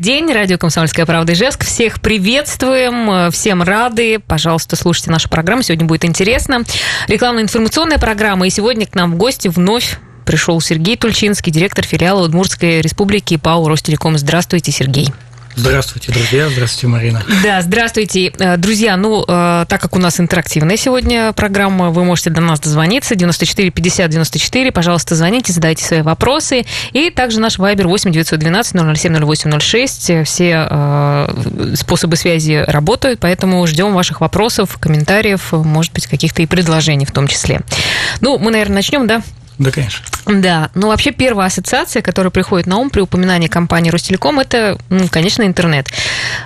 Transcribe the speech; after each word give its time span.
День, 0.00 0.32
радио 0.32 0.58
«Комсомольская 0.58 1.06
правда» 1.06 1.32
Ижевск. 1.32 1.64
Всех 1.64 2.00
приветствуем, 2.00 3.32
всем 3.32 3.64
рады. 3.64 4.20
Пожалуйста, 4.20 4.76
слушайте 4.76 5.10
нашу 5.10 5.28
программу, 5.28 5.62
сегодня 5.62 5.86
будет 5.86 6.04
интересно. 6.04 6.62
Рекламно-информационная 7.08 7.98
программа, 7.98 8.46
и 8.46 8.50
сегодня 8.50 8.86
к 8.86 8.94
нам 8.94 9.14
в 9.14 9.16
гости 9.16 9.48
вновь 9.48 9.98
пришел 10.24 10.60
Сергей 10.60 10.96
Тульчинский, 10.96 11.50
директор 11.50 11.84
филиала 11.84 12.24
Удмуртской 12.24 12.80
республики 12.80 13.36
ПАО 13.38 13.68
«Ростелеком». 13.68 14.16
Здравствуйте, 14.18 14.70
Сергей. 14.70 15.08
Здравствуйте, 15.58 16.12
друзья. 16.12 16.48
Здравствуйте, 16.48 16.86
Марина. 16.86 17.24
Да, 17.42 17.60
здравствуйте. 17.62 18.32
Э, 18.38 18.56
друзья, 18.56 18.96
ну, 18.96 19.24
э, 19.26 19.64
так 19.68 19.80
как 19.80 19.96
у 19.96 19.98
нас 19.98 20.20
интерактивная 20.20 20.76
сегодня 20.76 21.32
программа, 21.32 21.90
вы 21.90 22.04
можете 22.04 22.30
до 22.30 22.40
нас 22.40 22.60
дозвониться. 22.60 23.16
94 23.16 23.72
50 23.72 24.08
94. 24.08 24.70
Пожалуйста, 24.70 25.16
звоните, 25.16 25.52
задайте 25.52 25.84
свои 25.84 26.02
вопросы. 26.02 26.64
И 26.92 27.10
также 27.10 27.40
наш 27.40 27.58
вайбер 27.58 27.88
8 27.88 28.12
912 28.12 28.96
007 28.96 29.24
08 29.24 29.58
06. 29.58 30.24
Все 30.24 30.68
э, 30.70 31.74
способы 31.74 32.14
связи 32.14 32.64
работают, 32.64 33.18
поэтому 33.18 33.66
ждем 33.66 33.94
ваших 33.94 34.20
вопросов, 34.20 34.78
комментариев, 34.78 35.50
может 35.50 35.92
быть, 35.92 36.06
каких-то 36.06 36.40
и 36.40 36.46
предложений 36.46 37.06
в 37.06 37.12
том 37.12 37.26
числе. 37.26 37.62
Ну, 38.20 38.38
мы, 38.38 38.52
наверное, 38.52 38.76
начнем, 38.76 39.08
да? 39.08 39.22
Да, 39.58 39.70
конечно. 39.72 40.04
Да, 40.26 40.70
ну 40.74 40.88
вообще 40.88 41.10
первая 41.10 41.48
ассоциация, 41.48 42.00
которая 42.00 42.30
приходит 42.30 42.66
на 42.66 42.76
ум 42.76 42.90
при 42.90 43.00
упоминании 43.00 43.48
компании 43.48 43.90
Ростелеком, 43.90 44.38
это, 44.38 44.78
ну, 44.88 45.08
конечно, 45.08 45.42
интернет. 45.42 45.88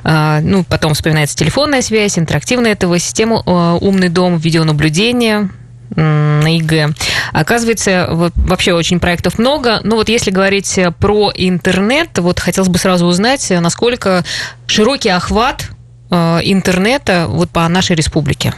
А, 0.03 0.41
ну, 0.41 0.65
потом 0.65 0.95
вспоминается 0.95 1.37
телефонная 1.37 1.83
связь, 1.83 2.19
интерактивная 2.19 2.75
ТВ, 2.75 2.99
система 2.99 3.43
а, 3.45 3.75
умный 3.75 4.09
дом, 4.09 4.39
видеонаблюдение, 4.39 5.51
на 5.95 6.57
ЕГЭ. 6.57 6.95
Оказывается, 7.35 8.07
вообще 8.09 8.73
очень 8.73 8.99
проектов 8.99 9.39
много. 9.39 9.81
Но 9.83 9.97
вот 9.97 10.09
если 10.09 10.31
говорить 10.31 10.81
про 10.99 11.31
интернет, 11.35 12.19
вот 12.19 12.41
хотелось 12.41 12.71
бы 12.71 12.79
сразу 12.79 13.05
узнать, 13.05 13.47
насколько 13.51 14.25
широкий 14.67 15.11
охват 15.11 15.69
а, 16.11 16.41
интернета 16.43 17.27
вот 17.29 17.51
по 17.51 17.69
нашей 17.69 17.95
республике. 17.95 18.55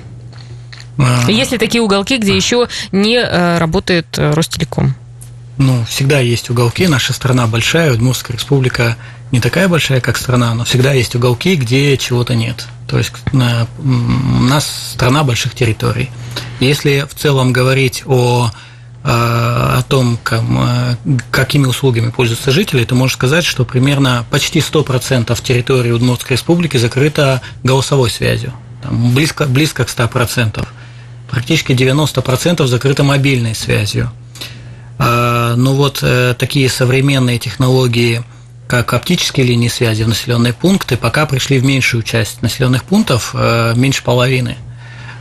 А. 0.99 1.31
Есть 1.31 1.53
ли 1.53 1.59
такие 1.59 1.83
уголки, 1.83 2.17
где 2.19 2.37
еще 2.37 2.69
не 2.93 3.17
э, 3.17 3.59
работает 3.59 4.07
э, 4.17 4.33
Ростелеком? 4.33 4.95
Ну, 5.57 5.85
всегда 5.89 6.21
есть 6.21 6.51
уголки. 6.51 6.87
Наша 6.87 7.13
страна 7.13 7.47
большая, 7.47 7.93
Удмуртская 7.93 8.37
республика 8.37 8.97
не 9.31 9.41
такая 9.41 9.69
большая, 9.69 10.01
как 10.01 10.17
страна, 10.17 10.55
но 10.55 10.65
всегда 10.65 10.93
есть 10.93 11.15
уголки, 11.15 11.57
где 11.57 11.97
чего-то 11.97 12.35
нет. 12.35 12.67
То 12.87 12.99
есть 12.99 13.13
у 13.33 13.37
нас 13.37 14.93
страна 14.93 15.25
больших 15.25 15.55
территорий. 15.55 16.11
Если 16.61 17.05
в 17.09 17.15
целом 17.15 17.53
говорить 17.53 18.03
о 18.07 18.51
э, 19.03 19.09
о 19.09 19.83
том, 19.89 20.19
какими 21.31 21.67
услугами 21.67 22.11
пользуются 22.11 22.53
жители, 22.53 22.85
то 22.85 22.95
можно 22.95 23.15
сказать, 23.15 23.45
что 23.45 23.65
примерно 23.65 24.25
почти 24.31 24.61
100% 24.61 25.37
территории 25.43 25.91
Удмуртской 25.91 26.37
республики 26.37 26.77
закрыто 26.77 27.43
голосовой 27.65 28.11
связью, 28.11 28.53
там 28.83 29.15
близко, 29.15 29.47
близко 29.47 29.85
к 29.85 29.89
100% 29.89 30.65
практически 31.35 31.73
90% 31.73 32.65
закрыто 32.67 33.03
мобильной 33.03 33.57
связью. 33.57 34.13
А, 34.99 35.57
ну 35.57 35.75
вот 35.75 35.99
э, 36.03 36.37
такие 36.39 36.69
современные 36.69 37.41
технологии, 37.41 38.23
как 38.69 38.95
оптические 38.95 39.45
линии 39.45 39.67
связи 39.67 40.05
в 40.05 40.09
населенные 40.09 40.53
пункты, 40.53 40.97
пока 40.97 41.27
пришли 41.27 41.59
в 41.59 41.65
меньшую 41.65 42.05
часть 42.05 42.41
населенных 42.41 42.85
пунктов, 42.85 43.35
э, 43.35 43.75
меньше 43.75 44.05
половины. 44.05 44.57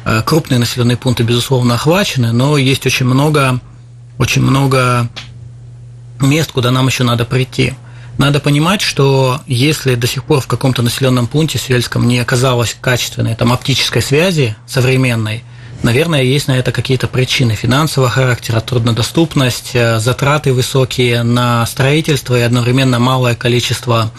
Э, 0.05 0.21
крупные 0.23 0.59
населенные 0.59 0.97
пункты, 0.97 1.23
безусловно, 1.23 1.73
охвачены, 1.73 2.31
но 2.31 2.57
есть 2.57 2.85
очень 2.85 3.07
много, 3.07 3.59
очень 4.19 4.43
много 4.43 5.09
мест, 6.19 6.51
куда 6.51 6.69
нам 6.69 6.85
еще 6.85 7.03
надо 7.03 7.25
прийти. 7.25 7.73
Надо 8.19 8.39
понимать, 8.39 8.81
что 8.81 9.41
если 9.47 9.95
до 9.95 10.05
сих 10.05 10.25
пор 10.25 10.41
в 10.41 10.47
каком-то 10.47 10.83
населенном 10.83 11.25
пункте 11.25 11.57
Сельском 11.57 12.07
не 12.07 12.19
оказалось 12.19 12.77
качественной 12.79 13.33
там, 13.33 13.51
оптической 13.51 14.03
связи 14.03 14.55
современной, 14.67 15.43
Наверное, 15.83 16.23
есть 16.23 16.47
на 16.47 16.57
это 16.57 16.71
какие-то 16.71 17.07
причины 17.07 17.55
финансового 17.55 18.09
характера, 18.09 18.61
труднодоступность, 18.61 19.71
э, 19.73 19.99
затраты 19.99 20.53
высокие 20.53 21.23
на 21.23 21.65
строительство 21.65 22.39
и 22.39 22.41
одновременно 22.41 22.99
малое 22.99 23.35
количество 23.35 24.11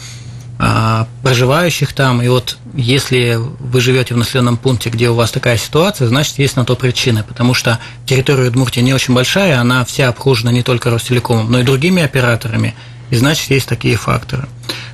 а, 0.57 1.09
проживающих 1.23 1.93
там. 1.95 2.23
И 2.23 2.29
вот 2.29 2.59
если 2.75 3.37
вы 3.37 3.81
живете 3.81 4.15
в 4.15 4.19
населенном 4.19 4.57
пункте, 4.57 4.89
где 4.89 5.09
у 5.09 5.15
вас 5.15 5.31
такая 5.31 5.57
ситуация, 5.57 6.07
значит, 6.07 6.39
есть 6.39 6.57
на 6.57 6.65
то 6.65 6.77
причины, 6.77 7.25
потому 7.25 7.55
что 7.55 7.81
территория 8.07 8.49
Удмуртии 8.49 8.81
не 8.81 8.95
очень 8.95 9.15
большая, 9.15 9.61
она 9.61 9.85
вся 9.85 10.09
обхожена 10.09 10.51
не 10.51 10.63
только 10.63 10.91
Ростелекомом, 10.91 11.51
но 11.51 11.61
и 11.61 11.65
другими 11.65 12.03
операторами, 12.03 12.75
и 13.11 13.17
значит, 13.17 13.51
есть 13.51 13.69
такие 13.69 13.97
факторы. 13.97 14.47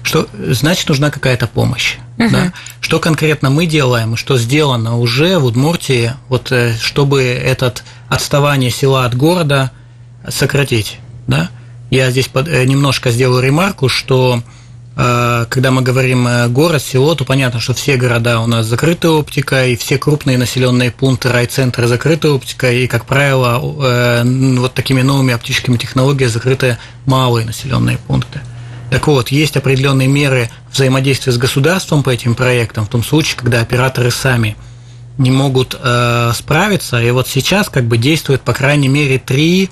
Что 0.03 0.29
значит 0.33 0.89
нужна 0.89 1.11
какая-то 1.11 1.47
помощь? 1.47 1.97
Угу. 2.19 2.31
Да? 2.31 2.53
Что 2.81 2.99
конкретно 2.99 3.51
мы 3.51 3.67
делаем, 3.67 4.17
что 4.17 4.39
сделано 4.39 4.99
уже 4.99 5.39
в 5.39 5.45
Удмуртии, 5.47 6.13
вот, 6.29 6.53
э, 6.53 6.75
чтобы 6.81 7.23
этот 7.23 7.85
отставание 8.09 8.71
села 8.71 9.05
от 9.05 9.17
города 9.17 9.71
сократить? 10.29 10.99
Да? 11.27 11.51
Я 11.91 12.11
здесь 12.11 12.31
э, 12.35 12.65
немножко 12.65 13.11
сделаю 13.11 13.43
ремарку, 13.43 13.89
что 13.89 14.43
э, 14.97 15.47
когда 15.49 15.71
мы 15.71 15.83
говорим 15.83 16.29
город, 16.53 16.83
село, 16.83 17.15
то 17.15 17.25
понятно, 17.25 17.61
что 17.61 17.75
все 17.75 17.97
города 17.97 18.41
у 18.41 18.47
нас 18.47 18.67
закрыты 18.67 19.09
оптикой, 19.09 19.73
и 19.73 19.77
все 19.77 19.99
крупные 19.99 20.39
населенные 20.39 20.91
пункты, 20.91 21.31
райцентры 21.31 21.87
закрыты 21.87 22.29
оптикой, 22.29 22.85
и, 22.85 22.87
как 22.87 23.05
правило, 23.07 23.59
вот 23.59 24.75
такими 24.75 25.03
новыми 25.03 25.35
оптическими 25.35 25.77
технологиями 25.77 26.31
закрыты 26.31 26.79
малые 27.07 27.47
населенные 27.47 27.99
пункты. 27.99 28.41
Так 28.91 29.07
вот, 29.07 29.29
есть 29.29 29.57
определенные 29.57 30.09
меры 30.09 30.51
взаимодействия 30.73 31.33
с 31.33 31.39
государством 31.39 32.03
по 32.03 32.11
этим 32.11 32.35
проектам, 32.35 32.87
в 32.87 32.89
том 32.89 33.05
случае, 33.05 33.39
когда 33.39 33.61
операторы 33.61 34.11
сами 34.11 34.57
не 35.17 35.31
могут 35.31 35.79
э, 35.81 36.33
справиться. 36.35 37.01
И 37.01 37.11
вот 37.13 37.29
сейчас 37.29 37.69
как 37.69 37.85
бы 37.85 37.99
действует, 37.99 38.41
по 38.41 38.53
крайней 38.53 38.89
мере, 38.89 39.19
три, 39.19 39.71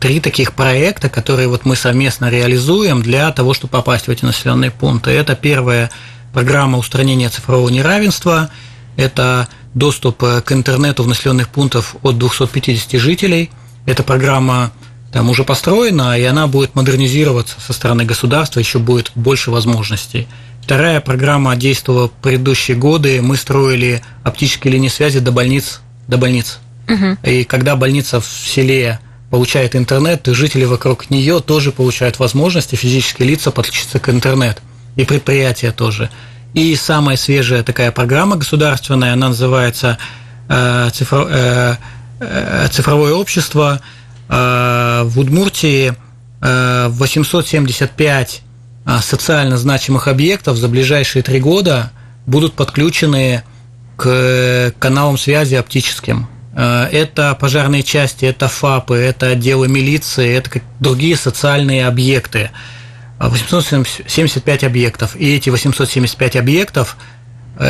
три 0.00 0.20
таких 0.20 0.54
проекта, 0.54 1.10
которые 1.10 1.48
вот 1.48 1.66
мы 1.66 1.76
совместно 1.76 2.30
реализуем 2.30 3.02
для 3.02 3.30
того, 3.32 3.52
чтобы 3.52 3.72
попасть 3.72 4.06
в 4.06 4.10
эти 4.10 4.24
населенные 4.24 4.70
пункты. 4.70 5.10
Это 5.10 5.34
первая 5.34 5.90
программа 6.32 6.78
устранения 6.78 7.28
цифрового 7.28 7.68
неравенства, 7.68 8.50
это 8.96 9.48
доступ 9.74 10.22
э, 10.22 10.40
к 10.40 10.52
интернету 10.52 11.02
в 11.02 11.08
населенных 11.08 11.50
пунктах 11.50 11.96
от 12.02 12.16
250 12.16 12.98
жителей. 12.98 13.50
Это 13.84 14.02
программа 14.02 14.72
там 15.12 15.30
уже 15.30 15.44
построена, 15.44 16.18
и 16.18 16.24
она 16.24 16.46
будет 16.46 16.74
модернизироваться 16.74 17.56
со 17.60 17.72
стороны 17.72 18.04
государства, 18.04 18.60
еще 18.60 18.78
будет 18.78 19.10
больше 19.14 19.50
возможностей. 19.50 20.28
Вторая 20.62 21.00
программа 21.00 21.56
действовала 21.56 22.08
в 22.08 22.12
предыдущие 22.12 22.76
годы. 22.76 23.22
Мы 23.22 23.36
строили 23.36 24.02
оптические 24.22 24.74
линии 24.74 24.88
связи 24.88 25.20
до 25.20 25.32
больниц. 25.32 25.80
До 26.08 26.18
больниц. 26.18 26.58
Угу. 26.88 27.18
И 27.22 27.44
когда 27.44 27.74
больница 27.74 28.20
в 28.20 28.26
селе 28.26 29.00
получает 29.30 29.74
интернет, 29.76 30.22
то 30.22 30.34
жители 30.34 30.64
вокруг 30.64 31.08
нее 31.10 31.40
тоже 31.40 31.72
получают 31.72 32.18
возможности, 32.18 32.76
физические 32.76 33.28
лица 33.28 33.50
подключиться 33.50 33.98
к 33.98 34.10
интернету. 34.10 34.60
И 34.96 35.04
предприятия 35.04 35.72
тоже. 35.72 36.10
И 36.52 36.74
самая 36.76 37.16
свежая 37.16 37.62
такая 37.62 37.90
программа 37.90 38.36
государственная, 38.36 39.14
она 39.14 39.28
называется 39.28 39.96
э, 40.48 40.90
э, 40.90 41.76
э, 42.20 42.68
«Цифровое 42.70 43.14
общество», 43.14 43.80
Э, 44.28 44.87
в 45.04 45.18
Удмуртии 45.18 45.94
875 46.40 48.42
э, 48.86 48.90
э, 48.90 48.98
социально 49.02 49.56
значимых 49.56 50.08
объектов 50.08 50.56
за 50.56 50.68
ближайшие 50.68 51.22
три 51.22 51.40
года 51.40 51.92
будут 52.26 52.54
подключены 52.54 53.42
к 53.96 54.72
каналам 54.78 55.18
связи 55.18 55.56
оптическим. 55.56 56.28
Это 56.54 57.36
пожарные 57.40 57.82
части, 57.82 58.24
это 58.24 58.48
ФАПы, 58.48 58.96
это 58.96 59.28
отделы 59.28 59.68
милиции, 59.68 60.36
это 60.36 60.60
другие 60.80 61.16
социальные 61.16 61.86
объекты. 61.86 62.50
875 63.18 64.64
объектов. 64.64 65.16
И 65.16 65.34
эти 65.34 65.50
875 65.50 66.36
объектов 66.36 66.96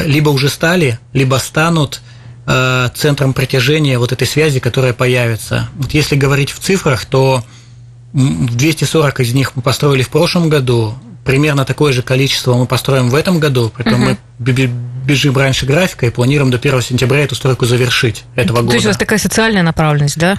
либо 0.05 0.31
уже 0.31 0.49
стали, 0.49 0.99
либо 1.13 1.37
станут 1.37 2.03
Э, 2.51 2.89
центром 2.95 3.35
притяжения 3.35 3.99
вот 3.99 4.13
этой 4.13 4.27
связи, 4.27 4.59
которая 4.59 4.95
появится. 4.95 5.69
Вот 5.77 5.93
если 5.93 6.17
говорить 6.17 6.51
в 6.51 6.61
цифрах, 6.61 7.05
то 7.05 7.45
240 8.15 9.21
из 9.21 9.35
них 9.35 9.55
мы 9.55 9.61
построили 9.61 10.01
в 10.01 10.09
прошлом 10.09 10.49
году, 10.49 10.95
примерно 11.27 11.67
такое 11.67 11.93
же 11.93 12.01
количество 12.01 12.55
мы 12.55 12.65
построим 12.65 13.11
в 13.11 13.15
этом 13.15 13.39
году, 13.39 13.69
притом 13.69 14.03
uh-huh. 14.03 14.17
мы 14.39 14.53
бежим 15.05 15.37
раньше 15.37 15.67
графика 15.67 16.07
и 16.07 16.11
планируем 16.11 16.51
до 16.51 16.57
1 16.57 16.81
сентября 16.81 17.25
эту 17.25 17.35
стройку 17.35 17.67
завершить 17.67 18.25
этого 18.35 18.63
года. 18.63 18.71
То 18.71 18.75
есть 18.77 18.87
у 18.87 18.89
вас 18.89 18.97
такая 18.97 19.19
социальная 19.19 19.63
направленность, 19.63 20.19
да? 20.19 20.39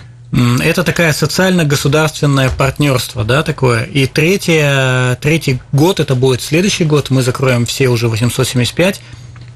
Это 0.64 0.84
такая 0.84 1.14
социально-государственное 1.14 2.50
партнерство, 2.50 3.24
да, 3.24 3.44
такое. 3.44 3.84
И 3.84 4.08
третье, 4.08 5.16
третий 5.22 5.60
год, 5.72 6.00
это 6.00 6.16
будет 6.16 6.42
следующий 6.42 6.86
год, 6.86 7.12
мы 7.12 7.22
закроем 7.22 7.68
все 7.68 7.88
уже 7.88 8.08
875, 8.08 9.00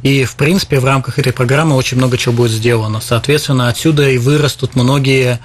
и, 0.03 0.25
в 0.25 0.35
принципе, 0.35 0.79
в 0.79 0.85
рамках 0.85 1.17
этой 1.17 1.31
программы 1.31 1.75
очень 1.75 1.97
много 1.97 2.17
чего 2.17 2.33
будет 2.33 2.51
сделано. 2.51 2.99
Соответственно, 2.99 3.69
отсюда 3.69 4.09
и 4.09 4.17
вырастут 4.17 4.75
многие 4.75 5.39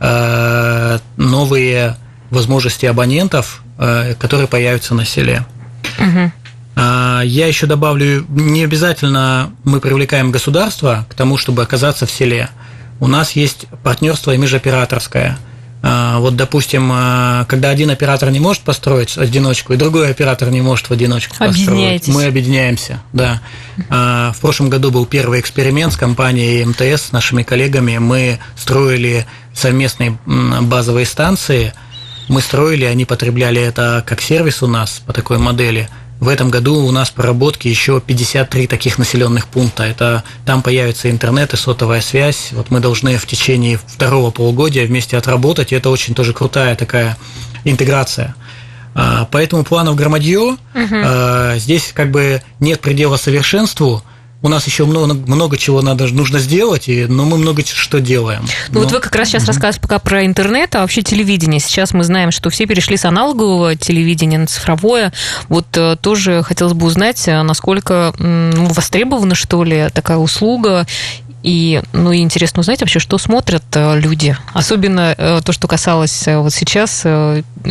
э, 0.00 0.98
новые 1.16 1.96
возможности 2.30 2.86
абонентов, 2.86 3.62
э, 3.78 4.14
которые 4.18 4.48
появятся 4.48 4.94
на 4.94 5.04
селе. 5.04 5.46
Угу. 5.98 6.32
А, 6.76 7.22
я 7.22 7.46
еще 7.46 7.66
добавлю, 7.66 8.26
не 8.28 8.64
обязательно 8.64 9.52
мы 9.64 9.80
привлекаем 9.80 10.32
государство 10.32 11.06
к 11.08 11.14
тому, 11.14 11.36
чтобы 11.36 11.62
оказаться 11.62 12.04
в 12.04 12.10
селе. 12.10 12.50
У 12.98 13.06
нас 13.06 13.32
есть 13.32 13.66
партнерство 13.82 14.32
и 14.32 14.38
межоператорское– 14.38 15.38
вот, 16.18 16.36
допустим, 16.36 16.90
а, 16.92 17.44
когда 17.46 17.70
один 17.70 17.90
оператор 17.90 18.30
не 18.30 18.40
может 18.40 18.62
построить 18.62 19.16
одиночку, 19.16 19.72
и 19.72 19.76
другой 19.76 20.10
оператор 20.10 20.50
не 20.50 20.60
может 20.60 20.90
в 20.90 20.92
одиночку 20.92 21.36
построить, 21.36 22.06
мы 22.08 22.26
объединяемся. 22.26 23.02
Да. 23.12 23.40
А, 23.88 24.32
в 24.32 24.40
прошлом 24.40 24.68
году 24.68 24.90
был 24.90 25.06
первый 25.06 25.40
эксперимент 25.40 25.92
с 25.92 25.96
компанией 25.96 26.64
МТС, 26.64 27.08
с 27.08 27.12
нашими 27.12 27.42
коллегами. 27.42 27.98
Мы 27.98 28.38
строили 28.56 29.26
совместные 29.54 30.18
базовые 30.26 31.06
станции. 31.06 31.72
Мы 32.28 32.42
строили, 32.42 32.84
они 32.84 33.06
потребляли 33.06 33.60
это 33.60 34.04
как 34.06 34.20
сервис 34.20 34.62
у 34.62 34.66
нас 34.66 35.02
по 35.06 35.12
такой 35.12 35.38
модели– 35.38 35.88
в 36.20 36.28
этом 36.28 36.50
году 36.50 36.84
у 36.84 36.92
нас 36.92 37.10
проработки 37.10 37.66
еще 37.66 38.00
53 38.00 38.66
таких 38.66 38.98
населенных 38.98 39.48
пункта. 39.48 39.84
Это 39.84 40.22
там 40.44 40.62
появится 40.62 41.10
интернет 41.10 41.54
и 41.54 41.56
сотовая 41.56 42.02
связь. 42.02 42.50
Вот 42.52 42.70
мы 42.70 42.80
должны 42.80 43.16
в 43.16 43.26
течение 43.26 43.78
второго 43.78 44.30
полугодия 44.30 44.86
вместе 44.86 45.16
отработать. 45.16 45.72
И 45.72 45.74
это 45.76 45.88
очень 45.88 46.14
тоже 46.14 46.34
крутая 46.34 46.76
такая 46.76 47.16
интеграция. 47.64 48.34
А, 48.94 49.26
поэтому 49.30 49.64
планов 49.64 49.96
громадье. 49.96 50.58
Угу. 50.74 51.56
Здесь 51.56 51.90
как 51.94 52.10
бы 52.10 52.42
нет 52.60 52.80
предела 52.80 53.16
совершенству 53.16 54.02
у 54.42 54.48
нас 54.48 54.66
еще 54.66 54.86
много, 54.86 55.14
много 55.14 55.56
чего 55.58 55.82
надо, 55.82 56.06
нужно 56.06 56.38
сделать, 56.38 56.88
и, 56.88 57.06
но 57.06 57.24
мы 57.24 57.36
много 57.36 57.62
что 57.64 58.00
делаем. 58.00 58.42
Ну 58.68 58.74
но... 58.74 58.80
вот 58.80 58.92
вы 58.92 59.00
как 59.00 59.14
раз 59.14 59.28
сейчас 59.28 59.44
mm 59.44 59.50
рассказываете 59.50 59.80
пока 59.80 59.98
про 59.98 60.24
интернет, 60.24 60.74
а 60.76 60.80
вообще 60.80 61.02
телевидение. 61.02 61.60
Сейчас 61.60 61.92
мы 61.92 62.04
знаем, 62.04 62.30
что 62.30 62.50
все 62.50 62.66
перешли 62.66 62.96
с 62.96 63.04
аналогового 63.04 63.74
телевидения 63.74 64.38
на 64.38 64.46
цифровое. 64.46 65.12
Вот 65.48 65.66
э, 65.76 65.96
тоже 66.00 66.42
хотелось 66.42 66.72
бы 66.72 66.86
узнать, 66.86 67.26
э, 67.26 67.42
насколько 67.42 68.14
ну, 68.18 68.66
востребована, 68.66 69.34
что 69.34 69.64
ли, 69.64 69.88
такая 69.92 70.18
услуга, 70.18 70.86
и, 71.42 71.82
ну, 71.92 72.12
и 72.12 72.18
интересно 72.18 72.60
узнать 72.60 72.80
вообще, 72.80 73.00
что 73.00 73.18
смотрят 73.18 73.64
э, 73.74 73.98
люди. 73.98 74.36
Особенно 74.52 75.42
то, 75.44 75.52
что 75.52 75.66
касалось 75.68 76.24
вот 76.26 76.52
сейчас, 76.52 77.00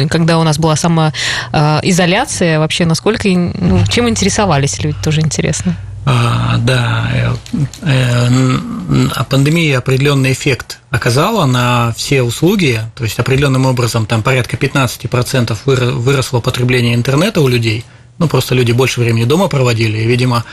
когда 0.09 0.37
у 0.37 0.43
нас 0.43 0.59
была 0.59 0.75
самоизоляция, 0.75 2.59
вообще 2.59 2.85
насколько, 2.85 3.29
ну, 3.29 3.85
чем 3.87 4.09
интересовались 4.09 4.83
люди, 4.83 4.97
тоже 5.01 5.21
интересно. 5.21 5.75
А, 6.11 6.57
да, 6.57 7.07
э, 7.13 7.35
э, 7.83 9.23
пандемия 9.29 9.77
определенный 9.77 10.31
эффект 10.31 10.79
оказала 10.89 11.45
на 11.45 11.93
все 11.95 12.23
услуги, 12.23 12.81
то 12.95 13.03
есть 13.03 13.19
определенным 13.19 13.67
образом 13.67 14.07
там 14.07 14.23
порядка 14.23 14.57
15% 14.57 15.55
выросло 15.65 16.39
потребление 16.39 16.95
интернета 16.95 17.41
у 17.41 17.47
людей, 17.47 17.85
ну 18.17 18.27
просто 18.27 18.55
люди 18.55 18.71
больше 18.71 19.01
времени 19.01 19.25
дома 19.25 19.49
проводили, 19.49 19.99
и, 19.99 20.07
видимо, 20.07 20.45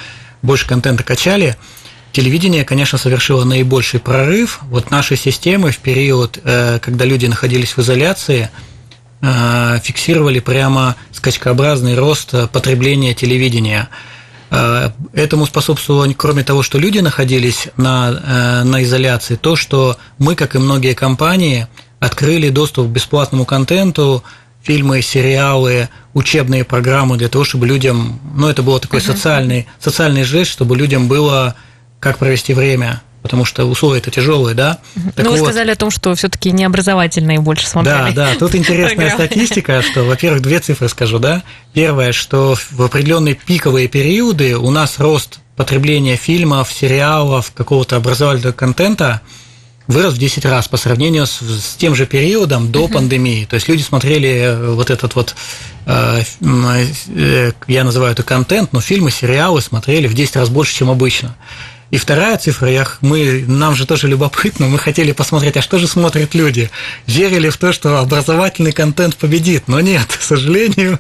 больше 0.43 0.69
контента 0.69 1.03
качали. 1.03 1.57
Телевидение, 2.13 2.67
конечно, 2.67 2.99
совершило 2.99 3.45
наибольший 3.45 3.99
прорыв. 3.99 4.61
Вот 4.65 4.91
наши 4.91 5.17
системы 5.17 5.71
в 5.71 5.79
период, 5.79 6.39
э, 6.45 6.81
когда 6.83 7.07
люди 7.07 7.25
находились 7.25 7.75
в 7.77 7.79
изоляции, 7.79 8.51
фиксировали 9.83 10.41
прямо 10.41 10.95
скачкообразный 11.11 11.97
рост 11.97 12.35
потребления 12.53 13.15
телевидения– 13.15 13.89
этому 14.51 15.47
способствовало, 15.47 16.13
кроме 16.17 16.45
того, 16.45 16.63
что 16.63 16.79
люди 16.79 17.01
находились 17.01 17.69
на, 17.77 18.11
э, 18.11 18.63
на 18.65 18.83
изоляции, 18.85 19.37
то, 19.37 19.57
что 19.57 19.97
мы, 20.19 20.37
как 20.37 20.55
и 20.55 20.59
многие 20.59 20.95
компании, 20.95 21.67
открыли 21.99 22.51
доступ 22.51 22.87
к 22.89 22.91
бесплатному 22.91 23.45
контенту, 23.45 24.23
фильмы, 24.63 25.03
сериалы, 25.03 25.89
учебные 26.15 26.65
программы 26.65 27.17
для 27.17 27.29
того, 27.29 27.45
чтобы 27.45 27.67
людям, 27.67 28.21
ну, 28.35 28.49
это 28.49 28.63
было 28.63 28.81
такой 28.81 29.01
uh-huh. 29.01 29.15
социальный, 29.15 29.67
социальный 29.81 30.25
жест, 30.25 30.51
чтобы 30.51 30.77
людям 30.77 31.09
было 31.09 31.55
как 32.01 32.19
провести 32.19 32.53
время 32.53 33.03
потому 33.27 33.45
что 33.45 33.65
условия 33.65 33.99
это 33.99 34.11
тяжелые, 34.11 34.55
да. 34.55 34.79
Так 35.17 35.25
ну, 35.25 35.33
вы 35.33 35.39
вот, 35.39 35.47
сказали 35.47 35.73
о 35.73 35.77
том, 35.77 35.91
что 35.91 36.15
все-таки 36.15 36.53
необразовательные 36.53 37.41
больше 37.41 37.67
смотрели. 37.67 38.13
Да, 38.13 38.31
да, 38.31 38.35
тут 38.39 38.55
интересная 38.55 39.11
статистика, 39.15 39.83
что, 39.83 40.05
во-первых, 40.05 40.43
две 40.43 40.61
цифры 40.61 40.89
скажу, 40.89 41.19
да. 41.19 41.43
Первое, 41.73 42.13
что 42.13 42.57
в 42.71 42.83
определенные 42.83 43.35
пиковые 43.35 43.89
периоды 43.89 44.57
у 44.57 44.71
нас 44.71 45.01
рост 45.01 45.41
потребления 45.57 46.17
фильмов, 46.17 46.73
сериалов, 46.73 47.51
какого-то 47.53 47.97
образовательного 47.97 48.53
контента 48.53 49.23
вырос 49.87 50.15
в 50.15 50.19
10 50.19 50.45
раз 50.45 50.69
по 50.69 50.77
сравнению 50.77 51.27
с, 51.27 51.41
с 51.41 51.75
тем 51.77 51.95
же 51.95 52.07
периодом 52.07 52.71
до 52.71 52.87
uh-huh. 52.87 52.93
пандемии. 52.93 53.45
То 53.45 53.55
есть 53.55 53.69
люди 53.69 53.83
смотрели 53.83 54.29
э, 54.29 54.71
вот 54.73 54.91
этот 54.91 55.15
вот, 55.15 55.35
э, 55.87 56.23
э, 56.41 57.53
я 57.69 57.85
называю 57.85 58.13
это 58.13 58.23
контент, 58.23 58.73
но 58.73 58.81
фильмы, 58.81 59.11
сериалы 59.11 59.61
смотрели 59.61 60.07
в 60.07 60.15
10 60.15 60.37
раз 60.37 60.49
больше, 60.49 60.75
чем 60.75 60.91
обычно. 60.91 61.37
И 61.91 61.99
вторая 61.99 62.37
цифра, 62.37 62.69
я, 62.69 62.87
мы, 63.01 63.45
нам 63.47 63.75
же 63.77 63.87
тоже 63.87 64.09
любопытно, 64.09 64.67
мы 64.67 64.79
хотели 64.79 65.13
посмотреть, 65.13 65.57
а 65.57 65.63
что 65.63 65.79
же 65.79 65.87
смотрят 65.87 66.35
люди? 66.35 66.71
Верили 67.07 67.49
в 67.49 67.57
то, 67.57 67.73
что 67.73 68.01
образовательный 68.01 68.73
контент 68.73 69.17
победит, 69.17 69.69
но 69.69 69.81
нет, 69.81 70.07
к 70.07 70.23
сожалению. 70.23 70.99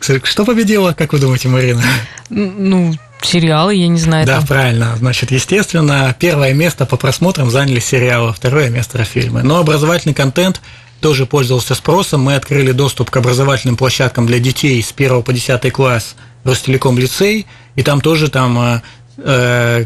Что 0.00 0.44
победило, 0.44 0.92
как 0.92 1.12
вы 1.12 1.20
думаете, 1.20 1.48
Марина? 1.48 1.82
Ну, 2.28 2.94
сериалы, 3.22 3.74
я 3.74 3.88
не 3.88 3.98
знаю. 3.98 4.26
Да, 4.26 4.38
там. 4.38 4.46
правильно. 4.46 4.96
Значит, 4.96 5.30
естественно, 5.30 6.14
первое 6.18 6.52
место 6.52 6.86
по 6.86 6.96
просмотрам 6.96 7.50
заняли 7.50 7.80
сериалы, 7.80 8.32
второе 8.32 8.68
место 8.68 9.02
фильмы. 9.04 9.42
Но 9.42 9.58
образовательный 9.58 10.14
контент 10.14 10.60
тоже 11.00 11.26
пользовался 11.26 11.74
спросом. 11.74 12.22
Мы 12.22 12.34
открыли 12.34 12.72
доступ 12.72 13.10
к 13.10 13.16
образовательным 13.16 13.76
площадкам 13.76 14.26
для 14.26 14.38
детей 14.38 14.82
с 14.82 14.92
1 14.96 15.22
по 15.22 15.32
10 15.32 15.72
класс 15.72 16.16
Ростелеком 16.44 16.98
лицей, 16.98 17.46
и 17.74 17.82
там 17.82 18.00
тоже 18.00 18.30
там 18.30 18.58
э, 18.58 18.80
э, 19.18 19.84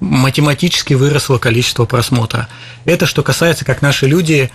математически 0.00 0.94
выросло 0.94 1.38
количество 1.38 1.84
просмотра. 1.84 2.48
Это 2.84 3.06
что 3.06 3.22
касается, 3.22 3.64
как 3.64 3.82
наши 3.82 4.06
люди 4.06 4.50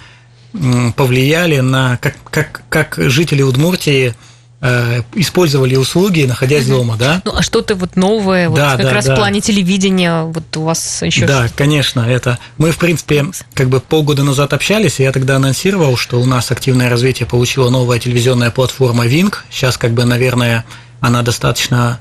повлияли 0.95 1.59
на, 1.59 1.97
как, 1.97 2.15
как, 2.29 2.63
как 2.69 2.95
жители 2.97 3.43
Удмуртии 3.43 4.15
э, 4.61 5.03
использовали 5.13 5.75
услуги, 5.75 6.23
находясь 6.23 6.65
дома, 6.65 6.95
да? 6.97 7.21
Ну, 7.23 7.33
а 7.35 7.43
что-то 7.43 7.75
вот 7.75 7.95
новое, 7.95 8.49
вот 8.49 8.55
да, 8.55 8.75
как 8.75 8.85
да, 8.85 8.93
раз 8.93 9.05
да. 9.05 9.13
в 9.13 9.17
плане 9.17 9.41
телевидения, 9.41 10.23
вот 10.23 10.57
у 10.57 10.63
вас 10.63 11.01
еще 11.03 11.27
Да, 11.27 11.47
конечно, 11.55 12.01
это... 12.01 12.39
Мы, 12.57 12.71
в 12.71 12.77
принципе, 12.77 13.27
как 13.53 13.69
бы 13.69 13.79
полгода 13.79 14.23
назад 14.23 14.53
общались, 14.53 14.99
и 14.99 15.03
я 15.03 15.11
тогда 15.11 15.35
анонсировал, 15.35 15.97
что 15.97 16.19
у 16.19 16.25
нас 16.25 16.51
активное 16.51 16.89
развитие 16.89 17.27
получила 17.27 17.69
новая 17.69 17.99
телевизионная 17.99 18.51
платформа 18.51 19.05
Wing. 19.05 19.33
Сейчас, 19.51 19.77
как 19.77 19.91
бы, 19.91 20.03
наверное, 20.05 20.65
она 20.99 21.21
достаточно 21.21 21.99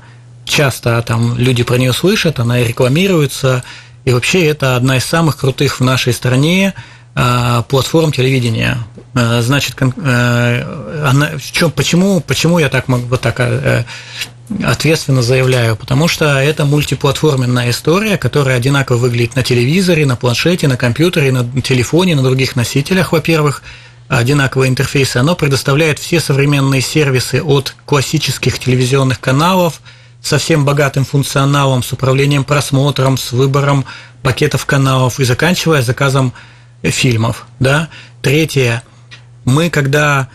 часто 0.49 1.01
там 1.01 1.37
люди 1.37 1.63
про 1.63 1.77
нее 1.77 1.93
слышат, 1.93 2.39
она 2.39 2.59
и 2.59 2.67
рекламируется. 2.67 3.63
И 4.05 4.11
вообще 4.11 4.45
это 4.47 4.75
одна 4.75 4.97
из 4.97 5.05
самых 5.05 5.37
крутых 5.37 5.79
в 5.79 5.83
нашей 5.83 6.13
стране 6.13 6.73
а, 7.15 7.63
платформ 7.63 8.11
телевидения. 8.11 8.77
А, 9.13 9.41
значит, 9.41 9.75
э, 9.79 11.03
она, 11.05 11.31
чем, 11.51 11.71
почему, 11.71 12.19
почему 12.21 12.59
я 12.59 12.69
так 12.69 12.87
могу 12.87 13.05
вот 13.07 13.21
так 13.21 13.39
э, 13.39 13.83
ответственно 14.63 15.21
заявляю? 15.21 15.75
Потому 15.75 16.07
что 16.07 16.39
это 16.39 16.65
мультиплатформенная 16.65 17.69
история, 17.69 18.17
которая 18.17 18.57
одинаково 18.57 18.97
выглядит 18.97 19.35
на 19.35 19.43
телевизоре, 19.43 20.05
на 20.05 20.15
планшете, 20.15 20.67
на 20.67 20.77
компьютере, 20.77 21.31
на 21.31 21.61
телефоне, 21.61 22.15
на 22.15 22.23
других 22.23 22.55
носителях, 22.55 23.11
во-первых 23.11 23.63
одинаковые 24.07 24.69
интерфейсы, 24.69 25.17
оно 25.17 25.35
предоставляет 25.35 25.99
все 25.99 26.19
современные 26.19 26.81
сервисы 26.81 27.43
от 27.43 27.75
классических 27.85 28.57
телевизионных 28.57 29.19
каналов– 29.19 29.81
совсем 30.21 30.65
богатым 30.65 31.05
функционалом, 31.05 31.83
с 31.83 31.91
управлением 31.93 32.43
просмотром, 32.43 33.17
с 33.17 33.31
выбором 33.31 33.85
пакетов 34.21 34.65
каналов 34.65 35.19
и 35.19 35.23
заканчивая 35.23 35.81
заказом 35.81 36.33
фильмов. 36.83 37.47
Да? 37.59 37.89
Третье. 38.21 38.83
Мы, 39.45 39.69
когда 39.69 40.29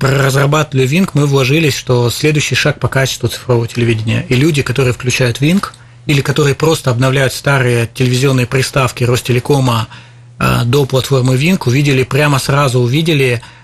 разрабатывали 0.00 0.86
Wing, 0.86 1.08
мы 1.14 1.26
вложились, 1.26 1.74
что 1.74 2.10
следующий 2.10 2.54
шаг 2.54 2.78
по 2.78 2.88
качеству 2.88 3.28
цифрового 3.28 3.66
телевидения. 3.66 4.26
И 4.28 4.34
люди, 4.34 4.62
которые 4.62 4.92
включают 4.92 5.40
Wing, 5.40 5.64
или 6.06 6.20
которые 6.20 6.54
просто 6.54 6.90
обновляют 6.90 7.32
старые 7.32 7.88
телевизионные 7.92 8.46
приставки 8.46 9.04
Ростелекома 9.04 9.88
э, 10.38 10.64
до 10.64 10.84
платформы 10.84 11.36
Wing, 11.36 11.60
увидели, 11.64 12.02
прямо 12.02 12.38
сразу 12.38 12.80
увидели 12.80 13.40
Э, 13.40 13.63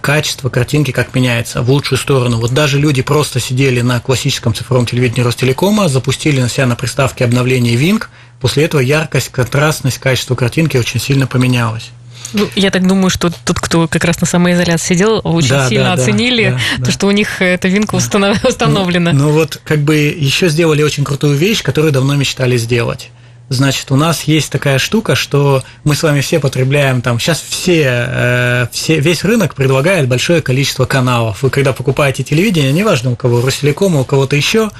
качество 0.00 0.48
картинки 0.48 0.90
как 0.90 1.14
меняется 1.14 1.62
в 1.62 1.70
лучшую 1.70 1.98
сторону. 1.98 2.38
Вот 2.38 2.52
даже 2.52 2.78
люди 2.78 3.02
просто 3.02 3.40
сидели 3.40 3.80
на 3.80 4.00
классическом 4.00 4.54
цифровом 4.54 4.86
телевидении 4.86 5.22
Ростелекома, 5.22 5.88
запустили 5.88 6.40
на 6.40 6.48
себя 6.48 6.66
на 6.66 6.74
приставке 6.74 7.24
обновление 7.24 7.74
Wing, 7.74 8.02
после 8.40 8.64
этого 8.64 8.80
яркость, 8.80 9.28
контрастность, 9.28 9.98
качество 9.98 10.34
картинки 10.34 10.76
очень 10.76 11.00
сильно 11.00 11.26
поменялось. 11.26 11.90
Ну, 12.32 12.48
я 12.56 12.70
так 12.70 12.86
думаю, 12.86 13.10
что 13.10 13.30
тот, 13.44 13.60
кто 13.60 13.86
как 13.88 14.04
раз 14.04 14.20
на 14.20 14.26
самоизоляции 14.26 14.94
сидел, 14.94 15.20
очень 15.22 15.50
да, 15.50 15.68
сильно 15.68 15.84
да, 15.96 16.02
оценили 16.02 16.50
да, 16.50 16.60
да, 16.78 16.84
то, 16.86 16.92
что 16.92 17.06
у 17.06 17.10
них 17.10 17.42
эта 17.42 17.68
винка 17.68 17.94
установлена. 17.96 19.12
Ну, 19.12 19.24
ну 19.26 19.30
вот, 19.32 19.60
как 19.64 19.80
бы 19.80 19.96
еще 19.96 20.48
сделали 20.48 20.82
очень 20.82 21.04
крутую 21.04 21.36
вещь, 21.36 21.62
которую 21.62 21.92
давно 21.92 22.14
мечтали 22.14 22.56
сделать. 22.56 23.10
Значит, 23.52 23.90
у 23.90 23.96
нас 23.96 24.22
есть 24.22 24.50
такая 24.50 24.78
штука, 24.78 25.14
что 25.14 25.62
мы 25.84 25.94
с 25.94 26.02
вами 26.02 26.20
все 26.20 26.40
потребляем 26.40 27.02
там. 27.02 27.18
Сейчас 27.18 27.40
все, 27.40 27.84
э, 27.86 28.66
все 28.72 28.98
весь 28.98 29.24
рынок 29.24 29.54
предлагает 29.54 30.08
большое 30.08 30.40
количество 30.40 30.86
каналов. 30.86 31.42
Вы 31.42 31.50
когда 31.50 31.72
покупаете 31.72 32.22
телевидение, 32.22 32.72
неважно 32.72 33.10
у 33.10 33.16
кого, 33.16 33.42
Ростелекома, 33.42 34.00
у 34.00 34.04
кого-то 34.04 34.36
еще, 34.36 34.70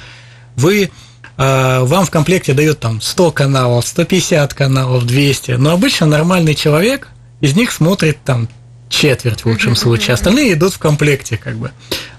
вы 0.55 0.89
э, 1.37 1.79
вам 1.81 2.05
в 2.05 2.09
комплекте 2.09 2.53
дают 2.53 2.79
там 2.79 2.99
100 2.99 3.31
каналов, 3.31 3.87
150 3.87 4.53
каналов, 4.55 5.05
200. 5.05 5.51
Но 5.51 5.71
обычно 5.71 6.07
нормальный 6.07 6.55
человек 6.55 7.09
из 7.41 7.55
них 7.55 7.71
смотрит 7.71 8.17
там 8.25 8.49
четверть 8.89 9.41
в 9.41 9.45
лучшем 9.45 9.75
случае. 9.75 10.15
Остальные 10.15 10.53
идут 10.53 10.73
в 10.73 10.79
комплекте, 10.79 11.37
как 11.37 11.57
бы. 11.57 11.71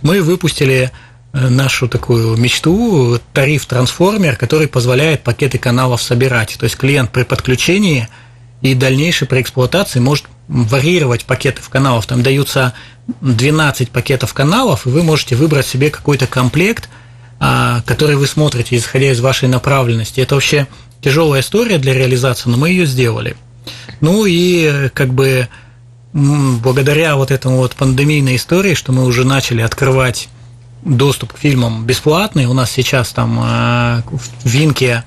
Мы 0.02 0.22
выпустили 0.22 0.92
нашу 1.34 1.88
такую 1.88 2.36
мечту, 2.36 3.18
тариф-трансформер, 3.32 4.36
который 4.36 4.68
позволяет 4.68 5.24
пакеты 5.24 5.58
каналов 5.58 6.00
собирать. 6.00 6.56
То 6.58 6.64
есть 6.64 6.76
клиент 6.76 7.10
при 7.10 7.24
подключении 7.24 8.08
и 8.62 8.74
дальнейшей 8.74 9.26
при 9.26 9.40
эксплуатации 9.40 9.98
может 9.98 10.26
варьировать 10.46 11.24
пакеты 11.24 11.60
в 11.60 11.68
каналов. 11.68 12.06
Там 12.06 12.22
даются 12.22 12.72
12 13.20 13.90
пакетов 13.90 14.32
каналов, 14.32 14.86
и 14.86 14.90
вы 14.90 15.02
можете 15.02 15.34
выбрать 15.34 15.66
себе 15.66 15.90
какой-то 15.90 16.28
комплект, 16.28 16.88
а, 17.40 17.82
который 17.84 18.14
вы 18.14 18.28
смотрите, 18.28 18.76
исходя 18.76 19.10
из 19.10 19.20
вашей 19.20 19.48
направленности. 19.48 20.20
Это 20.20 20.36
вообще 20.36 20.68
тяжелая 21.00 21.40
история 21.40 21.78
для 21.78 21.94
реализации, 21.94 22.48
но 22.48 22.56
мы 22.56 22.70
ее 22.70 22.86
сделали. 22.86 23.36
Ну 24.00 24.24
и 24.24 24.88
как 24.94 25.12
бы 25.12 25.48
благодаря 26.12 27.16
вот 27.16 27.32
этому 27.32 27.56
вот 27.56 27.74
пандемийной 27.74 28.36
истории, 28.36 28.74
что 28.74 28.92
мы 28.92 29.04
уже 29.04 29.24
начали 29.24 29.62
открывать 29.62 30.28
доступ 30.84 31.32
к 31.32 31.38
фильмам 31.38 31.84
бесплатный. 31.84 32.46
У 32.46 32.52
нас 32.52 32.70
сейчас 32.70 33.10
там 33.10 33.38
э, 33.38 34.02
в 34.10 34.46
Винке 34.46 35.04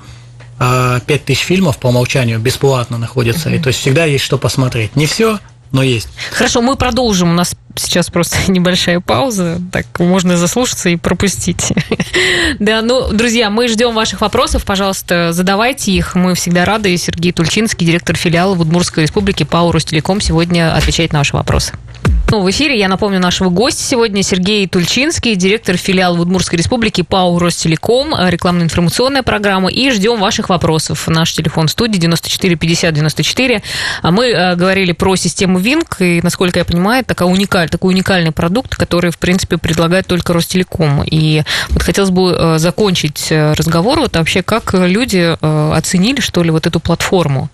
5000 0.60 1.30
э, 1.30 1.46
фильмов 1.46 1.78
по 1.78 1.88
умолчанию 1.88 2.40
бесплатно 2.40 2.98
находятся. 2.98 3.50
И 3.50 3.60
то 3.60 3.68
есть 3.68 3.80
всегда 3.80 4.06
есть 4.06 4.24
что 4.24 4.38
посмотреть. 4.38 4.96
Не 4.96 5.06
все, 5.06 5.40
но 5.72 5.84
есть. 5.84 6.10
Хорошо, 6.32 6.62
мы 6.62 6.76
продолжим. 6.76 7.32
У 7.32 7.34
нас 7.34 7.56
сейчас 7.76 8.10
просто 8.10 8.38
небольшая 8.52 9.00
пауза, 9.00 9.62
так 9.72 9.86
можно 10.00 10.38
заслушаться 10.38 10.90
и 10.90 10.96
пропустить. 10.96 11.74
да, 12.60 12.82
ну, 12.82 13.12
друзья, 13.12 13.50
мы 13.50 13.68
ждем 13.68 13.94
ваших 13.94 14.22
вопросов, 14.22 14.66
пожалуйста, 14.66 15.32
задавайте 15.34 15.92
их. 15.92 16.16
Мы 16.16 16.36
всегда 16.36 16.66
рады. 16.66 16.96
Сергей 16.98 17.32
Тульчинский, 17.32 17.86
директор 17.86 18.16
филиала 18.16 18.56
в 18.56 18.62
Удмуртской 18.62 19.04
республике 19.04 19.46
ПАО 19.46 19.72
«Ростелеком» 19.72 20.22
сегодня 20.22 20.76
отвечает 20.76 21.14
на 21.14 21.20
ваши 21.20 21.36
вопросы. 21.36 21.74
Ну, 22.30 22.42
в 22.42 22.50
эфире 22.50 22.78
я 22.78 22.90
напомню 22.90 23.22
нашего 23.22 23.50
гостя 23.50 23.82
сегодня 23.82 24.22
Сергей 24.22 24.68
Тульчинский, 24.68 25.36
директор 25.36 25.78
филиала 25.78 26.18
в 26.18 26.20
Удмуртской 26.20 26.58
республике 26.58 27.06
ПАО 27.06 27.40
«Ростелеком», 27.40 28.14
рекламно-информационная 28.28 29.24
программа. 29.24 29.70
И 29.70 29.90
ждем 29.92 30.20
ваших 30.20 30.50
вопросов. 30.50 31.08
Наш 31.08 31.32
телефон 31.32 31.70
студии 31.70 31.98
94 31.98 32.58
50 32.58 32.94
94. 32.94 33.64
А 34.02 34.12
мы 34.12 34.26
э, 34.26 34.56
говорили 34.58 34.92
про 34.92 35.16
систему 35.16 35.58
ВИНК, 35.58 36.02
и, 36.02 36.20
насколько 36.22 36.60
я 36.60 36.66
понимаю, 36.66 37.06
такая 37.06 37.30
уникаль, 37.30 37.70
такой 37.70 37.94
уникальный 37.94 38.34
продукт, 38.34 38.76
который, 38.76 39.12
в 39.12 39.20
принципе, 39.20 39.58
предлагает 39.58 40.06
только 40.06 40.34
Ростелеком. 40.34 41.04
И 41.06 41.44
вот 41.70 41.82
хотелось 41.82 42.12
бы 42.12 42.36
э, 42.38 42.58
закончить 42.58 43.28
э, 43.32 43.54
разговор 43.54 44.00
вот 44.00 44.18
вообще, 44.18 44.42
как 44.42 44.74
люди 44.74 45.38
оценили, 45.42 46.20
что 46.20 46.44
ли, 46.44 46.52
вот 46.52 46.68
эту 46.68 46.82
платформу. 46.82 47.50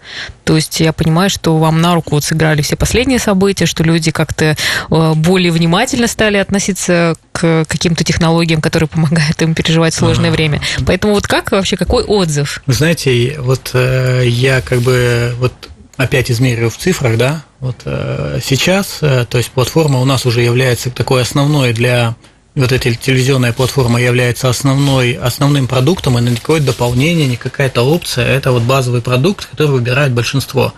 То 0.45 0.55
есть 0.55 0.79
я 0.79 0.93
понимаю, 0.93 1.29
что 1.29 1.57
вам 1.57 1.79
на 1.79 1.93
руку 1.93 2.15
вот 2.15 2.23
сыграли 2.23 2.63
все 2.63 2.75
последние 2.75 3.19
события, 3.19 3.67
что 3.67 3.83
люди 3.83 4.09
как-то 4.09 4.53
Э, 4.53 4.55
более 4.89 5.51
внимательно 5.51 6.07
стали 6.07 6.37
относиться 6.37 7.15
к 7.31 7.65
каким-то 7.67 8.03
технологиям, 8.03 8.61
которые 8.61 8.87
помогают 8.87 9.41
им 9.41 9.55
переживать 9.55 9.93
сложное 9.93 10.29
ага. 10.29 10.35
время. 10.35 10.61
Поэтому 10.85 11.13
вот 11.13 11.27
как 11.27 11.51
вообще, 11.51 11.77
какой 11.77 12.03
отзыв? 12.03 12.61
Вы 12.65 12.73
знаете, 12.73 13.35
вот 13.39 13.71
э, 13.73 14.23
я 14.25 14.61
как 14.61 14.81
бы 14.81 15.33
вот 15.39 15.53
опять 15.97 16.31
измерю 16.31 16.69
в 16.69 16.77
цифрах, 16.77 17.17
да, 17.17 17.43
вот 17.59 17.77
э, 17.85 18.39
сейчас, 18.43 18.99
то 18.99 19.27
есть 19.33 19.51
платформа 19.51 19.99
у 19.99 20.05
нас 20.05 20.25
уже 20.25 20.41
является 20.41 20.89
такой 20.89 21.21
основной 21.21 21.73
для 21.73 22.15
вот 22.55 22.71
эта 22.71 22.93
телевизионная 22.93 23.51
платформа 23.51 23.99
является 23.99 24.49
основной, 24.49 25.13
основным 25.13 25.67
продуктом, 25.67 26.19
и 26.19 26.21
никакое 26.21 26.61
дополнение, 26.61 27.27
не 27.27 27.35
какая-то 27.35 27.81
опция, 27.81 28.27
это 28.27 28.51
вот 28.51 28.63
базовый 28.63 29.01
продукт, 29.01 29.45
который 29.45 29.71
выбирает 29.71 30.11
большинство. 30.11 30.73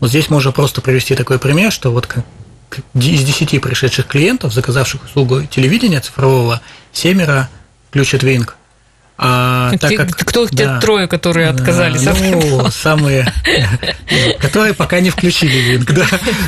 Вот 0.00 0.10
здесь 0.10 0.30
можно 0.30 0.52
просто 0.52 0.80
привести 0.80 1.16
такой 1.16 1.40
пример, 1.40 1.72
что 1.72 1.90
вот 1.90 2.06
из 2.94 3.24
10 3.24 3.60
пришедших 3.60 4.06
клиентов, 4.06 4.52
заказавших 4.52 5.04
услугу 5.04 5.44
телевидения 5.44 6.00
цифрового, 6.00 6.60
семеро 6.92 7.48
включат 7.88 8.22
Wing. 8.22 8.48
А, 9.20 9.72
так 9.80 9.96
как, 9.96 10.10
Кто 10.16 10.46
да, 10.46 10.76
те 10.76 10.80
трое, 10.80 11.08
которые 11.08 11.48
отказались? 11.48 12.02
Ну, 12.04 12.70
самые, 12.70 13.32
которые 14.38 14.74
пока 14.74 15.00
не 15.00 15.10
включили 15.10 15.76
Wing, 15.76 15.92
да. 15.92 16.06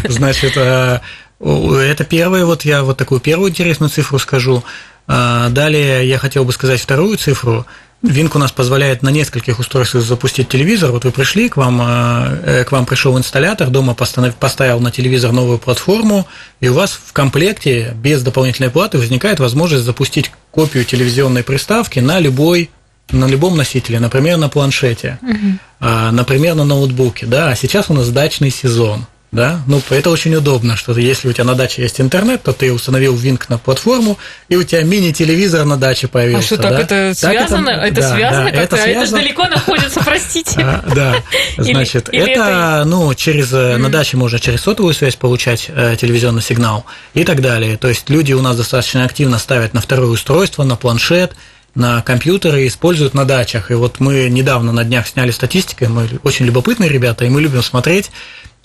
Значит, 0.09 0.53
а, 0.57 1.01
это 1.41 2.05
первое, 2.05 2.45
вот 2.45 2.63
я 2.63 2.83
вот 2.83 2.97
такую 2.97 3.21
первую 3.21 3.51
интересную 3.51 3.91
цифру 3.91 4.19
скажу. 4.19 4.63
А, 5.09 5.49
далее 5.49 6.09
я 6.09 6.19
хотел 6.19 6.45
бы 6.45 6.53
сказать 6.53 6.81
вторую 6.81 7.19
цифру. 7.19 7.67
Винк 8.03 8.35
у 8.35 8.39
нас 8.39 8.51
позволяет 8.51 9.03
на 9.03 9.11
нескольких 9.11 9.59
устройствах 9.59 10.03
запустить 10.03 10.49
телевизор. 10.49 10.91
Вот 10.91 11.05
вы 11.05 11.11
пришли, 11.11 11.51
к 11.51 11.59
вам, 11.59 11.81
э, 11.83 12.65
к 12.65 12.73
вам 12.73 12.87
пришел 12.87 13.19
инсталлятор, 13.19 13.69
дома 13.69 13.95
поставил 13.95 14.81
на 14.81 14.91
телевизор 14.91 15.33
новую 15.33 15.59
платформу, 15.59 16.27
и 16.61 16.69
у 16.69 16.75
вас 16.75 16.99
в 17.05 17.13
комплекте 17.13 17.95
без 17.95 18.23
дополнительной 18.23 18.71
платы 18.71 18.97
возникает 18.97 19.39
возможность 19.39 19.85
запустить 19.85 20.33
копию 20.51 20.85
телевизионной 20.87 21.43
приставки 21.43 21.99
на 22.01 22.19
любой 22.19 22.71
на 23.11 23.27
любом 23.27 23.57
носителе, 23.57 23.99
например, 23.99 24.37
на 24.37 24.49
планшете, 24.49 25.19
угу. 25.21 25.59
например, 25.81 26.55
на 26.55 26.65
ноутбуке, 26.65 27.27
да, 27.27 27.49
а 27.49 27.57
сейчас 27.57 27.91
у 27.91 27.93
нас 27.93 28.09
дачный 28.11 28.51
сезон 28.51 29.05
да, 29.33 29.61
ну 29.69 29.81
это 29.91 30.11
очень 30.11 30.35
удобно, 30.35 30.77
что 30.77 30.97
если 30.99 31.29
у 31.29 31.33
тебя 31.33 31.45
на 31.45 31.55
даче 31.55 31.83
есть 31.83 32.01
интернет, 32.01 32.43
то 32.43 32.53
ты 32.53 32.73
установил 32.73 33.15
Wink 33.15 33.45
на 33.49 33.59
платформу, 33.59 34.19
и 34.49 34.57
у 34.57 34.65
тебя 34.65 34.83
мини-телевизор 34.83 35.65
на 35.65 35.77
даче 35.77 36.09
появился. 36.09 36.39
А 36.39 36.43
что, 36.43 36.57
так 36.57 36.73
да? 36.73 36.81
это 36.81 37.15
связано? 37.15 37.67
Так 37.67 37.77
это, 37.77 37.87
это 37.87 38.01
да, 38.01 38.15
связано 38.17 38.45
да, 38.45 38.51
как-то? 38.51 38.77
Это, 38.77 38.77
связано. 38.77 39.03
это 39.05 39.13
далеко 39.13 39.47
находится, 39.47 40.01
простите. 40.05 40.61
А, 40.61 40.85
да, 40.95 41.17
значит, 41.59 42.09
это, 42.11 42.83
ну, 42.87 43.15
через, 43.15 43.53
э, 43.53 43.77
на 43.77 43.89
даче 43.89 44.17
можно 44.17 44.41
через 44.41 44.63
сотовую 44.63 44.95
связь 44.95 45.15
получать 45.15 45.67
э, 45.69 45.95
телевизионный 45.97 46.43
сигнал 46.43 46.85
и 47.15 47.23
так 47.23 47.41
далее. 47.41 47.77
То 47.77 47.87
есть 47.87 48.11
люди 48.11 48.33
у 48.33 48.43
нас 48.43 48.57
достаточно 48.57 49.05
активно 49.05 49.39
ставят 49.39 49.75
на 49.75 49.81
второе 49.81 50.11
устройство, 50.11 50.65
на 50.65 50.75
планшет, 50.75 51.37
на 51.77 52.03
компьютеры 52.03 52.67
используют 52.67 53.15
на 53.15 53.25
дачах. 53.25 53.71
И 53.71 53.75
вот 53.75 54.01
мы 54.01 54.29
недавно 54.29 54.73
на 54.73 54.83
днях 54.83 55.07
сняли 55.07 55.31
статистику, 55.31 55.87
мы 55.89 56.09
очень 56.25 56.47
любопытные 56.47 56.91
ребята, 56.91 57.25
и 57.25 57.29
мы 57.29 57.41
любим 57.41 57.63
смотреть 57.63 58.11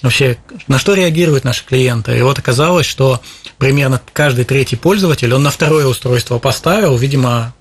вообще, 0.01 0.37
на 0.67 0.79
что 0.79 0.93
реагируют 0.93 1.43
наши 1.43 1.65
клиенты. 1.65 2.17
И 2.17 2.21
вот 2.21 2.39
оказалось, 2.39 2.85
что 2.85 3.21
примерно 3.57 4.01
каждый 4.13 4.45
третий 4.45 4.75
пользователь, 4.75 5.33
он 5.33 5.43
на 5.43 5.51
второе 5.51 5.85
устройство 5.87 6.39
поставил, 6.39 6.97
видимо, 6.97 7.53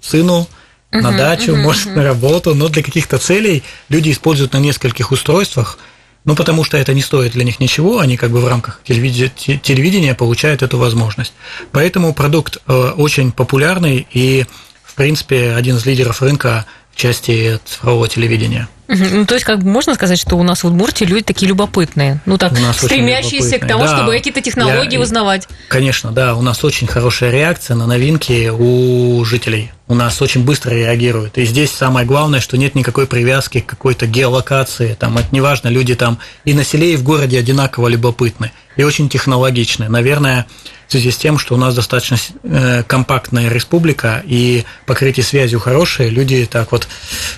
сыну 0.00 0.48
на 0.92 1.08
uh-huh, 1.08 1.16
дачу, 1.16 1.52
uh-huh, 1.52 1.62
может, 1.62 1.86
uh-huh. 1.86 1.94
на 1.96 2.04
работу, 2.04 2.54
но 2.54 2.68
для 2.68 2.82
каких-то 2.82 3.18
целей 3.18 3.62
люди 3.88 4.10
используют 4.10 4.52
на 4.52 4.58
нескольких 4.58 5.10
устройствах, 5.10 5.78
ну, 6.24 6.34
потому 6.34 6.64
что 6.64 6.76
это 6.76 6.92
не 6.92 7.02
стоит 7.02 7.32
для 7.32 7.44
них 7.44 7.60
ничего, 7.60 8.00
они 8.00 8.16
как 8.16 8.30
бы 8.30 8.40
в 8.40 8.48
рамках 8.48 8.80
телевидения, 8.82 10.14
получают 10.14 10.62
эту 10.62 10.78
возможность. 10.78 11.32
Поэтому 11.70 12.12
продукт 12.12 12.58
э, 12.66 12.72
очень 12.96 13.30
популярный 13.30 14.06
и, 14.10 14.44
в 14.82 14.94
принципе, 14.94 15.52
один 15.52 15.76
из 15.76 15.86
лидеров 15.86 16.22
рынка 16.22 16.66
части 16.96 17.60
цифрового 17.64 18.08
телевидения. 18.08 18.68
Ну, 18.88 19.26
то 19.26 19.34
есть, 19.34 19.44
как 19.44 19.58
бы 19.58 19.68
можно 19.68 19.94
сказать, 19.94 20.18
что 20.18 20.36
у 20.36 20.42
нас 20.44 20.62
в 20.62 20.66
Удмуртии 20.66 21.04
люди 21.04 21.24
такие 21.24 21.48
любопытные, 21.48 22.20
ну 22.24 22.38
так, 22.38 22.52
стремящиеся 22.74 23.58
к 23.58 23.66
тому, 23.66 23.84
да, 23.84 23.96
чтобы 23.96 24.12
какие-то 24.12 24.40
технологии 24.40 24.94
я, 24.94 25.00
узнавать. 25.00 25.48
Конечно, 25.68 26.12
да, 26.12 26.34
у 26.34 26.42
нас 26.42 26.62
очень 26.62 26.86
хорошая 26.86 27.32
реакция 27.32 27.74
на 27.76 27.86
новинки 27.86 28.48
у 28.48 29.24
жителей. 29.24 29.72
У 29.88 29.94
нас 29.94 30.22
очень 30.22 30.44
быстро 30.44 30.70
реагируют. 30.70 31.36
И 31.38 31.44
здесь 31.44 31.70
самое 31.70 32.06
главное, 32.06 32.40
что 32.40 32.56
нет 32.56 32.74
никакой 32.74 33.06
привязки 33.06 33.60
к 33.60 33.66
какой-то 33.66 34.06
геолокации. 34.06 34.96
Там 34.98 35.18
это 35.18 35.28
неважно, 35.32 35.68
люди 35.68 35.94
там 35.94 36.18
и 36.44 36.54
на 36.54 36.64
селе, 36.64 36.92
и 36.92 36.96
в 36.96 37.02
городе 37.02 37.38
одинаково 37.38 37.88
любопытны. 37.88 38.52
И 38.76 38.82
очень 38.82 39.08
технологичны. 39.08 39.88
Наверное, 39.88 40.46
в 40.86 40.92
связи 40.92 41.10
с 41.10 41.16
тем, 41.16 41.38
что 41.38 41.54
у 41.54 41.58
нас 41.58 41.74
достаточно 41.74 42.16
э, 42.44 42.82
компактная 42.84 43.48
республика 43.48 44.22
и 44.24 44.64
покрытие 44.86 45.24
связью 45.24 45.60
хорошее, 45.60 46.10
люди 46.10 46.46
так 46.50 46.72
вот 46.72 46.86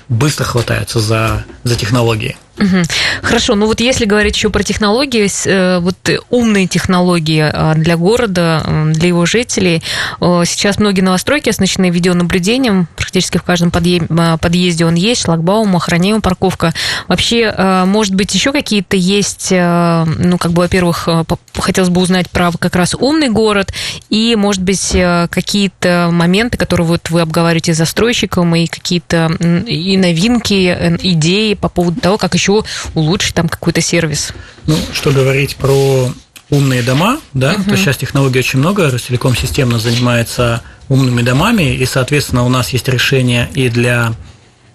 быстро 0.08 0.44
хватаются 0.44 1.00
за, 1.00 1.44
за 1.64 1.76
технологии. 1.76 2.36
Хорошо, 3.22 3.54
ну 3.54 3.66
вот 3.66 3.80
если 3.80 4.04
говорить 4.04 4.34
еще 4.34 4.50
про 4.50 4.62
технологии, 4.62 5.28
э, 5.46 5.78
вот 5.78 5.96
умные 6.30 6.66
технологии 6.66 7.48
а, 7.52 7.74
для 7.74 7.96
города, 7.96 8.64
для 8.94 9.08
его 9.08 9.26
жителей, 9.26 9.82
сейчас 10.20 10.78
многие 10.78 11.02
новостройки 11.02 11.50
оснащены 11.50 11.90
видеонаблюдением, 11.90 12.88
практически 12.96 13.38
в 13.38 13.42
каждом 13.42 13.70
а, 13.70 14.38
подъезде 14.38 14.84
он 14.84 14.94
есть, 14.94 15.22
шлагбаум, 15.22 15.76
охраняемая 15.76 16.20
парковка. 16.20 16.74
Вообще, 17.06 17.52
а, 17.54 17.84
может 17.84 18.14
быть, 18.14 18.34
еще 18.34 18.52
какие-то 18.52 18.96
есть, 18.96 19.50
ну, 19.50 20.38
как 20.38 20.52
бы, 20.52 20.62
во-первых, 20.62 21.08
хотелось 21.54 21.90
бы 21.90 22.00
узнать 22.00 22.30
про 22.30 22.52
как 22.52 22.76
раз 22.76 22.94
умный 22.94 23.28
город 23.28 23.72
и, 24.08 24.36
может 24.36 24.62
быть, 24.62 24.92
какие-то 25.30 26.08
моменты, 26.12 26.56
которые 26.56 26.86
вот 26.86 27.10
вы 27.10 27.20
обговариваете 27.20 27.74
с 27.74 27.78
застройщиком, 27.78 28.54
и 28.54 28.66
какие-то 28.66 29.30
и 29.66 29.96
новинки, 29.96 30.98
идеи 31.02 31.54
по 31.54 31.68
поводу 31.68 32.00
того, 32.00 32.18
как 32.18 32.34
еще 32.34 32.62
улучшить 32.94 33.34
там 33.34 33.48
какой-то 33.48 33.80
сервис. 33.80 34.32
Ну, 34.66 34.76
что 34.92 35.10
говорить 35.10 35.56
про 35.56 36.10
умные 36.50 36.82
дома, 36.82 37.18
да, 37.34 37.52
угу. 37.52 37.70
то 37.70 37.76
сейчас 37.76 37.96
технологий 37.96 38.38
очень 38.38 38.58
много, 38.58 38.90
Ростелеком 38.90 39.36
системно 39.36 39.78
занимается 39.78 40.62
умными 40.88 41.22
домами, 41.22 41.74
и, 41.74 41.84
соответственно, 41.84 42.44
у 42.44 42.48
нас 42.48 42.70
есть 42.70 42.88
решения 42.88 43.50
и 43.54 43.68
для 43.68 44.14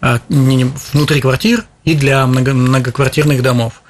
а, 0.01 0.19
внутри 0.29 1.21
квартир, 1.21 1.65
и 1.83 1.95
для 1.95 2.25
много, 2.27 2.53
многоквартирных 2.53 3.41
домов. 3.41 3.82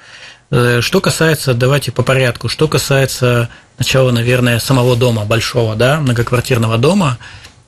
Э, 0.50 0.80
что 0.80 1.00
касается, 1.00 1.54
давайте 1.54 1.92
по 1.92 2.02
порядку, 2.02 2.48
что 2.48 2.68
касается 2.68 3.48
сначала, 3.76 4.10
наверное, 4.10 4.58
самого 4.58 4.96
дома 4.96 5.24
большого, 5.24 5.74
да, 5.74 6.00
многоквартирного 6.00 6.78
дома, 6.78 7.18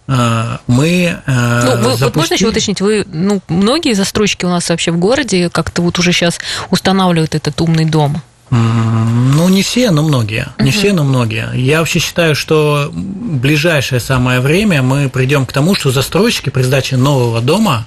э, 0.07 0.57
мы 0.67 1.17
э, 1.27 1.63
ну, 1.65 1.91
вы, 1.91 1.97
запустили... 1.97 2.05
вот 2.05 2.17
можно 2.17 2.35
еще 2.35 2.49
уточнить, 2.49 2.81
вы, 2.81 3.05
ну, 3.13 3.41
многие 3.49 3.95
застройщики 3.95 4.45
у 4.45 4.49
нас 4.49 4.69
вообще 4.69 4.93
в 4.93 4.99
городе 4.99 5.49
как-то 5.49 5.83
вот 5.83 5.99
уже 5.99 6.13
сейчас 6.13 6.39
устанавливают 6.71 7.35
этот 7.35 7.61
умный 7.61 7.87
дом? 7.87 8.23
Ну, 8.51 9.49
не 9.49 9.65
все, 9.65 9.91
но 9.91 10.03
многие. 10.03 10.47
Не 10.61 10.71
все, 10.71 10.93
но 10.93 11.03
многие. 11.03 11.49
Я 11.57 11.81
вообще 11.81 11.99
считаю, 11.99 12.37
что 12.37 12.89
в 12.93 13.37
ближайшее 13.39 13.99
самое 13.99 14.39
время 14.39 14.83
мы 14.83 15.09
придем 15.09 15.47
к 15.47 15.53
тому, 15.53 15.75
что 15.75 15.91
застройщики 15.91 16.51
при 16.51 16.63
сдаче 16.63 16.97
нового 16.97 17.41
дома 17.41 17.87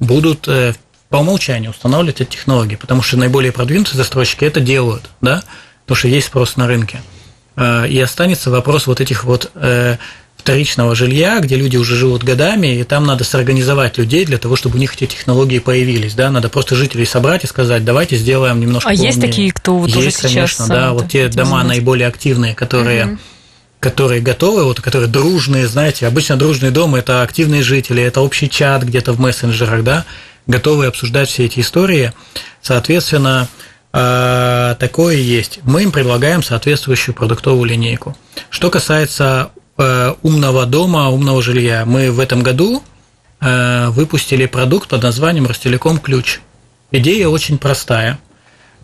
будут 0.00 0.48
по 1.10 1.16
умолчанию 1.16 1.72
устанавливать 1.72 2.20
эти 2.20 2.30
технологии, 2.30 2.76
потому 2.76 3.02
что 3.02 3.18
наиболее 3.18 3.52
продвинутые 3.52 3.96
застройщики 3.96 4.44
это 4.44 4.60
делают, 4.60 5.10
да, 5.20 5.42
потому 5.82 5.96
что 5.96 6.08
есть 6.08 6.28
спрос 6.28 6.56
на 6.56 6.66
рынке. 6.66 7.02
Э, 7.56 7.86
и 7.88 8.00
останется 8.00 8.50
вопрос 8.50 8.86
вот 8.86 9.00
этих 9.00 9.24
вот 9.24 9.50
э, 9.54 9.96
вторичного 10.36 10.94
жилья, 10.94 11.40
где 11.40 11.56
люди 11.56 11.76
уже 11.76 11.96
живут 11.96 12.22
годами, 12.22 12.78
и 12.78 12.84
там 12.84 13.06
надо 13.06 13.24
сорганизовать 13.24 13.98
людей 13.98 14.24
для 14.24 14.38
того, 14.38 14.54
чтобы 14.54 14.76
у 14.76 14.78
них 14.78 14.94
эти 14.94 15.06
технологии 15.06 15.58
появились, 15.58 16.14
да, 16.14 16.30
надо 16.30 16.48
просто 16.48 16.76
жителей 16.76 17.06
собрать 17.06 17.42
и 17.42 17.48
сказать, 17.48 17.84
давайте 17.84 18.16
сделаем 18.16 18.60
немножко. 18.60 18.88
А 18.88 18.94
есть 18.94 19.20
такие, 19.20 19.52
кто 19.52 19.76
вот 19.76 19.88
есть, 19.88 19.98
уже 19.98 20.10
сейчас 20.12 20.32
конечно, 20.32 20.68
да, 20.68 20.92
вот 20.92 21.08
те 21.08 21.26
дома 21.26 21.44
занимается. 21.44 21.68
наиболее 21.68 22.08
активные, 22.08 22.54
которые 22.54 23.06
угу 23.06 23.18
которые 23.80 24.20
готовы, 24.20 24.64
вот, 24.64 24.82
которые 24.82 25.08
дружные, 25.08 25.66
знаете, 25.66 26.06
обычно 26.06 26.36
дружный 26.36 26.70
дом– 26.70 26.94
это 26.96 27.22
активные 27.22 27.62
жители, 27.62 28.02
это 28.02 28.20
общий 28.20 28.48
чат 28.50 28.82
где-то 28.82 29.14
в 29.14 29.20
мессенджерах, 29.20 29.82
да, 29.82 30.04
готовы 30.46 30.86
обсуждать 30.86 31.28
все 31.28 31.46
эти 31.46 31.60
истории. 31.60 32.12
Соответственно, 32.62 33.48
а, 33.92 34.74
такое 34.76 35.16
есть. 35.16 35.60
Мы 35.64 35.82
им 35.82 35.92
предлагаем 35.92 36.42
соответствующую 36.42 37.14
продуктовую 37.14 37.64
линейку. 37.64 38.16
Что 38.50 38.70
касается 38.70 39.50
Э, 39.82 40.14
умного 40.22 40.66
дома, 40.66 41.08
умного 41.08 41.40
жилья. 41.40 41.86
Мы 41.86 42.12
в 42.12 42.20
этом 42.20 42.42
году 42.42 42.82
э, 43.40 43.88
выпустили 43.88 44.44
продукт 44.44 44.90
под 44.90 45.02
названием 45.02 45.46
Ростелеком 45.46 45.98
Ключ. 45.98 46.40
Идея 46.90 47.28
очень 47.28 47.56
простая. 47.56 48.18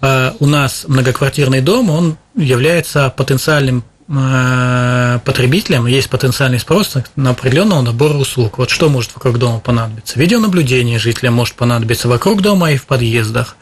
Э, 0.00 0.32
у 0.40 0.46
нас 0.46 0.86
многоквартирный 0.88 1.60
дом, 1.60 1.90
он 1.90 2.16
является 2.34 3.10
потенциальным 3.10 3.84
потребителям, 4.08 5.86
есть 5.86 6.08
потенциальный 6.08 6.60
спрос 6.60 6.96
на 7.16 7.30
определенного 7.30 7.82
набора 7.82 8.14
услуг. 8.14 8.58
Вот 8.58 8.70
что 8.70 8.88
может 8.88 9.14
вокруг 9.14 9.38
дома 9.38 9.58
понадобиться? 9.58 10.18
Видеонаблюдение 10.18 10.98
жителям 11.00 11.34
может 11.34 11.56
понадобиться 11.56 12.08
вокруг 12.08 12.40
дома 12.40 12.70
и 12.70 12.76
в 12.76 12.86
подъездах. 12.86 13.56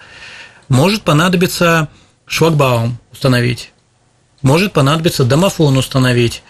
Может 0.68 1.02
понадобиться 1.02 1.88
шлагбаум 2.26 2.98
установить. 3.10 3.72
Может 4.42 4.74
понадобиться 4.74 5.24
домофон 5.24 5.78
установить 5.78 6.42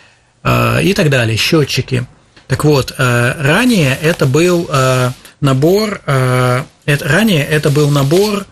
Э, 0.45 0.81
и 0.83 0.93
так 0.93 1.11
далее, 1.11 1.37
счетчики. 1.37 2.07
Так 2.47 2.65
вот, 2.65 2.95
э, 2.97 3.35
ранее 3.39 3.99
это 4.01 4.27
был 4.27 4.69
э, 4.71 5.11
набор, 5.41 6.01
ранее 6.07 7.45
это 7.45 7.71
был 7.71 7.91
набор 7.91 8.47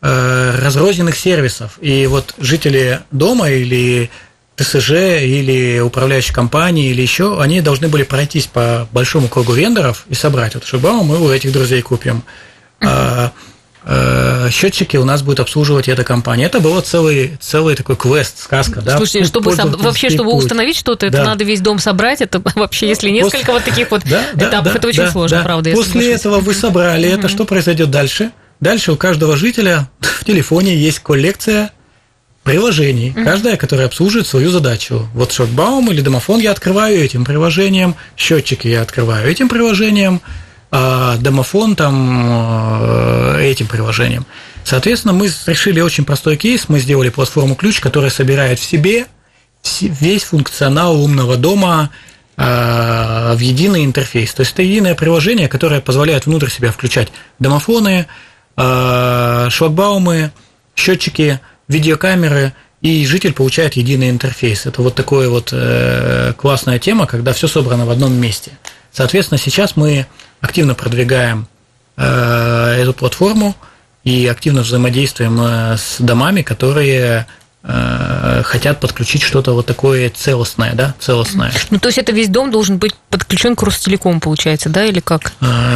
разрозненных 0.00 1.16
сервисов. 1.16 1.78
И 1.80 2.06
вот 2.06 2.34
жители 2.38 3.00
дома 3.10 3.50
или 3.50 4.10
ТСЖ 4.56 4.90
или 5.22 5.80
управляющей 5.80 6.32
компании 6.32 6.90
или 6.90 7.02
еще, 7.02 7.40
они 7.40 7.60
должны 7.60 7.88
были 7.88 8.02
пройтись 8.02 8.46
по 8.46 8.88
большому 8.92 9.28
кругу 9.28 9.52
вендоров 9.52 10.06
и 10.08 10.14
собрать. 10.14 10.54
Вот 10.54 10.64
Шибаум 10.64 11.06
мы 11.06 11.20
у 11.20 11.30
этих 11.30 11.52
друзей 11.52 11.82
купим. 11.82 12.22
Uh-huh. 12.80 13.30
Э, 13.88 14.48
счетчики 14.50 14.96
у 14.96 15.04
нас 15.04 15.22
будет 15.22 15.38
обслуживать 15.38 15.88
эта 15.88 16.02
компания. 16.02 16.46
Это 16.46 16.58
было 16.58 16.80
целый, 16.80 17.36
целый 17.40 17.76
такой 17.76 17.94
квест, 17.94 18.42
сказка. 18.42 18.82
Слушайте, 18.82 19.20
да? 19.20 19.26
чтобы 19.26 19.54
соб... 19.54 19.80
вообще, 19.80 20.10
чтобы 20.10 20.32
путь. 20.32 20.42
установить 20.42 20.76
что-то, 20.76 21.06
это 21.06 21.18
да. 21.18 21.24
надо 21.24 21.44
весь 21.44 21.60
дом 21.60 21.78
собрать. 21.78 22.20
Это 22.20 22.42
вообще, 22.56 22.88
если 22.88 23.10
несколько 23.10 23.38
После... 23.38 23.52
вот 23.52 23.64
таких 23.64 23.90
вот 23.92 24.02
да, 24.04 24.24
этапов, 24.34 24.72
да, 24.72 24.78
это 24.78 24.88
очень 24.88 25.08
сложно, 25.08 25.38
да. 25.38 25.44
правда. 25.44 25.70
После 25.70 26.12
этого 26.12 26.40
вы 26.40 26.52
собрали 26.52 27.08
это, 27.08 27.28
что 27.28 27.44
произойдет 27.44 27.90
дальше? 27.90 28.32
Дальше 28.58 28.90
у 28.90 28.96
каждого 28.96 29.36
жителя 29.36 29.88
в 30.00 30.24
телефоне 30.24 30.76
есть 30.76 30.98
коллекция 30.98 31.70
приложений, 32.46 33.12
mm-hmm. 33.14 33.24
каждая, 33.24 33.56
которая 33.56 33.88
обслуживает 33.88 34.28
свою 34.28 34.50
задачу. 34.50 35.08
Вот 35.14 35.32
шокбаум 35.32 35.90
или 35.90 36.00
домофон 36.00 36.38
я 36.38 36.52
открываю 36.52 36.96
этим 37.02 37.24
приложением, 37.24 37.96
счетчики 38.16 38.68
я 38.68 38.82
открываю 38.82 39.28
этим 39.28 39.48
приложением, 39.48 40.20
а 40.70 41.16
домофон 41.16 41.74
там 41.74 42.22
э, 43.34 43.50
этим 43.50 43.66
приложением. 43.66 44.26
Соответственно, 44.62 45.12
мы 45.12 45.28
решили 45.46 45.80
очень 45.80 46.04
простой 46.04 46.36
кейс. 46.36 46.68
Мы 46.68 46.78
сделали 46.78 47.08
платформу 47.08 47.56
ключ, 47.56 47.80
которая 47.80 48.10
собирает 48.10 48.60
в 48.60 48.64
себе 48.64 49.06
весь 49.80 50.22
функционал 50.22 51.02
умного 51.02 51.36
дома 51.36 51.90
э, 52.36 53.34
в 53.34 53.40
единый 53.40 53.84
интерфейс. 53.84 54.32
То 54.32 54.42
есть 54.42 54.52
это 54.52 54.62
единое 54.62 54.94
приложение, 54.94 55.48
которое 55.48 55.80
позволяет 55.80 56.26
внутрь 56.26 56.50
себя 56.50 56.70
включать 56.70 57.08
домофоны, 57.40 58.06
э, 58.56 59.48
шлагбаумы, 59.50 60.30
счетчики, 60.76 61.40
видеокамеры, 61.68 62.52
и 62.82 63.06
житель 63.06 63.32
получает 63.32 63.74
единый 63.74 64.10
интерфейс. 64.10 64.66
Это 64.66 64.82
вот 64.82 64.94
такая 64.94 65.28
вот 65.28 65.52
классная 66.36 66.78
тема, 66.78 67.06
когда 67.06 67.32
все 67.32 67.48
собрано 67.48 67.86
в 67.86 67.90
одном 67.90 68.12
месте. 68.12 68.52
Соответственно, 68.96 69.38
сейчас 69.38 69.76
мы 69.76 70.06
активно 70.40 70.74
продвигаем 70.74 71.48
э, 71.98 72.76
эту 72.80 72.94
платформу 72.94 73.54
и 74.04 74.26
активно 74.26 74.62
взаимодействуем 74.62 75.38
э, 75.38 75.76
с 75.76 75.96
домами, 75.98 76.40
которые 76.40 77.26
э, 77.66 78.42
хотят 78.44 78.80
подключить 78.80 79.22
что-то 79.22 79.52
вот 79.52 79.66
такое 79.66 80.10
целостное, 80.10 80.74
да, 80.74 80.94
целостное. 80.98 81.52
Ну, 81.70 81.78
то 81.78 81.88
есть 81.88 81.98
это 81.98 82.12
весь 82.12 82.28
дом 82.28 82.50
должен 82.50 82.78
быть 82.78 82.94
подключен 83.10 83.56
к 83.56 83.62
Ростелекому, 83.62 84.20
получается, 84.20 84.68
да, 84.68 84.84
или 84.84 85.00
как? 85.00 85.32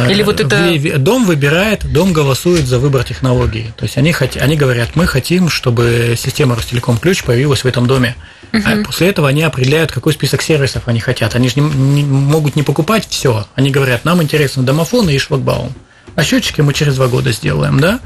Или 0.09 0.23
вот 0.23 0.39
это... 0.39 0.99
Дом 0.99 1.25
выбирает, 1.25 1.91
дом 1.91 2.13
голосует 2.13 2.65
за 2.65 2.79
выбор 2.79 3.03
технологии. 3.03 3.73
То 3.77 3.83
есть 3.83 3.97
они, 3.97 4.11
хот... 4.13 4.37
они 4.37 4.55
говорят, 4.55 4.95
мы 4.95 5.05
хотим, 5.05 5.49
чтобы 5.49 6.15
система 6.17 6.55
Ростелеком 6.55 6.97
Ключ 6.97 7.23
появилась 7.23 7.63
в 7.63 7.67
этом 7.67 7.87
доме. 7.87 8.15
Угу. 8.53 8.63
А 8.65 8.83
после 8.83 9.09
этого 9.09 9.29
они 9.29 9.43
определяют, 9.43 9.91
какой 9.91 10.13
список 10.13 10.41
сервисов 10.41 10.83
они 10.87 10.99
хотят. 10.99 11.35
Они 11.35 11.49
же 11.49 11.59
не, 11.59 11.69
не, 11.69 12.03
могут 12.03 12.55
не 12.55 12.63
покупать 12.63 13.07
все. 13.09 13.45
Они 13.55 13.69
говорят, 13.69 14.05
нам 14.05 14.21
интересно 14.21 14.63
домофоны 14.63 15.15
и 15.15 15.17
шлагбаум. 15.17 15.73
А 16.15 16.23
счетчики 16.23 16.61
мы 16.61 16.73
через 16.73 16.95
два 16.95 17.07
года 17.07 17.31
сделаем, 17.31 17.79
да? 17.79 17.99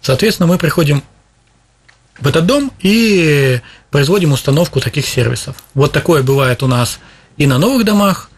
Соответственно, 0.00 0.48
мы 0.48 0.58
приходим 0.58 1.04
в 2.22 2.26
этот 2.28 2.46
дом 2.46 2.72
и 2.80 3.60
производим 3.90 4.32
установку 4.32 4.80
таких 4.80 5.06
сервисов. 5.06 5.56
Вот 5.74 5.92
такое 5.92 6.22
бывает 6.22 6.62
у 6.62 6.68
нас 6.68 7.00
и 7.36 7.46
на 7.46 7.58
новых 7.58 7.84
домах 7.84 8.30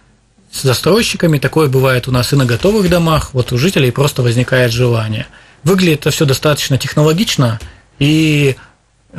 с 0.51 0.63
застройщиками, 0.63 1.39
такое 1.39 1.69
бывает 1.69 2.09
у 2.09 2.11
нас 2.11 2.33
и 2.33 2.37
на 2.37 2.47
готовых 2.47 2.89
домах. 2.89 3.31
Вот 3.35 3.53
у 3.53 3.59
жителей 3.59 3.91
просто 3.91 4.23
возникает 4.23 4.73
желание. 4.73 5.27
Выглядит 5.65 6.01
это 6.01 6.11
все 6.11 6.25
достаточно 6.25 6.79
технологично 6.79 7.61
и 7.99 8.57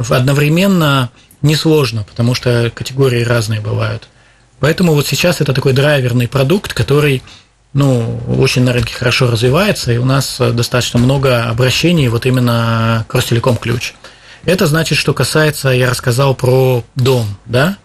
одновременно 0.10 1.12
несложно, 1.42 2.04
потому 2.04 2.34
что 2.34 2.72
категории 2.74 3.24
разные 3.24 3.62
бывают. 3.62 4.08
Поэтому 4.60 4.94
вот 4.94 5.06
сейчас 5.06 5.42
это 5.42 5.54
такой 5.54 5.74
драйверный 5.74 6.28
продукт, 6.28 6.74
который 6.74 7.22
ну, 7.74 8.20
очень 8.40 8.64
на 8.64 8.74
рынке 8.74 8.96
хорошо 8.96 9.30
развивается, 9.30 9.92
и 9.92 9.98
у 9.98 10.06
нас 10.06 10.38
достаточно 10.40 10.98
много 10.98 11.44
обращений 11.44 12.08
вот 12.08 12.26
именно 12.26 13.06
к 13.08 13.14
Ростелеком 13.14 13.58
ключ. 13.58 13.94
Это 14.46 14.68
значит, 14.68 14.98
что 14.98 15.14
касается, 15.14 15.70
я 15.70 15.90
рассказал 15.90 16.36
про 16.36 16.84
дом, 16.96 17.26
да? 17.46 17.78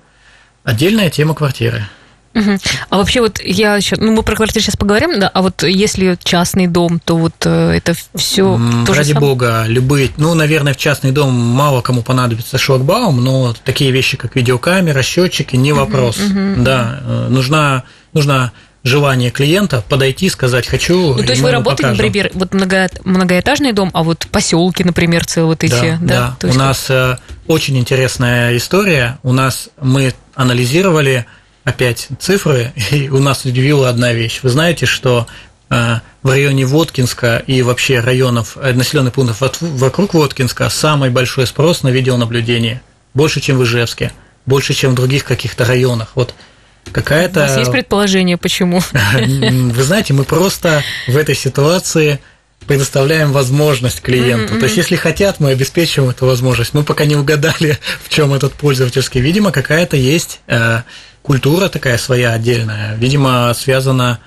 Отдельная 0.65 1.11
тема 1.11 1.35
квартиры– 1.35 1.87
Угу. 2.35 2.59
А 2.91 2.97
вообще 2.99 3.21
вот 3.21 3.41
я 3.43 3.75
еще, 3.75 3.97
ну 3.97 4.13
мы 4.13 4.23
про 4.23 4.37
квартиру 4.37 4.63
сейчас 4.63 4.77
поговорим, 4.77 5.19
да, 5.19 5.29
а 5.29 5.43
вот 5.43 5.65
если 5.65 6.17
частный 6.23 6.69
дом, 6.69 7.01
то 7.01 7.17
вот 7.17 7.35
э, 7.45 7.73
это 7.73 7.95
все 8.15 8.59
тоже 8.87 9.01
Ради 9.01 9.13
сам... 9.13 9.21
бога, 9.21 9.65
любые, 9.67 10.11
ну, 10.17 10.35
наверное, 10.35 10.75
в 10.75 10.77
частный 10.77 11.11
дом 11.11 11.35
мало 11.35 11.81
кому 11.81 12.03
понадобится 12.03 12.57
шлагбаум, 12.57 13.25
но 13.25 13.53
такие 13.65 13.91
вещи, 13.91 14.17
как 14.17 14.37
видеокамера, 14.37 15.03
счетчики, 15.03 15.57
не 15.57 15.73
вопрос. 15.73 16.19
Угу, 16.19 16.27
угу. 16.27 16.63
Да, 16.63 17.01
э, 17.03 17.27
нужна, 17.31 17.83
нужна 18.13 18.53
желание 18.83 19.31
клиента 19.31 19.85
подойти, 19.89 20.29
сказать 20.29 20.67
«хочу». 20.67 21.15
Ну, 21.15 21.23
то 21.23 21.31
есть 21.31 21.43
вы 21.43 21.51
работаете, 21.51 21.83
покажем. 21.83 22.05
например, 22.05 22.31
вот 22.35 22.55
много, 22.55 22.89
многоэтажный 23.05 23.73
дом, 23.73 23.91
а 23.93 24.03
вот 24.03 24.27
поселки, 24.31 24.85
например, 24.85 25.27
целые 25.27 25.49
вот 25.49 25.65
эти, 25.65 25.99
да? 26.01 26.37
Да, 26.41 26.49
да. 26.49 26.49
у 26.49 26.55
нас 26.55 26.87
э, 26.89 27.17
очень 27.47 27.77
интересная 27.79 28.57
история. 28.57 29.19
У 29.23 29.33
нас 29.33 29.69
мы 29.81 30.15
анализировали 30.35 31.27
опять 31.65 32.09
цифры, 32.19 32.73
и 32.91 33.09
у 33.09 33.19
нас 33.19 33.45
удивила 33.45 33.89
одна 33.89 34.13
вещь. 34.13 34.41
Вы 34.43 34.49
знаете, 34.49 34.87
что 34.87 35.27
э, 35.69 35.97
в 36.23 36.29
районе 36.29 36.65
Воткинска 36.65 37.43
и 37.47 37.63
вообще 37.63 38.01
районов, 38.01 38.57
э, 38.57 38.73
населенных 38.73 39.13
пунктов 39.13 39.61
вокруг 39.61 40.15
Воткинска 40.15 40.71
самый 40.71 41.11
большой 41.11 41.47
спрос 41.47 41.83
на 41.83 41.89
видеонаблюдение. 41.89 42.81
Больше, 43.13 43.41
чем 43.41 43.59
в 43.59 43.65
Ижевске, 43.65 44.13
больше, 44.47 44.73
чем 44.73 44.93
в 44.93 44.95
других 44.95 45.25
каких-то 45.25 45.65
районах. 45.65 46.13
Вот 46.15 46.35
какая-то... 46.93 47.41
У 47.41 47.43
вас 47.43 47.59
есть 47.59 47.73
предположение, 47.73 48.37
почему? 48.37 48.81
Вы 48.93 49.83
знаете, 49.83 50.13
мы 50.13 50.25
просто 50.25 50.83
в 51.07 51.17
этой 51.17 51.35
ситуации 51.35 52.21
предоставляем 52.67 53.33
возможность 53.33 54.01
клиенту. 54.01 54.55
Mm-hmm. 54.55 54.59
То 54.59 54.65
есть, 54.65 54.77
если 54.77 54.97
хотят, 54.97 55.41
мы 55.41 55.51
обеспечиваем 55.51 56.11
эту 56.11 56.27
возможность. 56.27 56.75
Мы 56.75 56.85
пока 56.85 57.05
не 57.05 57.17
угадали, 57.17 57.79
в 58.05 58.09
чем 58.09 58.33
этот 58.33 58.53
пользовательский. 58.53 59.21
Видимо, 59.21 59.51
какая-то 59.51 59.97
есть 59.97 60.41
э, 60.47 60.83
культура 61.23 61.69
такая 61.69 61.99
своя 61.99 62.33
отдельная. 62.33 62.95
Видимо, 62.97 63.53
связана 63.55 64.21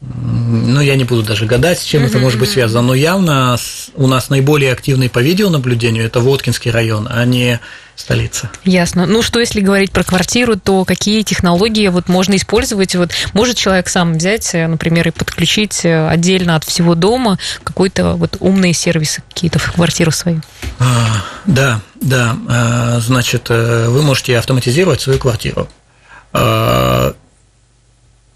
ну, 0.00 0.80
я 0.80 0.96
не 0.96 1.04
буду 1.04 1.22
даже 1.22 1.44
гадать, 1.44 1.78
с 1.78 1.84
чем 1.84 2.02
mm-hmm. 2.02 2.06
это 2.06 2.18
может 2.18 2.40
быть 2.40 2.50
связано, 2.50 2.82
но 2.82 2.94
явно 2.94 3.56
у 3.96 4.06
нас 4.06 4.30
наиболее 4.30 4.72
активный 4.72 5.10
по 5.10 5.18
видеонаблюдению 5.18 6.06
это 6.06 6.20
Воткинский 6.20 6.70
район, 6.70 7.06
а 7.10 7.24
не 7.26 7.60
столица. 7.96 8.50
Ясно. 8.64 9.04
Ну, 9.04 9.22
что 9.22 9.40
если 9.40 9.60
говорить 9.60 9.90
про 9.90 10.02
квартиру, 10.02 10.56
то 10.56 10.86
какие 10.86 11.22
технологии 11.22 11.86
вот 11.88 12.08
можно 12.08 12.34
использовать? 12.36 12.94
Вот 12.94 13.10
может 13.34 13.58
человек 13.58 13.88
сам 13.88 14.14
взять, 14.14 14.54
э, 14.54 14.66
например, 14.66 15.08
и 15.08 15.10
подключить 15.10 15.84
э, 15.84 16.08
отдельно 16.08 16.56
от 16.56 16.64
всего 16.64 16.94
дома 16.94 17.38
какой-то 17.62 18.14
вот 18.14 18.38
умные 18.40 18.72
сервисы 18.72 19.22
какие-то 19.28 19.58
в 19.58 19.72
квартиру 19.72 20.10
свою? 20.12 20.40
А, 20.78 21.08
да, 21.44 21.82
да. 22.00 22.36
А, 22.48 23.00
значит, 23.00 23.48
э, 23.50 23.88
вы 23.88 24.02
можете 24.02 24.38
автоматизировать 24.38 25.02
свою 25.02 25.18
квартиру. 25.18 25.68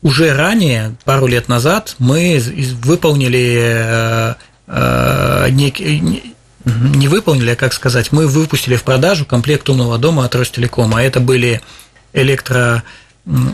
А, 0.05 0.09
уже 0.09 0.35
ранее, 0.35 0.95
пару 1.05 1.27
лет 1.27 1.49
назад, 1.49 1.97
мы 1.99 2.40
выполнили 2.83 3.62
э, 3.64 4.35
э, 4.67 5.49
не 5.51 7.09
выполнили, 7.09 7.51
а 7.51 7.57
как 7.57 7.73
сказать, 7.75 8.12
мы 8.12 8.27
выпустили 8.27 8.77
в 8.77 8.85
продажу 8.85 9.27
комплект 9.27 9.69
умного 9.69 9.99
дома 9.99 10.25
от 10.25 10.35
Ростелекома. 10.35 11.03
Это 11.03 11.21
были 11.21 11.61
электро, 12.14 12.83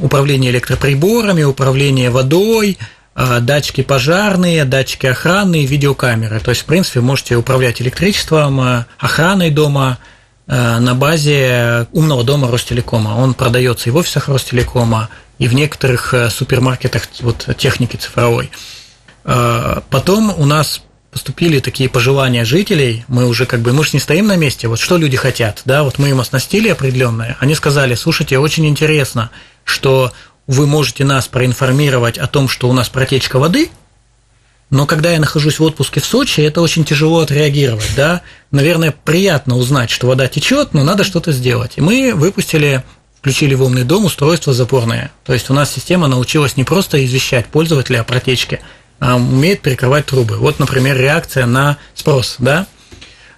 управление 0.00 0.52
электроприборами, 0.52 1.42
управление 1.42 2.10
водой, 2.10 2.78
э, 3.16 3.40
датчики 3.40 3.82
пожарные, 3.82 4.64
датчики 4.64 5.06
охранные, 5.06 5.66
видеокамеры. 5.66 6.40
То 6.40 6.50
есть, 6.50 6.62
в 6.62 6.66
принципе, 6.66 7.00
можете 7.00 7.36
управлять 7.36 7.82
электричеством, 7.82 8.84
охраной 8.98 9.50
дома 9.50 9.98
на 10.50 10.94
базе 10.96 11.86
умного 11.92 12.24
дома 12.24 12.50
Ростелекома. 12.50 13.10
Он 13.10 13.34
продается 13.34 13.88
и 13.88 13.92
в 13.92 13.96
офисах 13.96 14.28
Ростелекома, 14.28 15.08
и 15.40 15.48
в 15.48 15.54
некоторых 15.54 16.12
э, 16.12 16.28
супермаркетах 16.28 17.08
вот, 17.20 17.48
техники 17.56 17.96
цифровой. 17.96 18.50
Э, 19.24 19.80
потом 19.88 20.32
у 20.38 20.44
нас 20.44 20.82
поступили 21.10 21.60
такие 21.60 21.88
пожелания 21.88 22.44
жителей, 22.44 23.04
мы 23.08 23.26
уже 23.26 23.46
как 23.46 23.60
бы, 23.60 23.72
мы 23.72 23.82
же 23.84 23.90
не 23.94 24.00
стоим 24.00 24.26
на 24.26 24.36
месте, 24.36 24.68
вот 24.68 24.78
что 24.78 24.98
люди 24.98 25.16
хотят, 25.16 25.62
да, 25.64 25.82
вот 25.82 25.98
мы 25.98 26.10
им 26.10 26.20
оснастили 26.20 26.68
определенное, 26.68 27.36
они 27.40 27.54
сказали, 27.54 27.94
слушайте, 27.94 28.38
очень 28.38 28.66
интересно, 28.66 29.30
что 29.64 30.12
вы 30.46 30.66
можете 30.66 31.04
нас 31.04 31.26
проинформировать 31.26 32.18
о 32.18 32.26
том, 32.26 32.48
что 32.48 32.68
у 32.68 32.72
нас 32.72 32.88
протечка 32.90 33.38
воды, 33.38 33.70
но 34.70 34.86
когда 34.86 35.10
я 35.10 35.18
нахожусь 35.18 35.58
в 35.58 35.64
отпуске 35.64 36.00
в 36.00 36.04
Сочи, 36.04 36.40
это 36.40 36.60
очень 36.60 36.84
тяжело 36.84 37.20
отреагировать, 37.20 37.92
да. 37.96 38.22
Наверное, 38.52 38.94
приятно 39.04 39.56
узнать, 39.56 39.90
что 39.90 40.06
вода 40.06 40.28
течет, 40.28 40.74
но 40.74 40.84
надо 40.84 41.02
что-то 41.02 41.32
сделать. 41.32 41.72
И 41.76 41.80
мы 41.80 42.12
выпустили 42.14 42.84
включили 43.18 43.54
в 43.54 43.62
умный 43.62 43.84
дом 43.84 44.06
устройство 44.06 44.54
запорное. 44.54 45.10
То 45.24 45.34
есть 45.34 45.50
у 45.50 45.54
нас 45.54 45.70
система 45.70 46.06
научилась 46.06 46.56
не 46.56 46.64
просто 46.64 47.04
извещать 47.04 47.46
пользователя 47.46 48.00
о 48.00 48.04
протечке, 48.04 48.60
а 48.98 49.16
умеет 49.16 49.60
перекрывать 49.60 50.06
трубы. 50.06 50.38
Вот, 50.38 50.58
например, 50.58 50.96
реакция 50.96 51.44
на 51.44 51.76
спрос, 51.94 52.36
да. 52.38 52.66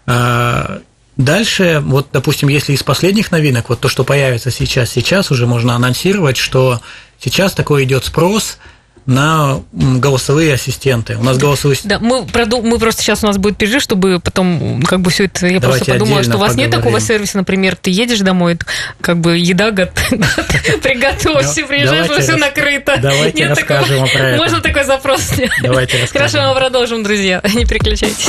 А, 0.06 0.82
дальше, 1.16 1.82
вот, 1.84 2.08
допустим, 2.12 2.48
если 2.48 2.74
из 2.74 2.84
последних 2.84 3.32
новинок, 3.32 3.70
вот 3.70 3.80
то, 3.80 3.88
что 3.88 4.04
появится 4.04 4.52
сейчас, 4.52 4.90
сейчас 4.90 5.32
уже 5.32 5.48
можно 5.48 5.74
анонсировать, 5.74 6.36
что 6.36 6.80
сейчас 7.18 7.52
такой 7.52 7.82
идет 7.82 8.04
спрос– 8.04 8.58
на 9.06 9.60
голосовые 9.72 10.54
ассистенты. 10.54 11.16
У 11.16 11.22
нас 11.22 11.36
голосовые 11.38 11.78
Да, 11.84 11.98
мы, 11.98 12.24
проду... 12.24 12.62
мы 12.62 12.78
просто 12.78 13.02
сейчас 13.02 13.24
у 13.24 13.26
нас 13.26 13.36
будет 13.36 13.56
перерыв, 13.56 13.82
чтобы 13.82 14.20
потом 14.20 14.82
как 14.82 15.00
бы 15.00 15.10
все 15.10 15.24
это... 15.24 15.46
Я 15.46 15.60
Давайте 15.60 15.84
просто 15.84 15.98
подумала, 15.98 16.22
что 16.22 16.36
у 16.36 16.38
вас 16.38 16.50
поговорим. 16.50 16.70
нет 16.70 16.80
такого 16.80 17.00
сервиса, 17.00 17.36
например, 17.36 17.76
ты 17.76 17.90
едешь 17.90 18.20
домой, 18.20 18.58
как 19.00 19.18
бы 19.18 19.36
еда 19.36 19.72
приготовься, 19.72 21.64
приезжаешь, 21.68 22.10
все 22.22 22.36
накрыто. 22.36 22.96
Давайте 23.00 23.48
расскажем 23.48 24.06
про 24.08 24.28
это. 24.30 24.42
Можно 24.42 24.60
такой 24.60 24.84
запрос 24.84 25.32
Давайте 25.62 26.00
расскажем. 26.00 26.28
Хорошо, 26.28 26.48
мы 26.48 26.60
продолжим, 26.60 27.02
друзья. 27.02 27.42
Не 27.54 27.64
переключайтесь. 27.64 28.28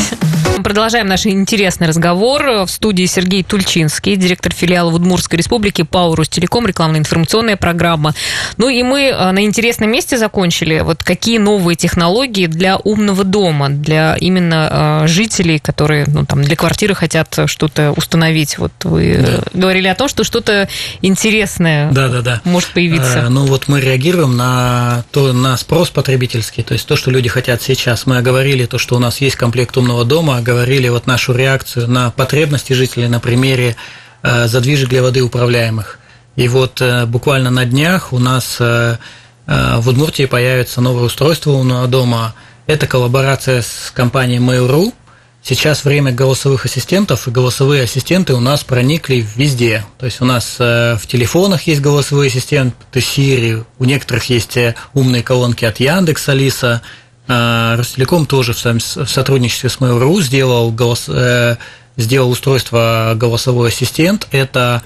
Продолжаем 0.64 1.08
наш 1.08 1.26
интересный 1.26 1.88
разговор. 1.88 2.66
В 2.66 2.68
студии 2.68 3.06
Сергей 3.06 3.44
Тульчинский, 3.44 4.16
директор 4.16 4.54
филиала 4.54 4.92
в 4.92 4.96
Удмуртской 4.96 5.38
республике 5.38 5.84
ПАО 5.84 6.16
«Ростелеком», 6.16 6.68
рекламно-информационная 6.68 7.58
программа. 7.58 8.14
Ну 8.58 8.70
и 8.70 8.84
мы 8.84 9.06
э, 9.06 9.32
на 9.32 9.44
интересном 9.44 9.92
месте 9.92 10.18
закончили. 10.18 10.63
Вот 10.72 11.04
какие 11.04 11.38
новые 11.38 11.76
технологии 11.76 12.48
для 12.48 12.78
умного 12.78 13.24
дома, 13.24 13.70
для 13.70 14.16
именно 14.16 15.02
э, 15.04 15.08
жителей, 15.08 15.60
которые 15.60 16.06
ну, 16.08 16.26
там, 16.26 16.44
для 16.44 16.56
квартиры 16.56 16.96
хотят 16.96 17.38
что-то 17.46 17.92
установить. 17.92 18.58
Вот 18.58 18.72
вы 18.84 19.18
да. 19.26 19.44
говорили 19.54 19.88
о 19.88 19.96
том, 19.96 20.08
что 20.08 20.24
что-то 20.24 20.70
интересное 21.02 21.92
да, 21.92 22.08
да, 22.08 22.22
да. 22.22 22.42
может 22.44 22.70
появиться. 22.70 23.26
А, 23.26 23.30
ну 23.30 23.46
вот 23.46 23.68
мы 23.68 23.82
реагируем 23.82 24.38
на, 24.38 25.04
то, 25.12 25.34
на 25.34 25.58
спрос 25.58 25.90
потребительский, 25.90 26.64
то 26.64 26.74
есть 26.74 26.88
то, 26.88 26.96
что 26.96 27.12
люди 27.12 27.30
хотят 27.30 27.62
сейчас. 27.62 28.06
Мы 28.06 28.18
оговорили 28.18 28.66
то, 28.66 28.78
что 28.78 28.96
у 28.96 29.00
нас 29.00 29.22
есть 29.22 29.36
комплект 29.36 29.76
умного 29.78 30.06
дома, 30.06 30.42
говорили 30.42 30.90
вот 30.90 31.08
нашу 31.08 31.34
реакцию 31.34 31.90
на 31.90 32.12
потребности 32.12 32.74
жителей 32.74 33.08
на 33.08 33.20
примере 33.20 33.76
э, 34.22 34.48
задвижек 34.48 34.90
для 34.90 35.02
воды 35.02 35.22
управляемых. 35.22 36.00
И 36.36 36.48
вот 36.48 36.82
э, 36.82 37.06
буквально 37.06 37.52
на 37.52 37.66
днях 37.66 38.12
у 38.12 38.20
нас 38.20 38.58
э, 38.60 38.98
в 39.46 39.90
Удмуртии 39.90 40.26
появится 40.26 40.82
новое 40.82 41.04
устройство 41.04 41.52
умного 41.52 41.88
дома. 41.88 42.34
Это 42.66 42.88
коллаборация 42.88 43.62
с 43.62 43.92
компанией 43.94 44.40
Mail.ru. 44.40 44.94
Сейчас 45.42 45.84
время 45.84 46.14
голосовых 46.14 46.66
ассистентов, 46.66 47.28
и 47.28 47.32
голосовые 47.32 47.84
ассистенты 47.84 48.34
у 48.34 48.40
нас 48.40 48.64
проникли 48.64 49.26
везде. 49.36 49.84
То 50.00 50.06
есть 50.06 50.22
у 50.22 50.26
нас 50.26 50.56
в 50.58 51.02
телефонах 51.06 51.64
есть 51.64 51.82
голосовые 51.82 52.30
ассистенты 52.30 53.00
Siri, 53.00 53.66
у 53.78 53.84
некоторых 53.84 54.30
есть 54.30 54.58
умные 54.94 55.22
колонки 55.22 55.66
от 55.66 55.82
Яндекс, 55.82 56.30
Алиса, 56.30 56.82
Ростелеком 57.28 58.26
тоже 58.26 58.54
в 58.54 59.08
сотрудничестве 59.08 59.70
с 59.70 59.78
Mail.ru 59.78 60.22
сделал, 60.22 60.72
голос, 60.72 61.06
э, 61.08 61.56
сделал 61.96 62.30
устройство 62.30 63.14
голосовой 63.16 63.70
ассистент. 63.70 64.28
Это 64.32 64.84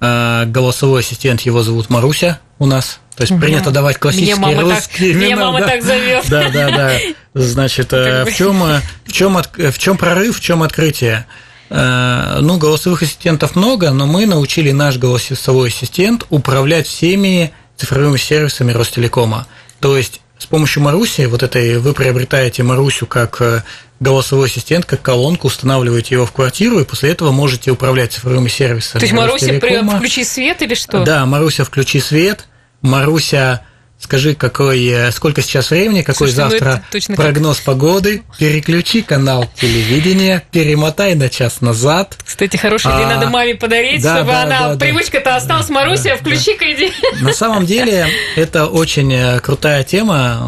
э, 0.00 0.44
голосовой 0.46 1.00
ассистент, 1.00 1.40
его 1.42 1.62
зовут 1.62 1.88
Маруся 1.88 2.40
у 2.58 2.66
нас. 2.66 3.00
То 3.18 3.24
есть 3.24 3.40
принято 3.40 3.70
давать 3.72 3.98
классические 3.98 4.36
мама 4.36 4.62
русские 4.62 5.12
так, 5.12 5.22
имена. 5.22 5.26
Мне 5.26 5.36
мама 5.36 5.60
да? 5.60 5.66
так 5.66 5.82
зовет. 5.82 6.24
Да, 6.28 6.48
да, 6.50 6.70
да. 6.70 6.92
Значит, 7.34 7.92
э, 7.92 8.24
в 8.24 8.32
чем, 8.32 8.62
в 9.04 9.12
чем, 9.12 9.42
в 9.42 9.78
чем 9.78 9.96
прорыв, 9.96 10.38
в 10.38 10.40
чем 10.40 10.62
открытие? 10.62 11.26
Ну, 11.68 12.56
голосовых 12.56 13.02
ассистентов 13.02 13.54
много, 13.54 13.90
но 13.90 14.06
мы 14.06 14.24
научили 14.24 14.70
наш 14.70 14.96
голосовой 14.96 15.68
ассистент 15.68 16.24
управлять 16.30 16.86
всеми 16.86 17.52
цифровыми 17.76 18.16
сервисами 18.16 18.72
Ростелекома. 18.72 19.46
То 19.80 19.96
есть 19.96 20.20
с 20.38 20.46
помощью 20.46 20.82
Маруси, 20.82 21.26
вот 21.26 21.42
этой, 21.42 21.78
вы 21.78 21.92
приобретаете 21.92 22.62
Марусю 22.62 23.06
как 23.06 23.42
э, 23.42 23.62
голосовой 24.00 24.46
ассистент, 24.46 24.86
как 24.86 25.02
колонку, 25.02 25.48
устанавливаете 25.48 26.14
его 26.14 26.24
в 26.24 26.32
квартиру, 26.32 26.78
и 26.80 26.84
после 26.84 27.10
этого 27.10 27.32
можете 27.32 27.70
управлять 27.72 28.12
цифровыми 28.12 28.48
сервисами. 28.48 29.00
То 29.00 29.04
есть 29.04 29.12
Маруся, 29.12 29.58
включи 29.96 30.24
свет 30.24 30.62
или 30.62 30.74
что? 30.74 31.04
Да, 31.04 31.26
Маруся, 31.26 31.64
включи 31.64 32.00
свет, 32.00 32.47
Маруся 32.82 33.62
Скажи, 34.00 34.36
какой, 34.36 34.86
э, 34.86 35.10
сколько 35.10 35.42
сейчас 35.42 35.70
времени, 35.70 36.02
какой 36.02 36.28
Слушайте, 36.30 36.44
ну 36.44 36.50
завтра 36.50 36.82
ну 37.08 37.16
прогноз 37.16 37.56
как... 37.56 37.64
погоды, 37.64 38.22
переключи 38.38 39.02
канал 39.02 39.50
телевидения, 39.56 40.44
перемотай 40.52 41.16
на 41.16 41.28
час 41.28 41.60
назад. 41.60 42.16
Кстати, 42.24 42.56
хорошая 42.56 42.94
идея 42.94 43.06
а, 43.08 43.14
надо 43.16 43.28
маме 43.28 43.56
подарить, 43.56 44.00
да, 44.00 44.18
чтобы 44.18 44.30
да, 44.30 44.42
она, 44.44 44.68
да, 44.68 44.76
привычка-то 44.76 45.24
да, 45.24 45.36
осталась, 45.36 45.68
Маруся, 45.68 46.10
да, 46.10 46.16
включи-ка 46.16 46.64
да. 46.64 46.72
иди. 46.72 46.92
На 47.22 47.32
самом 47.32 47.66
деле, 47.66 48.06
это 48.36 48.66
очень 48.66 49.12
э, 49.12 49.40
крутая 49.40 49.82
тема, 49.82 50.38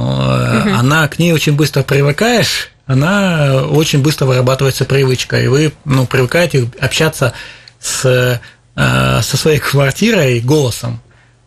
э, 0.64 0.70
она 0.72 1.08
к 1.08 1.18
ней 1.18 1.32
очень 1.32 1.54
быстро 1.54 1.82
привыкаешь, 1.82 2.70
она 2.86 3.64
очень 3.68 4.00
быстро 4.00 4.26
вырабатывается 4.26 4.84
привычка, 4.84 5.40
и 5.40 5.48
вы 5.48 5.72
ну, 5.84 6.06
привыкаете 6.06 6.70
общаться 6.80 7.32
с, 7.80 8.40
со 8.76 9.36
своей 9.36 9.58
квартирой 9.58 10.38
голосом. 10.40 11.00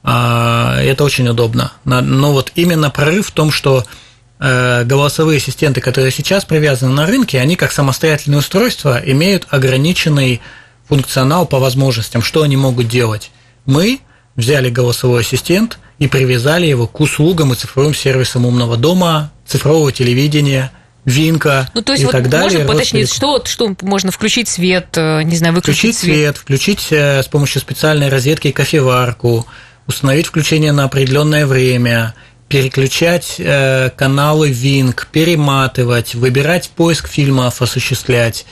А, 0.04 0.80
это 0.82 1.04
очень 1.04 1.28
удобно. 1.28 1.72
Но 1.86 2.32
вот 2.32 2.52
именно 2.56 2.90
прорыв 2.90 3.28
в 3.28 3.32
том, 3.32 3.52
что 3.52 3.86
э, 4.40 4.84
голосовые 4.84 5.38
ассистенты, 5.38 5.82
которые 5.82 6.12
сейчас 6.12 6.46
привязаны 6.46 6.94
на 6.94 7.06
рынке, 7.06 7.40
они 7.40 7.56
как 7.56 7.72
самостоятельные 7.72 8.40
устройства 8.40 9.02
имеют 9.04 9.48
ограниченный 9.50 10.42
функционал 10.88 11.46
по 11.46 11.60
возможностям, 11.60 12.22
что 12.22 12.44
они 12.44 12.58
могут 12.58 12.88
делать. 12.88 13.32
Мы 13.66 14.02
взяли 14.36 14.70
голосовой 14.70 15.22
ассистент 15.22 15.80
и 16.00 16.08
привязали 16.08 16.66
его 16.66 16.88
к 16.88 17.00
услугам 17.00 17.54
и 17.54 17.56
цифровым 17.56 17.94
сервисам 17.94 18.46
умного 18.46 18.78
дома, 18.78 19.32
цифрового 19.46 19.92
телевидения– 19.92 20.72
Винка 21.06 21.70
ну, 21.74 21.82
то 21.82 21.92
есть 21.92 22.04
и 22.04 22.06
вот 22.06 22.12
так 22.14 22.30
далее. 22.30 22.60
Можно 22.60 22.74
поточнить, 22.74 23.14
что, 23.14 23.44
что 23.46 23.76
можно 23.82 24.12
включить 24.12 24.48
свет, 24.48 24.88
э, 24.96 25.24
не 25.24 25.36
знаю, 25.36 25.54
выключить 25.54 25.80
включить 25.80 25.98
свет. 25.98 26.16
свет 26.16 26.38
включить 26.38 26.88
э, 26.92 27.24
с 27.24 27.28
помощью 27.28 27.60
специальной 27.60 28.08
розетки 28.08 28.52
кофеварку, 28.52 29.46
установить 29.88 30.28
включение 30.28 30.72
на 30.72 30.86
определенное 30.86 31.46
время, 31.46 32.14
переключать 32.48 33.36
э, 33.40 33.90
каналы 33.96 34.52
Винк, 34.52 35.08
перематывать, 35.12 36.16
выбирать 36.16 36.70
поиск 36.70 37.08
фильмов, 37.08 37.62
осуществлять 37.62 38.46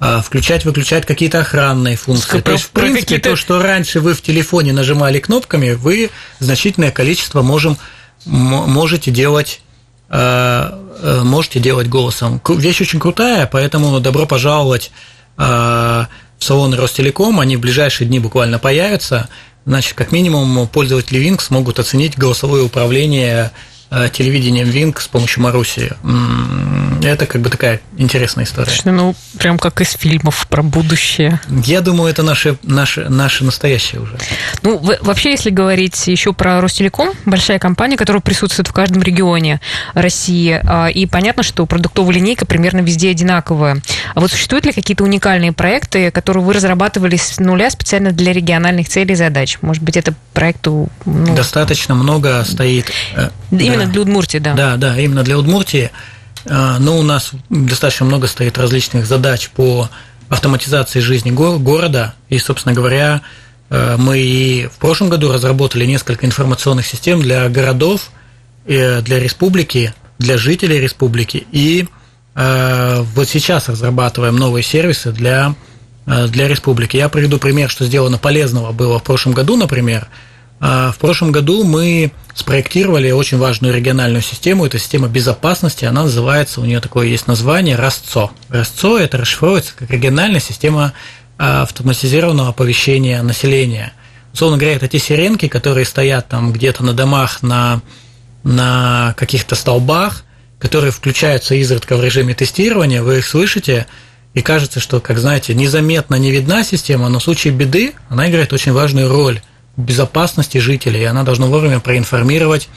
э, 0.00 0.20
включать, 0.24 0.64
выключать 0.64 1.06
какие-то 1.06 1.40
охранные 1.40 1.96
функции. 1.96 2.40
То 2.40 2.52
есть, 2.52 2.64
в 2.64 2.70
принципе, 2.70 3.18
то, 3.18 3.36
что 3.36 3.62
раньше 3.62 4.00
вы 4.00 4.14
в 4.14 4.22
телефоне 4.22 4.72
нажимали 4.72 5.18
кнопками, 5.18 5.72
вы 5.72 6.10
значительное 6.38 6.90
количество 6.90 7.42
можем, 7.42 7.78
можете 8.24 9.10
делать 9.10 9.60
Э, 10.08 10.70
э, 11.02 11.22
можете 11.24 11.58
делать 11.58 11.88
голосом. 11.88 12.40
Вещь 12.48 12.80
очень 12.80 13.00
крутая, 13.00 13.48
поэтому 13.50 13.98
добро 14.00 14.26
пожаловать 14.26 14.90
в 15.36 16.08
салон 16.38 16.72
Ростелеком. 16.72 17.40
Они 17.40 17.56
в 17.56 17.60
ближайшие 17.60 18.08
дни 18.08 18.18
буквально 18.18 18.58
появятся. 18.58 19.28
Значит, 19.66 19.94
как 19.94 20.12
минимум, 20.12 20.68
пользователи 20.68 21.20
Wing 21.20 21.40
смогут 21.40 21.80
оценить 21.80 22.16
голосовое 22.16 22.62
управление 22.62 23.50
телевидением 24.12 24.68
Винк 24.68 25.00
с 25.00 25.08
помощью 25.08 25.42
Маруси. 25.42 25.92
Это 27.02 27.26
как 27.26 27.40
бы 27.40 27.50
такая 27.50 27.80
интересная 27.96 28.44
история. 28.44 28.72
Ну, 28.84 29.14
прям 29.38 29.58
как 29.58 29.80
из 29.80 29.92
фильмов 29.92 30.46
про 30.48 30.62
будущее. 30.62 31.40
Я 31.64 31.80
думаю, 31.80 32.10
это 32.10 32.22
наше, 32.22 32.58
наше, 32.62 33.08
наше 33.08 33.44
настоящее 33.44 34.00
уже. 34.00 34.18
Ну, 34.62 34.78
вообще, 35.00 35.30
если 35.30 35.50
говорить 35.50 36.06
еще 36.06 36.32
про 36.32 36.60
Ростелеком, 36.60 37.10
большая 37.24 37.58
компания, 37.58 37.96
которая 37.96 38.20
присутствует 38.20 38.68
в 38.68 38.72
каждом 38.72 39.02
регионе 39.02 39.60
России, 39.94 40.60
а, 40.64 40.88
и 40.88 41.06
понятно, 41.06 41.42
что 41.42 41.64
продуктовая 41.66 42.14
линейка 42.14 42.46
примерно 42.46 42.80
везде 42.80 43.10
одинаковая. 43.10 43.82
А 44.14 44.20
вот 44.20 44.30
существуют 44.30 44.66
ли 44.66 44.72
какие-то 44.72 45.04
уникальные 45.04 45.52
проекты, 45.52 46.10
которые 46.10 46.42
вы 46.42 46.54
разрабатывали 46.54 47.16
с 47.16 47.38
нуля 47.38 47.70
специально 47.70 48.12
для 48.12 48.32
региональных 48.32 48.88
целей 48.88 49.12
и 49.12 49.16
задач? 49.16 49.58
Может 49.60 49.82
быть, 49.82 49.96
это 49.96 50.14
проекту... 50.32 50.88
Ну... 51.04 51.34
Достаточно 51.34 51.94
много 51.94 52.44
стоит. 52.44 52.90
Э, 53.14 53.30
Именно 53.76 53.92
для 53.92 54.00
Удмуртии, 54.02 54.38
да. 54.38 54.54
Да, 54.54 54.76
да, 54.76 54.98
именно 54.98 55.22
для 55.22 55.38
Удмуртии. 55.38 55.90
А, 56.48 56.78
но 56.78 56.98
у 56.98 57.02
нас 57.02 57.32
достаточно 57.50 58.06
много 58.06 58.26
стоит 58.26 58.58
различных 58.58 59.06
задач 59.06 59.50
по 59.50 59.88
автоматизации 60.28 61.00
жизни 61.00 61.30
города. 61.30 62.14
И, 62.28 62.38
собственно 62.38 62.74
говоря, 62.74 63.22
э, 63.70 63.96
мы 63.98 64.18
и 64.18 64.66
в 64.66 64.78
прошлом 64.78 65.08
году 65.08 65.32
разработали 65.32 65.84
несколько 65.86 66.26
информационных 66.26 66.86
систем 66.86 67.20
для 67.20 67.48
городов, 67.48 68.10
э, 68.66 69.02
для 69.02 69.18
республики, 69.20 69.94
для 70.18 70.38
жителей 70.38 70.80
республики. 70.80 71.46
И 71.52 71.86
э, 72.34 73.02
вот 73.14 73.28
сейчас 73.28 73.68
разрабатываем 73.68 74.36
новые 74.36 74.62
сервисы 74.62 75.12
для, 75.12 75.54
для 76.06 76.48
республики. 76.48 76.96
Я 76.96 77.08
приведу 77.08 77.38
пример, 77.38 77.70
что 77.70 77.84
сделано 77.84 78.18
полезного 78.18 78.72
было 78.72 78.98
в 78.98 79.02
прошлом 79.02 79.32
году, 79.32 79.56
например– 79.56 80.08
в 80.60 80.96
прошлом 80.98 81.32
году 81.32 81.64
мы 81.64 82.12
спроектировали 82.34 83.10
очень 83.10 83.38
важную 83.38 83.74
региональную 83.74 84.22
систему. 84.22 84.64
Это 84.64 84.78
система 84.78 85.08
безопасности. 85.08 85.84
Она 85.84 86.04
называется, 86.04 86.60
у 86.60 86.64
нее 86.64 86.80
такое 86.80 87.08
есть 87.08 87.26
название 87.26 87.76
РАСЦО. 87.76 88.30
РАСЦО– 88.48 88.98
это 89.00 89.18
расшифровывается 89.18 89.72
как 89.76 89.90
региональная 89.90 90.40
система 90.40 90.92
а, 91.38 91.62
автоматизированного 91.62 92.50
оповещения 92.50 93.22
населения. 93.22 93.92
Условно 94.32 94.56
говоря, 94.58 94.76
это 94.76 94.88
те 94.88 94.98
сиренки, 94.98 95.48
которые 95.48 95.86
стоят 95.86 96.28
там 96.28 96.52
где-то 96.52 96.84
на 96.84 96.92
домах, 96.92 97.42
на, 97.42 97.80
на 98.42 99.14
каких-то 99.16 99.54
столбах, 99.54 100.24
которые 100.58 100.90
включаются 100.90 101.54
изредка 101.54 101.96
в 101.96 102.04
режиме 102.04 102.34
тестирования, 102.34 103.02
вы 103.02 103.18
их 103.18 103.26
слышите, 103.26 103.86
и 104.34 104.42
кажется, 104.42 104.80
что, 104.80 105.00
как 105.00 105.18
знаете, 105.18 105.54
незаметно 105.54 106.16
не 106.16 106.30
видна 106.30 106.64
система, 106.64 107.08
но 107.08 107.18
в 107.18 107.22
случае 107.22 107.54
беды 107.54 107.94
она 108.10 108.28
играет 108.28 108.52
очень 108.52 108.72
важную 108.72 109.10
роль– 109.10 109.40
безопасности 109.76 110.58
жителей, 110.58 111.02
и 111.02 111.04
она 111.04 111.22
должна 111.22 111.46
вовремя 111.46 111.80
проинформировать 111.80 112.68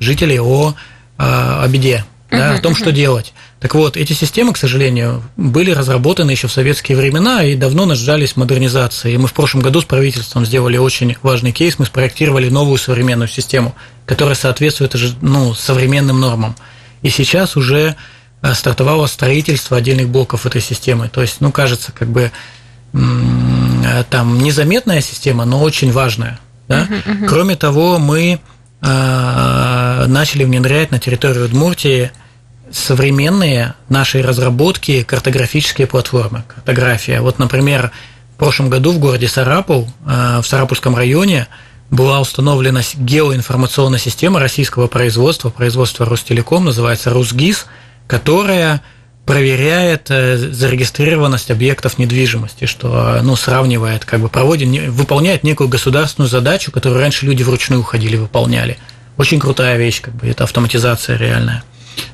жителей 0.00 0.40
о, 0.40 0.74
а, 1.16 1.62
о 1.62 1.68
беде, 1.68 2.04
да, 2.30 2.54
о 2.54 2.60
том, 2.60 2.74
что 2.74 2.92
делать. 2.92 3.32
Так 3.60 3.74
вот, 3.74 3.96
эти 3.96 4.12
системы, 4.12 4.52
к 4.52 4.56
сожалению, 4.56 5.22
были 5.36 5.70
разработаны 5.72 6.30
еще 6.30 6.46
в 6.46 6.52
советские 6.52 6.96
времена 6.96 7.42
и 7.42 7.56
давно 7.56 7.86
нуждались 7.86 8.32
в 8.32 8.36
модернизации. 8.36 9.14
И 9.14 9.16
мы 9.18 9.26
в 9.26 9.32
прошлом 9.32 9.62
году 9.62 9.80
с 9.80 9.84
правительством 9.84 10.46
сделали 10.46 10.76
очень 10.76 11.16
важный 11.22 11.52
кейс, 11.52 11.78
мы 11.78 11.86
спроектировали 11.86 12.48
новую 12.48 12.78
современную 12.78 13.28
систему, 13.28 13.74
которая 14.06 14.34
соответствует 14.34 14.94
ну, 15.22 15.54
современным 15.54 16.20
нормам. 16.20 16.54
И 17.02 17.10
сейчас 17.10 17.56
уже 17.56 17.96
а, 18.42 18.54
стартовало 18.54 19.06
строительство 19.06 19.76
отдельных 19.76 20.08
блоков 20.08 20.46
этой 20.46 20.60
системы. 20.60 21.08
То 21.08 21.22
есть, 21.22 21.40
ну, 21.40 21.50
кажется, 21.50 21.92
как 21.92 22.08
бы 22.08 22.30
там 24.10 24.38
незаметная 24.38 25.02
система, 25.02 25.44
но 25.44 25.60
очень 25.60 25.92
важная. 25.92 26.40
Да? 26.68 26.82
Uh-huh, 26.82 27.04
uh-huh. 27.04 27.26
Кроме 27.26 27.56
того, 27.56 27.98
мы 27.98 28.40
э, 28.82 30.04
начали 30.06 30.44
внедрять 30.44 30.90
на 30.90 30.98
территорию 30.98 31.46
Удмуртии 31.46 32.10
современные 32.70 33.74
наши 33.88 34.22
разработки 34.22 35.02
картографические 35.02 35.86
платформы, 35.86 36.44
картография. 36.46 37.20
Вот, 37.20 37.38
например, 37.38 37.90
в 38.34 38.38
прошлом 38.38 38.68
году 38.68 38.92
в 38.92 38.98
городе 38.98 39.28
Сарапул, 39.28 39.88
э, 40.06 40.40
в 40.42 40.46
Сарапульском 40.46 40.94
районе, 40.94 41.48
была 41.90 42.20
установлена 42.20 42.82
геоинформационная 42.94 43.98
система 43.98 44.40
российского 44.40 44.88
производства, 44.88 45.48
производства 45.48 46.04
Ростелеком, 46.04 46.66
называется 46.66 47.10
РусГИС, 47.10 47.66
которая 48.06 48.82
проверяет 49.28 50.06
э, 50.08 50.38
зарегистрированность 50.38 51.50
объектов 51.50 51.98
недвижимости, 51.98 52.64
что 52.64 53.20
ну, 53.22 53.36
сравнивает, 53.36 54.06
как 54.06 54.20
бы 54.20 54.30
проводит, 54.30 54.70
выполняет 54.88 55.44
некую 55.44 55.68
государственную 55.68 56.30
задачу, 56.30 56.72
которую 56.72 56.98
раньше 56.98 57.26
люди 57.26 57.42
вручную 57.42 57.82
ходили, 57.82 58.16
выполняли. 58.16 58.78
Очень 59.18 59.38
крутая 59.38 59.76
вещь, 59.76 60.00
как 60.00 60.14
бы 60.14 60.28
это 60.28 60.44
автоматизация 60.44 61.18
реальная. 61.18 61.62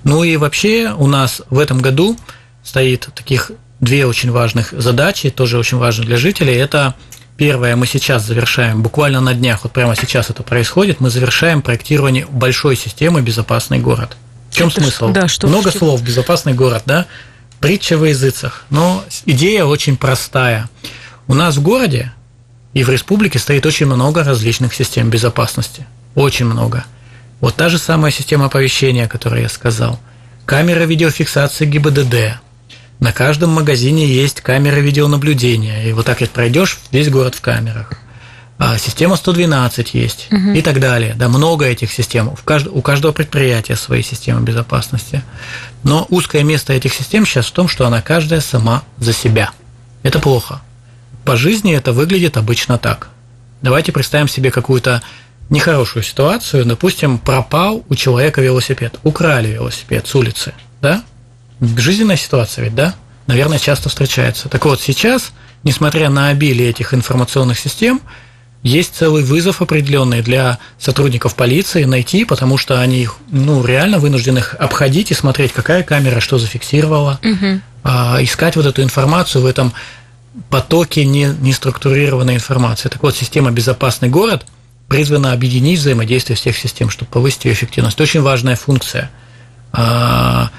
Ну 0.03 0.25
и 0.25 0.37
вообще 0.37 0.93
у 0.99 1.07
нас 1.07 1.41
в 1.51 1.61
этом 1.61 1.81
году 1.81 2.17
стоит 2.65 3.09
таких 3.15 3.53
две 3.79 4.07
очень 4.07 4.33
важных 4.33 4.75
задачи, 4.77 5.31
тоже 5.31 5.57
очень 5.57 5.79
важны 5.79 6.05
для 6.05 6.17
жителей. 6.17 6.55
Это 6.55 6.97
первое, 7.37 7.77
мы 7.77 7.87
сейчас 7.87 8.27
завершаем, 8.27 8.83
буквально 8.83 9.21
на 9.21 9.35
днях, 9.35 9.61
вот 9.63 9.73
прямо 9.73 9.95
сейчас 9.95 10.31
это 10.31 10.43
происходит, 10.43 10.99
мы 10.99 11.11
завершаем 11.11 11.63
проектирование 11.63 12.27
большой 12.29 12.75
системы 12.75 13.23
«Безопасный 13.23 13.79
город». 13.79 14.17
В 14.55 14.57
чем 14.57 14.69
Это 14.69 14.83
смысл? 14.83 15.09
Да, 15.09 15.27
что 15.27 15.49
Много 15.49 15.73
в... 15.73 15.75
слов, 15.75 16.01
безопасный 16.01 16.53
город, 16.53 16.85
да? 16.87 17.07
Притча 17.59 17.99
во 17.99 18.07
языцах. 18.07 18.67
Но 18.71 19.05
идея 19.27 19.65
очень 19.65 19.97
простая. 19.97 20.71
У 21.27 21.35
нас 21.35 21.57
в 21.57 21.63
городе 21.63 22.13
и 22.73 22.85
в 22.85 22.89
республике 22.89 23.41
стоит 23.41 23.67
очень 23.67 23.87
много 23.87 24.23
различных 24.23 24.73
систем 24.73 25.11
безопасности. 25.11 25.89
Очень 26.15 26.47
много. 26.47 26.85
Вот 27.41 27.57
та 27.57 27.69
же 27.69 27.79
самая 27.79 28.13
система 28.13 28.45
оповещения, 28.47 29.09
которую 29.09 29.43
я 29.43 29.49
сказал. 29.49 29.99
Камера 30.47 30.85
видеофиксации 30.85 31.67
ГИБДД. 31.67 32.39
На 33.01 33.13
каждом 33.13 33.51
магазине 33.51 34.07
есть 34.07 34.41
камера 34.41 34.77
видеонаблюдения. 34.77 35.83
И 35.83 35.93
вот 35.93 36.07
так 36.07 36.21
вот 36.21 36.31
пройдешь, 36.31 36.79
весь 36.93 37.11
город 37.11 37.35
в 37.35 37.41
камерах. 37.41 37.91
А, 38.59 38.79
система 38.79 39.17
112 39.17 39.95
есть 39.95 40.29
угу. 40.31 40.53
и 40.53 40.63
так 40.63 40.79
далее. 40.79 41.15
Да, 41.17 41.29
много 41.29 41.65
этих 41.67 41.93
систем. 41.93 42.29
У 42.29 42.37
каждого, 42.37 42.75
у 42.75 42.83
каждого 42.83 43.13
предприятия 43.13 43.75
свои 43.75 44.03
системы 44.03 44.43
безопасности. 44.43 45.23
Но 45.83 46.07
узкое 46.09 46.45
место 46.45 46.73
этих 46.73 46.95
систем 46.95 47.27
сейчас 47.27 47.47
в 47.47 47.53
том, 47.53 47.69
что 47.69 47.87
она 47.87 48.01
каждая 48.01 48.41
сама 48.41 48.85
за 48.99 49.13
себя. 49.13 49.51
Это 50.03 50.21
плохо. 50.21 50.61
По 51.25 51.37
жизни 51.37 51.75
это 51.75 51.93
выглядит 51.93 52.37
обычно 52.37 52.79
так. 52.79 53.09
Давайте 53.61 53.93
представим 53.93 54.29
себе 54.29 54.51
какую-то 54.51 55.03
нехорошую 55.51 56.03
ситуацию. 56.03 56.65
Допустим, 56.65 57.19
пропал 57.19 57.85
у 57.89 57.95
человека 57.95 58.41
велосипед. 58.41 58.99
Украли 59.03 59.49
велосипед 59.49 60.07
с 60.07 60.15
улицы. 60.15 60.55
Да? 60.81 61.03
Жизненная 61.61 62.17
ситуация 62.17 62.65
ведь, 62.65 62.75
да? 62.75 62.95
Наверное, 63.27 63.59
часто 63.59 63.89
встречается. 63.89 64.49
Так 64.49 64.65
вот, 64.67 64.81
сейчас, 64.81 65.33
несмотря 65.63 66.11
на 66.11 66.29
обилие 66.29 66.69
этих 66.69 66.93
информационных 66.93 67.59
систем, 67.59 68.01
есть 68.65 68.97
целый 68.97 69.23
вызов 69.23 69.61
определенный 69.61 70.23
для 70.23 70.59
сотрудников 70.79 71.35
полиции 71.37 71.85
найти, 71.85 72.25
потому 72.25 72.57
что 72.57 72.81
они 72.81 73.03
их 73.03 73.17
ну, 73.31 73.63
реально 73.65 73.99
вынуждены 73.99 74.43
обходить 74.59 75.11
и 75.11 75.15
смотреть, 75.15 75.53
какая 75.53 75.83
камера 75.83 76.19
что 76.19 76.39
зафиксировала, 76.39 77.21
угу. 77.23 77.61
искать 78.23 78.57
вот 78.57 78.65
эту 78.65 78.83
информацию 78.83 79.43
в 79.43 79.47
этом 79.47 79.75
потоке 80.49 81.05
не, 81.05 81.27
неструктурированной 81.27 82.37
информации. 82.37 82.89
Так 82.89 83.03
вот, 83.03 83.15
система 83.15 83.51
«Безопасный 83.51 84.09
город» 84.09 84.47
призвана 84.89 85.33
объединить 85.33 85.79
взаимодействие 85.79 86.37
всех 86.37 86.57
систем, 86.57 86.89
чтобы 86.89 87.11
повысить 87.11 87.45
ее 87.45 87.53
эффективность. 87.53 88.01
Очень 88.01 88.23
важная 88.23 88.57
функция 88.57 89.11
а, 89.73 90.51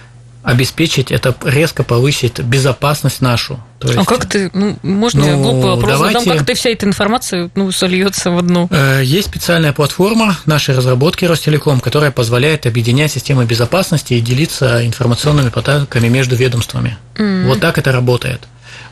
обеспечить 0.46 1.12
это 1.12 1.36
резко 1.44 1.84
повысить 1.84 2.40
безопасность 2.40 3.20
нашу. 3.20 3.60
То 3.80 3.88
а 3.88 3.92
есть, 3.92 4.00
а 4.00 4.06
как 4.06 4.28
ты, 4.28 4.52
ну, 4.54 4.78
можно 4.84 5.26
ну, 5.26 5.42
глупый 5.42 5.72
вопрос 5.72 5.92
давайте, 5.92 6.20
задам, 6.20 6.38
как 6.38 6.46
ты 6.46 6.54
вся 6.54 6.70
эта 6.70 6.86
информация 6.86 7.50
ну, 7.56 7.72
сольется 7.72 8.30
в 8.30 8.38
одну? 8.38 8.68
Э, 8.70 9.02
есть 9.04 9.28
специальная 9.28 9.74
платформа 9.74 10.38
нашей 10.46 10.76
разработки 10.76 11.26
Ростелеком, 11.26 11.80
которая 11.80 12.12
позволяет 12.12 12.68
объединять 12.68 13.12
системы 13.12 13.46
безопасности 13.46 14.14
и 14.14 14.22
делиться 14.22 14.86
информационными 14.86 15.50
потоками 15.50 16.08
между 16.10 16.36
ведомствами. 16.36 16.96
Mm. 17.16 17.48
Вот 17.48 17.60
так 17.60 17.80
это 17.80 17.92
работает. 17.92 18.42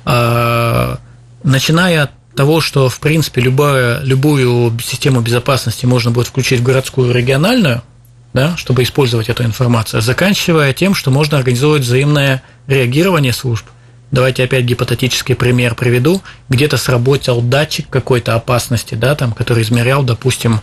А, 0.05 0.97
начиная 1.43 2.03
от 2.05 2.11
того, 2.35 2.61
что, 2.61 2.89
в 2.89 2.99
принципе, 2.99 3.41
любая, 3.41 4.01
любую 4.01 4.75
систему 4.83 5.21
безопасности 5.21 5.85
можно 5.85 6.09
будет 6.09 6.27
включить 6.27 6.61
в 6.61 6.63
городскую 6.63 7.13
региональную, 7.13 7.83
да, 8.33 8.57
чтобы 8.57 8.83
использовать 8.83 9.29
эту 9.29 9.43
информацию, 9.43 10.01
заканчивая 10.01 10.73
тем, 10.73 10.95
что 10.95 11.11
можно 11.11 11.37
организовывать 11.37 11.83
взаимное 11.83 12.41
реагирование 12.67 13.33
служб. 13.33 13.65
Давайте 14.11 14.43
опять 14.43 14.65
гипотетический 14.65 15.35
пример 15.35 15.75
приведу. 15.75 16.21
Где-то 16.49 16.77
сработал 16.77 17.41
датчик 17.41 17.89
какой-то 17.89 18.35
опасности, 18.35 18.95
да, 18.95 19.15
там, 19.15 19.31
который 19.31 19.63
измерял, 19.63 20.03
допустим, 20.03 20.61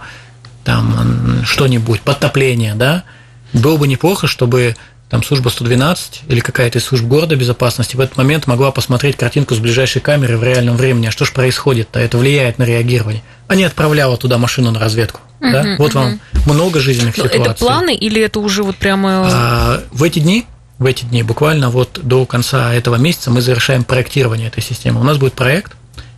там 0.64 1.42
что-нибудь, 1.44 2.00
подтопление, 2.02 2.74
да. 2.74 3.04
Было 3.52 3.76
бы 3.76 3.88
неплохо, 3.88 4.28
чтобы 4.28 4.76
там 5.10 5.24
служба 5.24 5.48
112 5.48 6.22
или 6.28 6.40
какая-то 6.40 6.78
из 6.78 6.84
служб 6.84 7.04
города 7.04 7.34
безопасности 7.34 7.96
в 7.96 8.00
этот 8.00 8.16
момент 8.16 8.46
могла 8.46 8.70
посмотреть 8.70 9.16
картинку 9.16 9.54
с 9.56 9.58
ближайшей 9.58 10.00
камеры 10.00 10.38
в 10.38 10.44
реальном 10.44 10.76
времени, 10.76 11.06
а 11.06 11.10
что 11.10 11.24
же 11.24 11.32
происходит-то, 11.32 11.98
это 11.98 12.16
влияет 12.16 12.58
на 12.58 12.62
реагирование, 12.62 13.22
а 13.48 13.56
не 13.56 13.64
отправляла 13.64 14.16
туда 14.16 14.38
машину 14.38 14.70
на 14.70 14.78
разведку. 14.78 15.20
Uh-huh, 15.40 15.52
да? 15.52 15.76
Вот 15.78 15.92
uh-huh. 15.92 15.94
вам 15.94 16.20
много 16.46 16.78
жизненных 16.78 17.16
Но 17.18 17.24
ситуаций. 17.24 17.52
Это 17.52 17.58
планы 17.58 17.94
или 17.94 18.22
это 18.22 18.38
уже 18.38 18.62
вот 18.62 18.76
прямо... 18.76 19.28
А, 19.30 19.82
в 19.90 20.02
эти 20.04 20.20
дни 20.20 20.46
в 20.78 20.86
эти 20.86 21.04
дни, 21.04 21.22
буквально 21.22 21.68
вот 21.68 22.00
до 22.02 22.24
конца 22.24 22.72
этого 22.72 22.96
месяца 22.96 23.30
мы 23.30 23.42
завершаем 23.42 23.84
проектирование 23.84 24.48
этой 24.48 24.62
системы. 24.62 25.00
У 25.00 25.04
нас 25.04 25.18
будет 25.18 25.34
проект, 25.34 25.72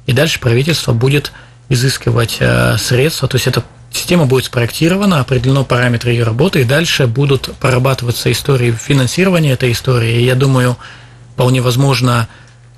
и 0.07 0.13
дальше 0.13 0.39
правительство 0.39 0.93
будет 0.93 1.33
изыскивать 1.69 2.37
э, 2.39 2.77
средства, 2.79 3.27
то 3.27 3.35
есть 3.35 3.49
это 3.49 3.65
Система 3.93 4.25
будет 4.25 4.47
спроектирована, 4.47 5.21
определено 5.21 5.65
параметры 5.65 6.13
ее 6.13 6.25
работы, 6.25 6.63
и 6.63 6.65
дальше 6.65 7.07
будут 7.07 7.55
прорабатываться 7.61 8.33
истории 8.33 8.73
финансирования 8.73 9.53
этой 9.53 9.73
истории. 9.73 10.21
И 10.21 10.25
я 10.25 10.35
думаю, 10.35 10.79
вполне 11.35 11.61
возможно, 11.61 12.27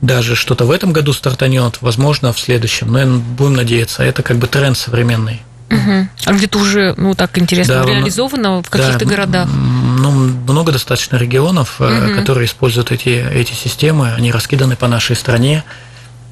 даже 0.00 0.34
что-то 0.34 0.64
в 0.64 0.72
этом 0.72 0.92
году 0.92 1.12
стартанет, 1.12 1.78
возможно, 1.80 2.32
в 2.32 2.40
следующем. 2.40 2.92
Но 2.92 3.18
будем 3.18 3.54
надеяться, 3.54 4.02
это 4.02 4.22
как 4.22 4.38
бы 4.38 4.48
тренд 4.48 4.76
современный. 4.76 5.42
Угу. 5.70 6.08
А 6.26 6.32
где-то 6.32 6.58
уже, 6.58 6.94
ну 6.96 7.14
так 7.14 7.38
интересно, 7.38 7.84
да, 7.84 7.90
реализовано 7.90 8.62
в 8.62 8.68
каких-то 8.68 8.98
да, 8.98 9.06
городах? 9.06 9.48
Ну, 9.48 10.10
много 10.10 10.72
достаточно 10.72 11.16
регионов, 11.16 11.80
угу. 11.80 12.14
которые 12.16 12.46
используют 12.46 12.90
эти, 12.90 13.08
эти 13.08 13.52
системы, 13.52 14.12
они 14.14 14.32
раскиданы 14.32 14.74
по 14.74 14.88
нашей 14.88 15.14
стране. 15.14 15.62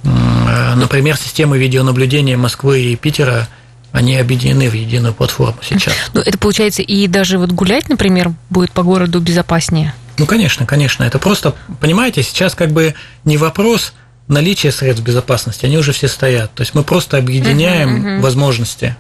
Э, 0.03 0.75
например, 0.75 1.17
системы 1.17 1.57
видеонаблюдения 1.57 2.37
Москвы 2.37 2.81
и 2.81 2.97
Питера– 2.97 3.49
они 3.93 4.17
объединены 4.17 4.69
в 4.69 4.75
единую 4.75 5.15
платформу 5.15 5.59
сейчас. 5.63 5.95
Ну, 6.15 6.21
это 6.21 6.39
получается 6.39 6.83
и 6.83 7.07
даже 7.07 7.39
вот 7.39 7.53
гулять, 7.53 7.89
например, 7.89 8.33
будет 8.51 8.73
по 8.73 8.83
городу 8.83 9.21
безопаснее? 9.21 9.95
Ну, 10.19 10.27
конечно, 10.27 10.67
конечно. 10.67 11.05
Это 11.05 11.19
просто, 11.19 11.55
понимаете, 11.81 12.23
сейчас 12.23 12.55
как 12.55 12.73
бы 12.73 12.95
не 13.25 13.37
вопрос 13.37 13.93
наличия 14.29 14.73
средств 14.73 15.05
безопасности, 15.05 15.67
они 15.67 15.79
уже 15.79 15.93
все 15.93 16.09
стоят. 16.09 16.53
То 16.55 16.63
есть 16.63 16.75
мы 16.75 16.85
просто 16.85 17.19
объединяем 17.19 17.97
uh-huh, 17.97 18.17
uh-huh. 18.17 18.21
возможности. 18.21 18.97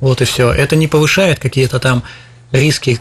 Вот 0.00 0.20
и 0.22 0.24
все. 0.24 0.52
Это 0.52 0.76
не 0.76 0.86
повышает 0.86 1.38
какие-то 1.38 1.80
там 1.80 2.02
риски 2.52 3.00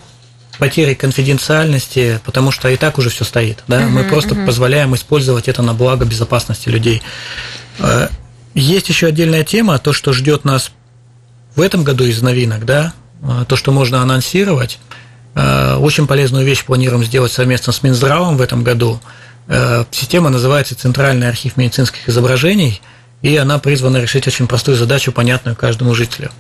потери 0.58 0.94
конфиденциальности, 0.94 2.20
потому 2.24 2.52
что 2.52 2.70
и 2.70 2.78
так 2.78 2.98
уже 2.98 3.10
все 3.10 3.24
стоит. 3.24 3.64
Да? 3.68 3.82
Uh-huh, 3.82 3.90
мы 3.90 4.04
просто 4.06 4.36
uh-huh. 4.36 4.46
позволяем 4.46 4.96
использовать 4.96 5.48
это 5.48 5.62
на 5.62 5.74
благо 5.74 6.06
безопасности 6.06 6.70
людей. 6.70 7.04
Э, 7.80 8.08
есть 8.54 8.90
еще 8.90 9.08
отдельная 9.08 9.44
тема, 9.44 9.78
то, 9.80 9.92
что 9.92 10.14
ждет 10.14 10.46
нас 10.46 10.72
в 11.56 11.62
этом 11.62 11.84
году 11.84 12.06
из 12.06 12.22
новинок, 12.22 12.66
да, 12.66 12.94
а, 13.24 13.46
то, 13.46 13.56
что 13.56 13.72
можно 13.72 14.02
анонсировать, 14.02 14.80
а, 15.34 15.78
очень 15.78 16.08
полезную 16.08 16.46
вещь 16.46 16.64
планируем 16.64 17.04
сделать 17.04 17.32
совместно 17.32 17.74
с 17.74 17.84
Минздравом 17.84 18.38
в 18.38 18.42
этом 18.42 18.64
году. 18.64 19.00
А, 19.48 19.86
система 19.92 20.30
называется 20.30 20.76
«Центральный 20.76 21.28
архив 21.28 21.58
медицинских 21.58 22.08
изображений», 22.10 22.82
и 23.22 23.36
она 23.38 23.58
призвана 23.60 23.98
решить 23.98 24.28
очень 24.28 24.48
простую 24.48 24.78
задачу, 24.78 25.12
понятную 25.12 25.56
каждому 25.56 25.96
жителю. 25.96 26.32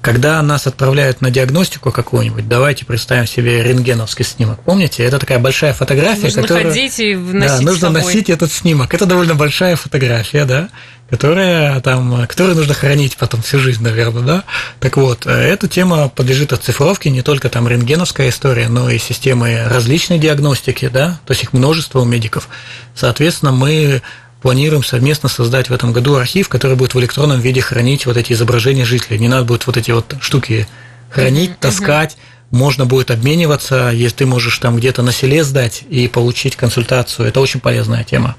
Когда 0.00 0.40
нас 0.40 0.66
отправляют 0.66 1.20
на 1.20 1.30
диагностику 1.30 1.92
какую-нибудь, 1.92 2.48
давайте 2.48 2.86
представим 2.86 3.26
себе 3.26 3.62
рентгеновский 3.62 4.24
снимок. 4.24 4.60
Помните, 4.62 5.04
это 5.04 5.18
такая 5.18 5.38
большая 5.38 5.74
фотография, 5.74 6.24
нужно 6.24 6.42
которую... 6.42 6.68
ходить 6.68 6.98
и 7.00 7.14
носить 7.14 7.58
да, 7.58 7.70
нужно 7.70 7.90
носить 7.90 8.30
этот 8.30 8.50
снимок. 8.50 8.94
Это 8.94 9.04
довольно 9.04 9.34
большая 9.34 9.76
фотография, 9.76 10.44
да 10.44 10.68
которая 11.10 11.80
там, 11.80 12.24
которую 12.28 12.56
нужно 12.56 12.72
хранить 12.72 13.16
потом 13.16 13.42
всю 13.42 13.58
жизнь, 13.58 13.82
наверное, 13.82 14.22
да. 14.22 14.44
Так 14.78 14.96
вот, 14.96 15.26
эта 15.26 15.66
тема 15.66 16.08
подлежит 16.08 16.52
оцифровке, 16.52 17.10
не 17.10 17.22
только 17.22 17.48
там 17.48 17.66
рентгеновская 17.66 18.28
история, 18.28 18.68
но 18.68 18.88
и 18.88 18.98
системы 18.98 19.64
различной 19.66 20.20
диагностики, 20.20 20.88
да, 20.88 21.18
то 21.26 21.32
есть 21.32 21.42
их 21.42 21.52
множество 21.52 21.98
у 21.98 22.04
медиков. 22.04 22.48
Соответственно, 22.94 23.50
мы 23.50 24.02
планируем 24.40 24.82
совместно 24.82 25.28
создать 25.28 25.68
в 25.68 25.72
этом 25.72 25.92
году 25.92 26.16
архив, 26.16 26.48
который 26.48 26.76
будет 26.76 26.94
в 26.94 27.00
электронном 27.00 27.40
виде 27.40 27.60
хранить 27.60 28.06
вот 28.06 28.16
эти 28.16 28.32
изображения 28.32 28.84
жителей. 28.84 29.18
Не 29.18 29.28
надо 29.28 29.44
будет 29.44 29.66
вот 29.66 29.76
эти 29.76 29.90
вот 29.90 30.14
штуки 30.20 30.66
хранить, 31.10 31.58
таскать, 31.58 32.16
можно 32.50 32.84
будет 32.84 33.10
обмениваться, 33.10 33.90
если 33.90 34.16
ты 34.16 34.26
можешь 34.26 34.58
там 34.58 34.76
где-то 34.76 35.02
на 35.02 35.12
селе 35.12 35.44
сдать 35.44 35.84
и 35.88 36.08
получить 36.08 36.56
консультацию. 36.56 37.28
Это 37.28 37.40
очень 37.40 37.60
полезная 37.60 38.04
тема. 38.04 38.36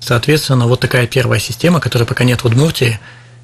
Соответственно, 0.00 0.66
вот 0.66 0.80
такая 0.80 1.06
первая 1.06 1.40
система, 1.40 1.80
которой 1.80 2.04
пока 2.04 2.24
нет 2.24 2.42
в 2.42 2.46
Удмуртии. 2.46 2.98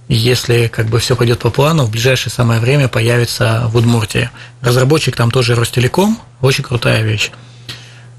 Если 0.08 0.66
как 0.66 0.86
бы 0.86 0.98
все 0.98 1.14
пойдет 1.14 1.38
по 1.38 1.50
плану, 1.50 1.84
в 1.84 1.90
ближайшее 1.90 2.32
самое 2.32 2.60
время 2.60 2.88
появится 2.88 3.68
в 3.68 3.76
Удмуртии. 3.76 4.30
Разработчик 4.60 5.14
там 5.14 5.30
тоже 5.30 5.54
Ростелеком, 5.54 6.18
очень 6.40 6.64
крутая 6.64 7.02
вещь. 7.02 7.30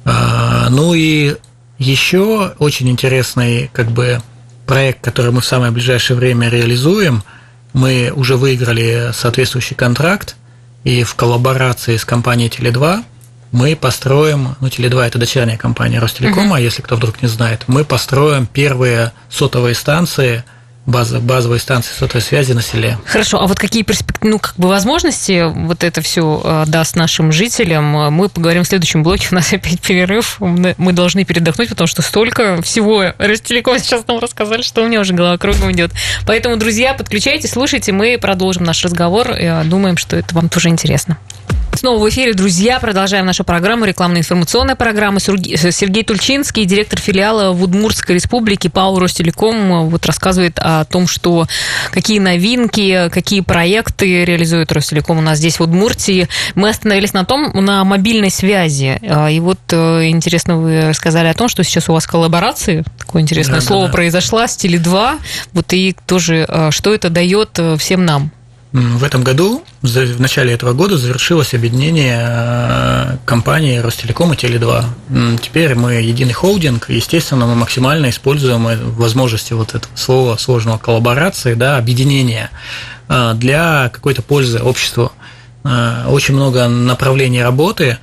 А, 0.05 0.69
ну 0.69 0.93
и 0.93 1.35
еще 1.81 2.53
очень 2.59 2.89
интересный 2.89 3.69
как 3.73 3.89
бы 3.89 4.21
проект, 4.67 5.03
который 5.03 5.31
мы 5.31 5.41
в 5.41 5.45
самое 5.45 5.71
ближайшее 5.71 6.15
время 6.15 6.47
реализуем. 6.47 7.23
Мы 7.73 8.11
уже 8.15 8.37
выиграли 8.37 9.11
соответствующий 9.13 9.75
контракт, 9.75 10.35
и 10.83 11.03
в 11.03 11.15
коллаборации 11.15 11.97
с 11.97 12.05
компанией 12.05 12.49
Теле2 12.49 13.03
мы 13.51 13.75
построим, 13.75 14.55
ну, 14.61 14.67
Теле2– 14.67 15.01
это 15.07 15.17
дочерняя 15.17 15.57
компания 15.57 15.99
Ростелекома, 15.99 16.59
uh-huh. 16.59 16.63
если 16.63 16.81
кто 16.81 16.95
вдруг 16.95 17.21
не 17.21 17.27
знает, 17.27 17.63
мы 17.67 17.83
построим 17.83 18.45
первые 18.45 19.11
сотовые 19.29 19.75
станции– 19.75 20.43
база, 20.85 21.19
базовые 21.19 21.59
станции 21.59 21.93
сотовой 21.93 22.21
связи 22.21 22.53
на 22.53 22.61
селе. 22.61 22.97
Хорошо, 23.05 23.41
а 23.41 23.47
вот 23.47 23.59
какие 23.59 23.83
перспективы, 23.83 24.31
ну, 24.31 24.39
как 24.39 24.55
бы 24.57 24.67
возможности 24.67 25.51
вот 25.51 25.83
это 25.83 26.01
все 26.01 26.41
э, 26.43 26.63
даст 26.67 26.95
нашим 26.95 27.31
жителям, 27.31 27.85
мы 28.13 28.29
поговорим 28.29 28.63
в 28.63 28.67
следующем 28.67 29.03
блоке, 29.03 29.27
у 29.31 29.35
нас 29.35 29.53
опять 29.53 29.81
перерыв, 29.81 30.37
мы 30.39 30.93
должны 30.93 31.23
передохнуть, 31.23 31.69
потому 31.69 31.87
что 31.87 32.01
столько 32.01 32.61
всего 32.61 33.13
Ростелеком 33.17 33.79
сейчас 33.79 34.05
нам 34.07 34.19
рассказали, 34.19 34.61
что 34.61 34.83
у 34.83 34.87
меня 34.87 34.99
уже 34.99 35.13
голова 35.13 35.37
кругом 35.37 35.71
идет. 35.71 35.91
Поэтому, 36.25 36.57
друзья, 36.57 36.93
подключайтесь, 36.93 37.51
слушайте, 37.51 37.91
мы 37.91 38.17
продолжим 38.19 38.63
наш 38.63 38.83
разговор, 38.83 39.31
и 39.31 39.63
думаем, 39.65 39.97
что 39.97 40.15
это 40.15 40.33
вам 40.35 40.49
тоже 40.49 40.69
интересно. 40.69 41.17
Снова 41.73 42.03
в 42.03 42.09
эфире, 42.09 42.33
друзья. 42.33 42.79
Продолжаем 42.79 43.25
нашу 43.25 43.43
программу, 43.43 43.85
рекламно-информационная 43.85 44.75
программа. 44.75 45.19
Сергей 45.19 46.03
Тульчинский, 46.03 46.65
директор 46.65 46.99
филиала 46.99 47.53
в 47.53 47.63
Удмуртской 47.63 48.15
республике 48.15 48.69
ПАО 48.69 48.99
Ростелеком, 48.99 49.89
вот 49.89 50.05
рассказывает 50.05 50.59
о 50.59 50.70
том, 50.89 51.07
что 51.07 51.47
какие 51.91 52.19
новинки, 52.19 53.09
какие 53.09 53.41
проекты 53.41 54.25
реализует 54.25 54.71
Ростелеком 54.71 55.17
у 55.17 55.21
нас 55.21 55.37
здесь 55.37 55.59
в 55.59 55.63
Удмуртии. 55.63 56.27
Мы 56.55 56.69
остановились 56.69 57.13
на 57.13 57.25
том, 57.25 57.51
на 57.53 57.83
мобильной 57.83 58.31
связи. 58.31 58.99
А, 59.03 59.29
и 59.29 59.39
вот 59.39 59.59
э, 59.71 60.09
интересно, 60.09 60.57
вы 60.57 60.89
рассказали 60.89 61.27
о 61.27 61.33
том, 61.33 61.47
что 61.47 61.63
сейчас 61.63 61.89
у 61.89 61.93
вас 61.93 62.07
коллаборации, 62.07 62.83
такое 62.97 63.21
интересное 63.21 63.59
да, 63.59 63.65
слово 63.65 63.83
да, 63.83 63.87
да. 63.87 63.93
произошла, 63.93 64.47
с 64.47 64.57
Теле2. 64.57 65.19
Вот 65.53 65.73
и 65.73 65.95
тоже, 66.05 66.45
э, 66.47 66.71
что 66.71 66.93
это 66.93 67.09
дает 67.09 67.57
э, 67.57 67.77
всем 67.77 68.05
нам? 68.05 68.31
В 68.73 69.03
этом 69.03 69.21
году, 69.25 69.63
в 69.81 70.21
начале 70.21 70.53
этого 70.53 70.71
года, 70.71 70.97
завершилось 70.97 71.53
объединение 71.53 72.25
э, 72.25 73.17
компании 73.25 73.79
Ростелеком 73.79 74.31
и 74.31 74.37
Теле2. 74.37 75.39
Теперь 75.41 75.75
мы 75.75 75.95
единый 75.95 76.31
холдинг, 76.31 76.89
естественно, 76.89 77.45
мы 77.47 77.55
максимально 77.55 78.09
используем 78.09 78.65
э, 78.69 78.77
возможности 78.77 79.51
вот 79.51 79.75
этого 79.75 79.93
слова 79.97 80.37
сложного 80.37 80.77
коллаборации, 80.77 81.55
да, 81.55 81.77
объединения 81.77 82.49
э, 83.09 83.33
для 83.35 83.89
какой-то 83.89 84.21
пользы 84.21 84.59
обществу. 84.59 85.11
Очень 85.63 86.35
много 86.35 86.67
направлений 86.67 87.43
работы. 87.43 87.99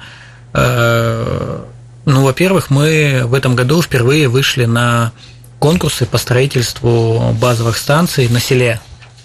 Ну, 0.53 1.64
во-первых, 2.05 2.71
мы 2.71 3.23
в 3.25 3.35
этом 3.35 3.57
году 3.57 3.83
впервые 3.83 4.29
вышли 4.29 4.64
на 4.64 5.11
конкурсы 5.59 6.07
по 6.07 6.19
строительству 6.19 7.37
базовых 7.41 7.77
станций 7.77 8.29
на 8.29 8.39
селе 8.39 8.81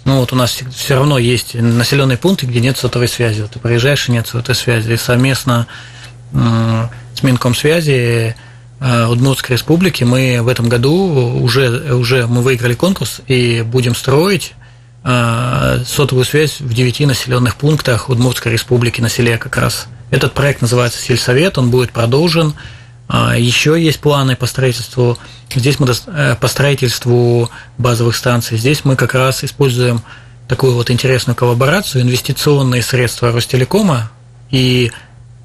Ну 0.05 0.19
вот 0.19 0.33
у 0.33 0.35
нас 0.35 0.59
все 0.75 0.95
равно 0.95 1.17
есть 1.17 1.55
населенные 1.55 2.17
пункты, 2.17 2.45
где 2.45 2.59
нет 2.59 2.77
сотовой 2.77 3.07
связи. 3.07 3.41
Вот 3.41 3.51
ты 3.51 3.59
проезжаешь 3.59 4.09
и 4.09 4.11
нет 4.11 4.27
сотовой 4.27 4.55
связи. 4.55 4.91
И 4.91 4.97
совместно 4.97 5.67
с 6.33 7.23
Минкомсвязи 7.23 8.35
э, 8.79 9.05
Удмуртской 9.05 9.55
республики 9.55 10.03
мы 10.03 10.41
в 10.41 10.47
этом 10.47 10.67
году 10.67 11.39
уже, 11.41 11.93
уже 11.93 12.27
мы 12.27 12.41
выиграли 12.41 12.73
конкурс 12.73 13.21
и 13.27 13.61
будем 13.61 13.95
строить 13.95 14.53
э, 15.03 15.83
сотовую 15.85 16.25
связь 16.25 16.59
в 16.59 16.73
девяти 16.73 17.05
населенных 17.05 17.55
пунктах 17.55 18.09
Удмуртской 18.09 18.51
республики 18.51 18.99
на 18.99 19.09
селе 19.09 19.37
как 19.37 19.57
раз. 19.57 19.87
Этот 20.09 20.33
проект 20.33 20.61
называется 20.61 20.99
«Сельсовет», 20.99 21.57
он 21.57 21.69
будет 21.69 21.91
продолжен. 21.91 22.55
Э, 23.13 23.35
Еще 23.37 23.81
есть 23.81 24.01
планы 24.01 24.35
по 24.35 24.45
строительству, 24.47 25.17
здесь 25.53 25.79
мы 25.79 25.87
по 26.41 26.47
строительству 26.47 27.49
базовых 27.77 28.15
станций. 28.17 28.57
Здесь 28.57 28.83
мы 28.83 28.97
как 28.97 29.13
раз 29.13 29.45
используем 29.45 30.01
такую 30.49 30.73
вот 30.73 30.91
интересную 30.91 31.37
коллаборацию, 31.37 32.01
инвестиционные 32.01 32.81
средства 32.81 33.31
Ростелекома 33.31 34.11
и 34.51 34.91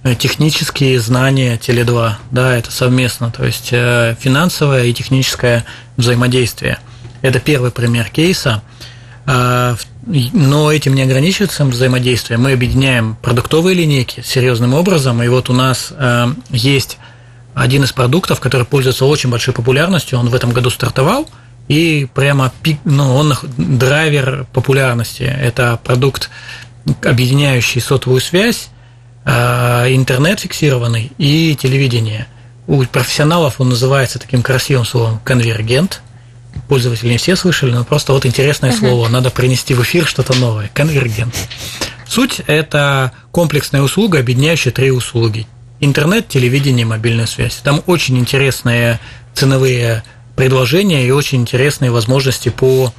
Э, 0.04 0.14
технические 0.14 1.00
знания 1.00 1.56
Теле2, 1.56 2.12
да, 2.30 2.56
это 2.56 2.70
совместно, 2.70 3.30
то 3.30 3.44
есть 3.44 3.70
э, 3.72 4.16
финансовое 4.20 4.84
и 4.84 4.92
техническое 4.92 5.64
взаимодействие. 5.96 6.78
Это 7.20 7.40
первый 7.40 7.72
пример 7.72 8.08
кейса. 8.08 8.62
А, 9.26 9.76
но 10.06 10.72
этим 10.72 10.94
не 10.94 11.02
ограничивается 11.02 11.64
взаимодействие. 11.64 12.38
Мы 12.38 12.52
объединяем 12.52 13.16
продуктовые 13.20 13.74
линейки 13.74 14.22
серьезным 14.24 14.72
образом. 14.72 15.22
И 15.22 15.28
вот 15.28 15.50
у 15.50 15.52
нас 15.52 15.88
э, 15.90 16.28
есть 16.50 16.98
один 17.59 17.84
из 17.84 17.92
продуктов, 17.92 18.40
который 18.40 18.66
пользуется 18.66 19.04
очень 19.04 19.30
большой 19.30 19.54
популярностью. 19.54 20.18
Он 20.18 20.28
в 20.28 20.34
этом 20.34 20.52
году 20.52 20.70
стартовал, 20.70 21.28
и 21.68 22.09
прямо 22.14 22.52
пик, 22.62 22.78
ну, 22.84 23.14
он 23.14 23.34
драйвер 23.56 24.46
популярности. 24.52 25.22
Это 25.22 25.78
продукт, 25.82 26.30
объединяющий 27.02 27.80
сотовую 27.80 28.20
связь 28.20 28.70
Э, 29.30 29.94
интернет 29.94 30.40
фиксированный 30.40 31.12
и 31.18 31.54
телевидение. 31.54 32.26
У 32.66 32.82
профессионалов 32.84 33.61
он 33.61 33.68
называется 33.68 34.18
таким 34.18 34.42
красивым 34.42 34.86
словом 34.86 35.20
конвергент. 35.22 36.00
Пользователи 36.66 37.11
не 37.11 37.18
все 37.18 37.36
слышали, 37.36 37.72
но 37.72 37.84
просто 37.84 38.14
вот 38.14 38.24
интересное 38.24 38.70
uh-huh. 38.70 38.78
слово. 38.78 39.09
Надо 39.09 39.28
принести 39.28 39.74
в 39.74 39.82
эфир 39.82 40.06
что-то 40.06 40.34
новое. 40.34 40.70
Конвергент. 40.72 41.34
Суть– 42.06 42.40
это 42.46 43.12
комплексная 43.30 43.82
услуга, 43.82 44.18
объединяющая 44.18 44.72
три 44.72 44.90
услуги. 44.90 45.46
Интернет, 45.80 46.28
телевидение, 46.28 46.84
мобильная 46.84 47.26
связь. 47.26 47.56
Там 47.56 47.82
очень 47.86 48.18
интересные 48.18 48.98
ценовые 49.34 50.02
предложения 50.36 51.06
и 51.06 51.10
очень 51.10 51.40
интересные 51.40 51.90
возможности 51.90 52.48
по 52.48 52.92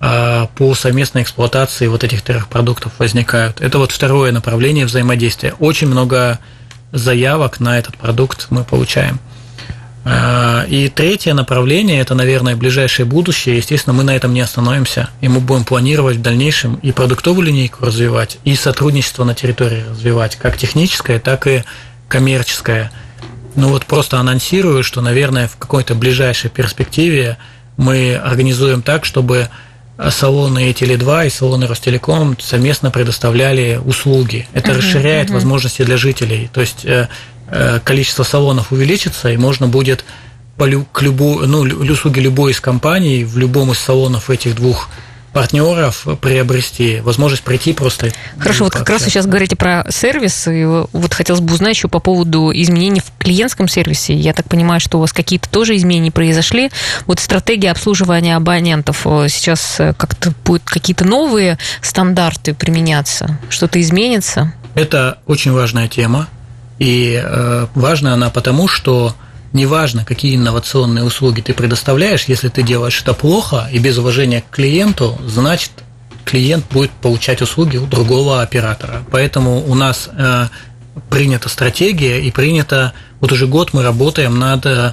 а, 0.00 0.48
по 0.54 0.74
совместной 0.74 1.22
эксплуатации 1.22 1.88
вот 1.88 2.04
этих 2.04 2.22
трех 2.22 2.48
продуктов 2.48 2.92
возникают. 2.98 3.60
Это 3.60 3.78
вот 3.78 3.90
второе 3.90 4.30
направление 4.30 4.86
взаимодействия. 4.86 5.54
Очень 5.58 5.88
много 5.88 6.38
заявок 6.92 7.58
на 7.58 7.78
этот 7.78 7.96
продукт 7.96 8.46
мы 8.50 8.62
получаем. 8.62 9.18
А, 10.04 10.64
и 10.68 10.88
третье 10.88 11.34
направление– 11.34 12.00
это, 12.00 12.14
наверное, 12.14 12.54
ближайшее 12.54 13.06
будущее. 13.06 13.56
Естественно, 13.56 13.92
мы 13.92 14.04
на 14.04 14.14
этом 14.14 14.32
не 14.32 14.40
остановимся, 14.40 15.10
и 15.20 15.28
мы 15.28 15.40
будем 15.40 15.64
планировать 15.64 16.16
в 16.16 16.22
дальнейшем 16.22 16.76
и 16.76 16.92
продуктовую 16.92 17.46
линейку 17.46 17.84
развивать, 17.84 18.38
и 18.44 18.54
сотрудничество 18.54 19.24
на 19.24 19.34
территории 19.34 19.84
развивать, 19.90 20.36
как 20.36 20.56
техническое, 20.56 21.18
так 21.18 21.46
и 21.48 21.64
коммерческое. 22.08 22.90
Ну 23.54 23.68
вот 23.68 23.86
просто 23.86 24.18
анонсирую, 24.18 24.82
что, 24.82 25.00
наверное, 25.00 25.48
в 25.48 25.56
какой-то 25.56 25.94
ближайшей 25.94 26.50
перспективе 26.50 27.38
мы 27.76 28.16
организуем 28.16 28.82
так, 28.82 29.04
чтобы 29.04 29.48
салоны 30.10 30.70
Теле2 30.70 31.26
и 31.26 31.30
салоны 31.30 31.66
Ростелеком 31.66 32.38
совместно 32.38 32.90
предоставляли 32.90 33.80
услуги. 33.84 34.46
Это 34.52 34.70
uh-huh, 34.70 34.78
расширяет 34.78 35.30
uh-huh. 35.30 35.34
возможности 35.34 35.82
для 35.82 35.96
жителей. 35.96 36.48
То 36.52 36.60
есть 36.60 36.84
э, 36.84 37.08
э, 37.48 37.80
количество 37.82 38.22
салонов 38.22 38.70
увеличится, 38.70 39.30
и 39.30 39.36
можно 39.36 39.66
будет 39.66 40.04
по 40.56 40.66
к 40.66 41.02
любу, 41.02 41.40
ну, 41.46 41.60
услуги 41.60 42.20
любой 42.20 42.52
из 42.52 42.60
компаний 42.60 43.24
в 43.24 43.38
любом 43.38 43.72
из 43.72 43.78
салонов 43.78 44.30
этих 44.30 44.54
двух 44.54 44.88
партнеров 45.38 46.04
приобрести, 46.20 46.98
возможность 46.98 47.44
прийти 47.44 47.72
просто. 47.72 48.10
Хорошо, 48.40 48.64
вот 48.64 48.72
как 48.72 48.90
раз 48.90 49.02
вы 49.02 49.10
сейчас 49.10 49.24
говорите 49.24 49.54
про 49.54 49.86
сервис, 49.88 50.48
и 50.48 50.64
вот 50.64 51.14
хотелось 51.14 51.40
бы 51.40 51.54
узнать 51.54 51.76
еще 51.76 51.86
по 51.86 52.00
поводу 52.00 52.50
изменений 52.52 52.98
в 52.98 53.12
клиентском 53.22 53.68
сервисе. 53.68 54.14
Я 54.14 54.32
так 54.32 54.48
понимаю, 54.48 54.80
что 54.80 54.98
у 54.98 55.00
вас 55.00 55.12
какие-то 55.12 55.48
тоже 55.48 55.76
изменения 55.76 56.10
произошли. 56.10 56.72
Вот 57.06 57.20
стратегия 57.20 57.70
обслуживания 57.70 58.34
абонентов 58.34 59.02
э, 59.04 59.28
сейчас 59.28 59.78
э, 59.78 59.94
как-то 59.96 60.32
будут 60.44 60.64
какие-то 60.64 61.04
новые 61.04 61.56
стандарты 61.82 62.52
применяться? 62.52 63.38
Что-то 63.48 63.80
изменится? 63.80 64.52
Это 64.74 65.18
очень 65.26 65.52
важная 65.52 65.86
тема, 65.86 66.26
и 66.80 67.22
э, 67.24 67.66
важна 67.76 68.14
она 68.14 68.30
потому, 68.30 68.66
что 68.66 69.14
неважно, 69.52 70.04
какие 70.04 70.36
инновационные 70.36 71.04
услуги 71.04 71.40
ты 71.40 71.54
предоставляешь, 71.54 72.24
если 72.24 72.48
ты 72.48 72.62
делаешь 72.62 73.00
это 73.00 73.14
плохо 73.14 73.68
и 73.72 73.78
без 73.78 73.98
уважения 73.98 74.42
к 74.42 74.54
клиенту, 74.54 75.18
значит, 75.26 75.70
клиент 76.24 76.66
будет 76.70 76.90
получать 76.90 77.40
услуги 77.40 77.78
у 77.78 77.86
другого 77.86 78.42
оператора. 78.42 79.02
Поэтому 79.10 79.64
у 79.66 79.74
нас 79.74 80.10
э, 80.12 80.48
принята 81.08 81.48
стратегия 81.48 82.20
и 82.20 82.30
принято, 82.30 82.92
вот 83.20 83.32
уже 83.32 83.46
год 83.46 83.72
мы 83.72 83.82
работаем 83.82 84.38
над, 84.38 84.66
э, 84.66 84.92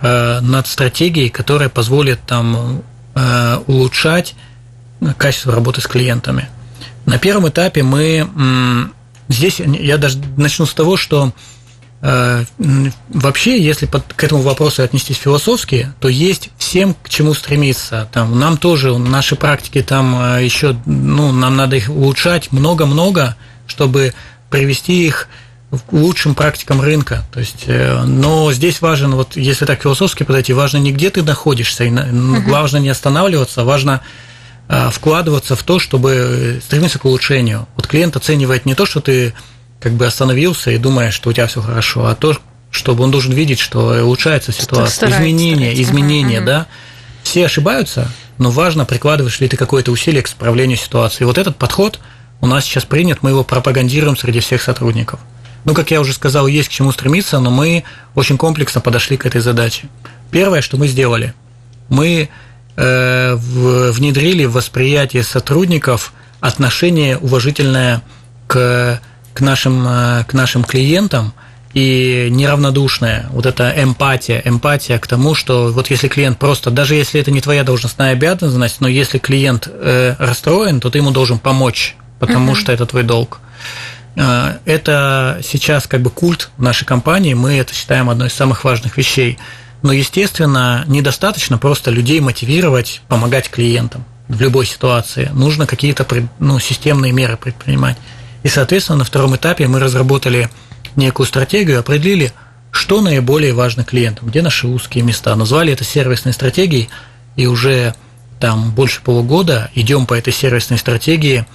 над 0.00 0.66
стратегией, 0.66 1.28
которая 1.28 1.68
позволит 1.68 2.20
там 2.26 2.82
э, 3.14 3.58
улучшать 3.66 4.34
качество 5.16 5.52
работы 5.52 5.80
с 5.80 5.86
клиентами. 5.86 6.48
На 7.06 7.18
первом 7.18 7.48
этапе 7.48 7.82
мы 7.82 8.28
здесь 9.28 9.58
я 9.60 9.96
даже 9.96 10.18
начну 10.36 10.66
с 10.66 10.74
того, 10.74 10.96
что 10.96 11.32
вообще, 12.02 13.62
если 13.62 13.84
под, 13.84 14.14
к 14.14 14.24
этому 14.24 14.40
вопросу 14.40 14.82
отнестись 14.82 15.18
философски, 15.18 15.92
то 16.00 16.08
есть 16.08 16.50
всем 16.56 16.94
к 16.94 17.10
чему 17.10 17.34
стремиться. 17.34 18.08
Там, 18.12 18.38
нам 18.38 18.56
тоже, 18.56 18.96
наши 18.96 19.36
практики 19.36 19.82
там 19.82 20.18
э, 20.18 20.44
еще, 20.44 20.74
ну, 20.86 21.30
нам 21.30 21.56
надо 21.56 21.76
их 21.76 21.90
улучшать 21.90 22.52
много-много, 22.52 23.36
чтобы 23.66 24.14
привести 24.48 25.06
их 25.06 25.28
к 25.70 25.92
лучшим 25.92 26.34
практикам 26.34 26.80
рынка. 26.80 27.22
То 27.32 27.40
есть, 27.40 27.64
э, 27.66 28.02
но 28.04 28.50
здесь 28.52 28.80
важен, 28.80 29.14
вот 29.14 29.36
если 29.36 29.66
так 29.66 29.82
философски 29.82 30.22
подойти, 30.22 30.54
важно 30.54 30.78
не 30.78 30.92
где 30.92 31.10
ты 31.10 31.22
находишься, 31.22 31.84
и 31.84 31.90
uh-huh. 31.90 32.48
важно 32.50 32.78
не 32.78 32.88
останавливаться, 32.88 33.64
важно 33.64 34.00
вкладываться 34.92 35.56
в 35.56 35.64
то, 35.64 35.80
чтобы 35.80 36.60
стремиться 36.64 37.00
к 37.00 37.04
улучшению. 37.04 37.66
Вот 37.74 37.88
клиент 37.88 38.14
оценивает 38.14 38.66
не 38.66 38.76
то, 38.76 38.86
что 38.86 39.00
ты 39.00 39.34
как 39.80 39.94
бы 39.94 40.06
остановился 40.06 40.70
и 40.70 40.78
думаешь, 40.78 41.14
что 41.14 41.30
у 41.30 41.32
тебя 41.32 41.46
все 41.46 41.62
хорошо, 41.62 42.06
а 42.06 42.14
то, 42.14 42.36
чтобы 42.70 43.02
он 43.02 43.10
должен 43.10 43.32
видеть, 43.32 43.58
что 43.58 44.04
улучшается 44.04 44.52
ситуация, 44.52 45.10
изменения, 45.10 45.70
старается. 45.70 45.82
изменения, 45.82 46.38
uh-huh. 46.38 46.44
да. 46.44 46.66
Все 47.22 47.46
ошибаются, 47.46 48.10
но 48.38 48.50
важно, 48.50 48.84
прикладываешь 48.84 49.40
ли 49.40 49.48
ты 49.48 49.56
какое-то 49.56 49.90
усилие 49.90 50.22
к 50.22 50.28
исправлению 50.28 50.78
ситуации. 50.78 51.22
И 51.22 51.26
вот 51.26 51.38
этот 51.38 51.56
подход 51.56 52.00
у 52.40 52.46
нас 52.46 52.64
сейчас 52.64 52.84
принят, 52.84 53.22
мы 53.22 53.30
его 53.30 53.44
пропагандируем 53.44 54.16
среди 54.16 54.40
всех 54.40 54.62
сотрудников. 54.62 55.20
Ну, 55.64 55.74
как 55.74 55.90
я 55.90 56.00
уже 56.00 56.14
сказал, 56.14 56.46
есть 56.46 56.68
к 56.68 56.72
чему 56.72 56.90
стремиться, 56.92 57.38
но 57.38 57.50
мы 57.50 57.84
очень 58.14 58.38
комплексно 58.38 58.80
подошли 58.80 59.16
к 59.16 59.26
этой 59.26 59.42
задаче. 59.42 59.88
Первое, 60.30 60.62
что 60.62 60.78
мы 60.78 60.88
сделали, 60.88 61.34
мы 61.90 62.30
э, 62.76 63.34
внедрили 63.34 64.46
в 64.46 64.52
восприятие 64.52 65.22
сотрудников 65.22 66.14
отношение 66.40 67.18
уважительное 67.18 68.00
к 68.46 69.00
к 69.40 69.42
нашим, 69.42 69.86
э, 69.88 70.24
к 70.24 70.34
нашим 70.34 70.64
клиентам 70.64 71.32
и 71.72 72.28
неравнодушная, 72.30 73.26
вот 73.30 73.46
эта 73.46 73.72
эмпатия, 73.74 74.42
эмпатия 74.44 74.98
к 74.98 75.06
тому, 75.06 75.34
что 75.34 75.72
вот 75.72 75.88
если 75.88 76.08
клиент 76.08 76.38
просто, 76.38 76.70
даже 76.70 76.94
если 76.94 77.18
это 77.18 77.30
не 77.30 77.40
твоя 77.40 77.64
должностная 77.64 78.12
обязанность, 78.12 78.82
но 78.82 78.88
если 78.88 79.16
клиент 79.16 79.66
э, 79.66 80.14
расстроен, 80.18 80.78
то 80.78 80.90
ты 80.90 80.98
ему 80.98 81.10
должен 81.10 81.38
помочь, 81.38 81.96
потому 82.18 82.52
uh-huh. 82.52 82.56
что 82.56 82.72
это 82.72 82.84
твой 82.84 83.02
долг. 83.02 83.40
Э, 84.14 84.58
это 84.66 85.40
сейчас 85.42 85.86
как 85.86 86.02
бы 86.02 86.10
культ 86.10 86.50
нашей 86.58 86.84
компании, 86.84 87.32
мы 87.32 87.54
это 87.54 87.74
считаем 87.74 88.10
одной 88.10 88.28
из 88.28 88.34
самых 88.34 88.64
важных 88.64 88.98
вещей. 88.98 89.38
Но, 89.80 89.92
естественно, 89.92 90.84
недостаточно 90.86 91.56
просто 91.56 91.90
людей 91.90 92.20
мотивировать 92.20 93.00
помогать 93.08 93.48
клиентам 93.48 94.04
в 94.28 94.38
любой 94.42 94.66
ситуации. 94.66 95.30
Нужно 95.32 95.66
какие-то 95.66 96.06
ну, 96.38 96.58
системные 96.58 97.12
меры 97.12 97.38
предпринимать. 97.38 97.96
И, 98.42 98.48
соответственно, 98.48 98.98
на 98.98 99.04
втором 99.04 99.36
этапе 99.36 99.66
мы 99.68 99.80
разработали 99.80 100.48
некую 100.96 101.26
стратегию, 101.26 101.80
определили, 101.80 102.32
что 102.70 103.00
наиболее 103.00 103.52
важно 103.52 103.84
клиентам, 103.84 104.28
где 104.28 104.42
наши 104.42 104.66
узкие 104.66 105.04
места. 105.04 105.34
Назвали 105.34 105.72
это 105.72 105.84
сервисной 105.84 106.32
стратегией, 106.32 106.88
и 107.36 107.46
уже 107.46 107.94
там 108.38 108.70
больше 108.70 109.02
полугода 109.02 109.70
идем 109.74 110.06
по 110.06 110.14
этой 110.14 110.32
сервисной 110.32 110.78
стратегии, 110.78 111.46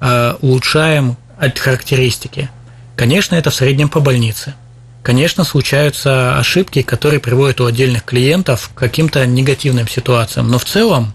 э, 0.00 0.34
улучшаем 0.40 1.16
характеристики. 1.38 2.50
Конечно, 2.96 3.34
это 3.34 3.50
в 3.50 3.54
среднем 3.54 3.88
по 3.88 4.00
больнице. 4.00 4.54
Конечно, 5.02 5.44
случаются 5.44 6.38
ошибки, 6.38 6.82
которые 6.82 7.20
приводят 7.20 7.60
у 7.60 7.66
отдельных 7.66 8.04
клиентов 8.04 8.70
к 8.74 8.78
каким-то 8.78 9.26
негативным 9.26 9.88
ситуациям, 9.88 10.48
но 10.48 10.58
в 10.58 10.64
целом 10.64 11.12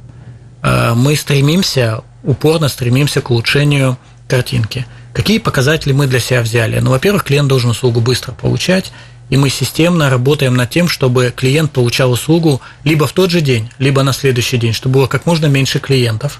э, 0.61 0.93
мы 0.93 1.15
стремимся 1.15 2.01
упорно 2.27 2.67
стремимся 2.67 3.21
к 3.21 3.31
улучшению 3.31 3.97
картинки. 4.27 4.85
Какие 5.17 5.39
показатели 5.39 5.93
мы 5.93 6.05
для 6.05 6.19
себя 6.19 6.43
взяли? 6.43 6.77
Ну, 6.77 6.91
во-первых, 6.91 7.23
клиент 7.23 7.49
должен 7.49 7.71
услугу 7.71 8.01
быстро 8.01 8.33
получать, 8.33 8.91
и 9.31 9.35
мы 9.35 9.49
системно 9.49 10.11
работаем 10.11 10.53
над 10.53 10.69
тем, 10.69 10.87
чтобы 10.87 11.33
клиент 11.35 11.71
получал 11.71 12.11
услугу 12.11 12.61
либо 12.83 13.07
в 13.07 13.13
тот 13.13 13.31
же 13.31 13.41
день, 13.41 13.67
либо 13.79 14.03
на 14.03 14.13
следующий 14.13 14.57
день, 14.57 14.73
чтобы 14.73 14.93
было 14.93 15.07
как 15.07 15.25
можно 15.25 15.47
меньше 15.47 15.79
клиентов, 15.79 16.39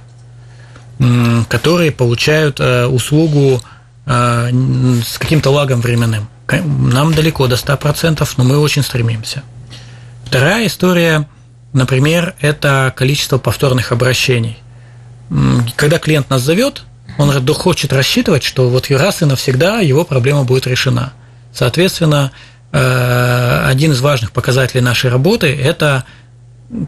которые 1.50 1.92
получают 1.92 2.60
э, 2.60 2.86
услугу 2.86 3.64
э, 4.06 4.52
с 5.04 5.18
каким-то 5.18 5.50
лагом 5.50 5.82
временным. 5.82 6.30
Нам 6.48 7.16
далеко 7.16 7.48
до 7.48 7.56
100%, 7.56 8.30
но 8.38 8.44
мы 8.44 8.60
очень 8.60 8.84
стремимся. 8.84 9.42
Вторая 10.24 10.68
история, 10.68 11.28
например, 11.74 12.36
это 12.42 12.94
количество 12.96 13.40
повторных 13.40 13.92
обращений. 13.92 14.60
Когда 15.76 15.98
клиент 15.98 16.30
нас 16.30 16.44
зовет, 16.44 16.84
он 17.18 17.32
хочет 17.54 17.94
рассчитывать, 17.94 18.44
что 18.44 18.70
вот 18.70 18.90
раз 18.90 19.22
и 19.22 19.26
навсегда 19.26 19.80
его 19.80 20.06
проблема 20.06 20.44
будет 20.44 20.68
решена. 20.68 21.14
Соответственно, 21.54 22.32
э, 22.72 23.64
один 23.66 23.92
из 23.92 24.02
важных 24.02 24.32
показателей 24.32 24.82
нашей 24.82 25.10
работы– 25.10 25.48
это 25.62 26.04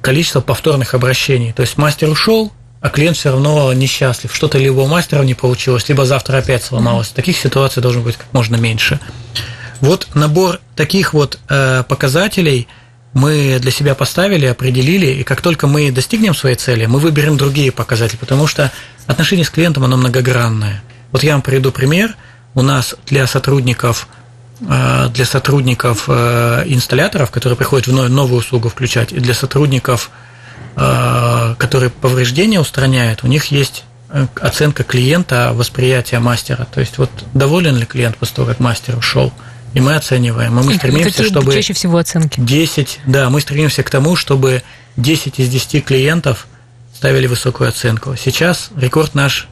количество 0.02 0.42
повторных 0.42 0.94
обращений. 0.94 1.54
То 1.54 1.62
есть 1.62 1.78
мастер 1.78 2.10
ушел, 2.10 2.52
а 2.82 2.90
клиент 2.90 3.18
все 3.18 3.32
равно 3.32 3.74
несчастлив. 3.74 4.34
Что-то 4.34 4.58
либо 4.58 4.82
у 4.82 4.88
мастера 4.88 5.24
не 5.24 5.34
получилось, 5.34 5.90
либо 5.90 6.06
завтра 6.06 6.38
опять 6.38 6.64
сломалось. 6.64 7.10
Таких 7.10 7.38
ситуаций 7.38 7.82
должно 7.82 8.02
быть 8.02 8.18
как 8.18 8.32
можно 8.32 8.56
меньше. 8.56 9.00
Вот 9.82 10.08
набор 10.14 10.60
таких 10.76 11.14
вот 11.14 11.40
э, 11.48 11.84
показателей 11.88 12.68
мы 13.14 13.58
для 13.60 13.72
себя 13.72 13.96
поставили, 13.96 14.46
определили, 14.46 15.08
и 15.08 15.24
как 15.24 15.42
только 15.42 15.68
мы 15.68 15.92
достигнем 15.92 16.36
своей 16.36 16.56
цели, 16.56 16.86
мы 16.86 17.00
выберем 17.00 17.38
другие 17.38 17.72
показатели, 17.72 18.18
потому 18.18 18.48
что 18.48 18.72
отношение 19.08 19.46
с 19.46 19.50
клиентом, 19.50 19.84
оно 19.84 19.98
многогранное. 19.98 20.84
Вот 21.12 21.24
я 21.24 21.34
вам 21.34 21.42
приведу 21.42 21.72
пример. 21.72 22.16
У 22.54 22.62
нас 22.62 22.96
для 23.08 23.26
сотрудников 23.26 24.08
э, 24.62 25.08
для 25.14 25.26
сотрудников 25.26 26.06
э, 26.08 26.64
инсталляторов, 26.68 27.32
которые 27.32 27.58
приходят 27.58 27.88
в 27.88 28.10
новую 28.10 28.40
услугу 28.40 28.70
включать, 28.70 29.12
и 29.12 29.20
для 29.20 29.34
сотрудников 29.34 30.12
Э, 30.82 31.56
которые 31.58 31.90
повреждения 31.90 32.60
устраняют, 32.60 33.24
у 33.24 33.28
них 33.28 33.48
есть 33.48 33.84
оценка 34.40 34.84
клиента, 34.84 35.52
восприятия 35.54 36.20
мастера. 36.20 36.66
То 36.72 36.80
есть 36.80 36.98
вот 36.98 37.10
доволен 37.34 37.76
ли 37.76 37.86
клиент 37.86 38.18
после 38.18 38.38
того, 38.38 38.48
как 38.48 38.60
мастер 38.60 38.98
ушел. 38.98 39.34
И 39.74 39.82
мы 39.82 39.96
оцениваем. 39.96 40.60
И 40.60 40.64
мы 40.64 40.76
стремимся, 40.76 41.12
Какие 41.12 41.28
чтобы... 41.28 41.54
чаще 41.54 41.74
всего 41.74 41.98
оценки? 41.98 42.40
10, 42.40 43.00
да, 43.06 43.30
мы 43.30 43.42
стремимся 43.42 43.84
к 43.84 43.90
тому, 43.90 44.16
чтобы 44.16 44.64
10 44.98 45.40
из 45.40 45.50
10 45.50 45.86
клиентов 45.86 46.48
ставили 46.96 47.28
высокую 47.28 47.70
оценку. 47.70 48.16
Сейчас 48.18 48.70
рекорд 48.76 49.16
наш 49.16 49.48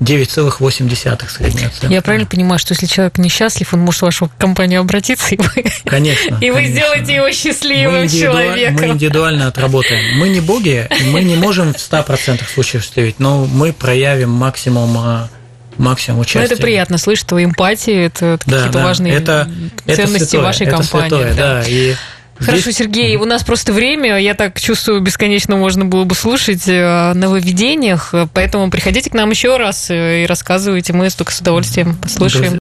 9,8 0.00 1.28
средняя 1.28 1.68
оценка. 1.68 1.94
Я 1.94 2.02
правильно 2.02 2.26
понимаю, 2.26 2.58
что 2.58 2.72
если 2.72 2.86
человек 2.86 3.18
несчастлив, 3.18 3.72
он 3.74 3.80
может 3.80 4.00
в 4.00 4.04
вашу 4.04 4.30
компанию 4.38 4.80
обратиться, 4.80 5.34
и 5.34 5.38
вы, 5.38 5.64
конечно, 5.84 6.38
и 6.40 6.50
вы 6.50 6.56
конечно. 6.56 6.74
сделаете 6.74 7.14
его 7.16 7.30
счастливым 7.30 8.02
мы 8.02 8.08
человеком. 8.08 8.76
Мы 8.76 8.94
индивидуально 8.94 9.46
отработаем. 9.48 10.18
Мы 10.18 10.30
не 10.30 10.40
боги, 10.40 10.88
мы 11.12 11.22
не 11.22 11.36
можем 11.36 11.74
в 11.74 11.76
100% 11.76 12.42
случаев 12.52 12.82
счастливить, 12.82 13.20
но 13.20 13.44
мы 13.44 13.72
проявим 13.72 14.30
максимум 14.30 14.96
а, 14.98 15.28
максимум 15.80 16.20
участия. 16.20 16.40
Ну, 16.40 16.44
это 16.44 16.56
приятно 16.56 16.98
слышать 16.98 17.26
твою 17.26 17.48
эмпатию, 17.48 18.06
это 18.06 18.38
да, 18.46 18.56
какие-то 18.56 18.78
да, 18.78 18.84
важные 18.84 19.14
это, 19.14 19.50
ценности 19.86 20.16
это 20.16 20.24
святое, 20.24 20.42
вашей 20.42 20.66
это 20.66 20.76
компании. 20.76 21.08
Святое, 21.08 21.34
да. 21.34 21.62
И 21.66 21.94
Хорошо. 22.40 22.70
Сергей, 22.70 23.16
у 23.16 23.26
нас 23.26 23.42
просто 23.44 23.72
время, 23.72 24.18
я 24.18 24.34
так 24.34 24.58
чувствую, 24.58 25.00
бесконечно 25.02 25.56
можно 25.56 25.84
было 25.84 26.04
бы 26.04 26.14
слушать 26.14 26.62
о 26.68 27.12
нововведениях, 27.14 28.14
поэтому 28.32 28.70
приходите 28.70 29.10
к 29.10 29.14
нам 29.14 29.30
еще 29.30 29.58
раз 29.58 29.88
и 29.90 30.24
рассказывайте, 30.26 30.94
мы 30.94 31.10
только 31.10 31.32
с 31.32 31.40
удовольствием 31.40 31.96
послушаем. 31.96 32.58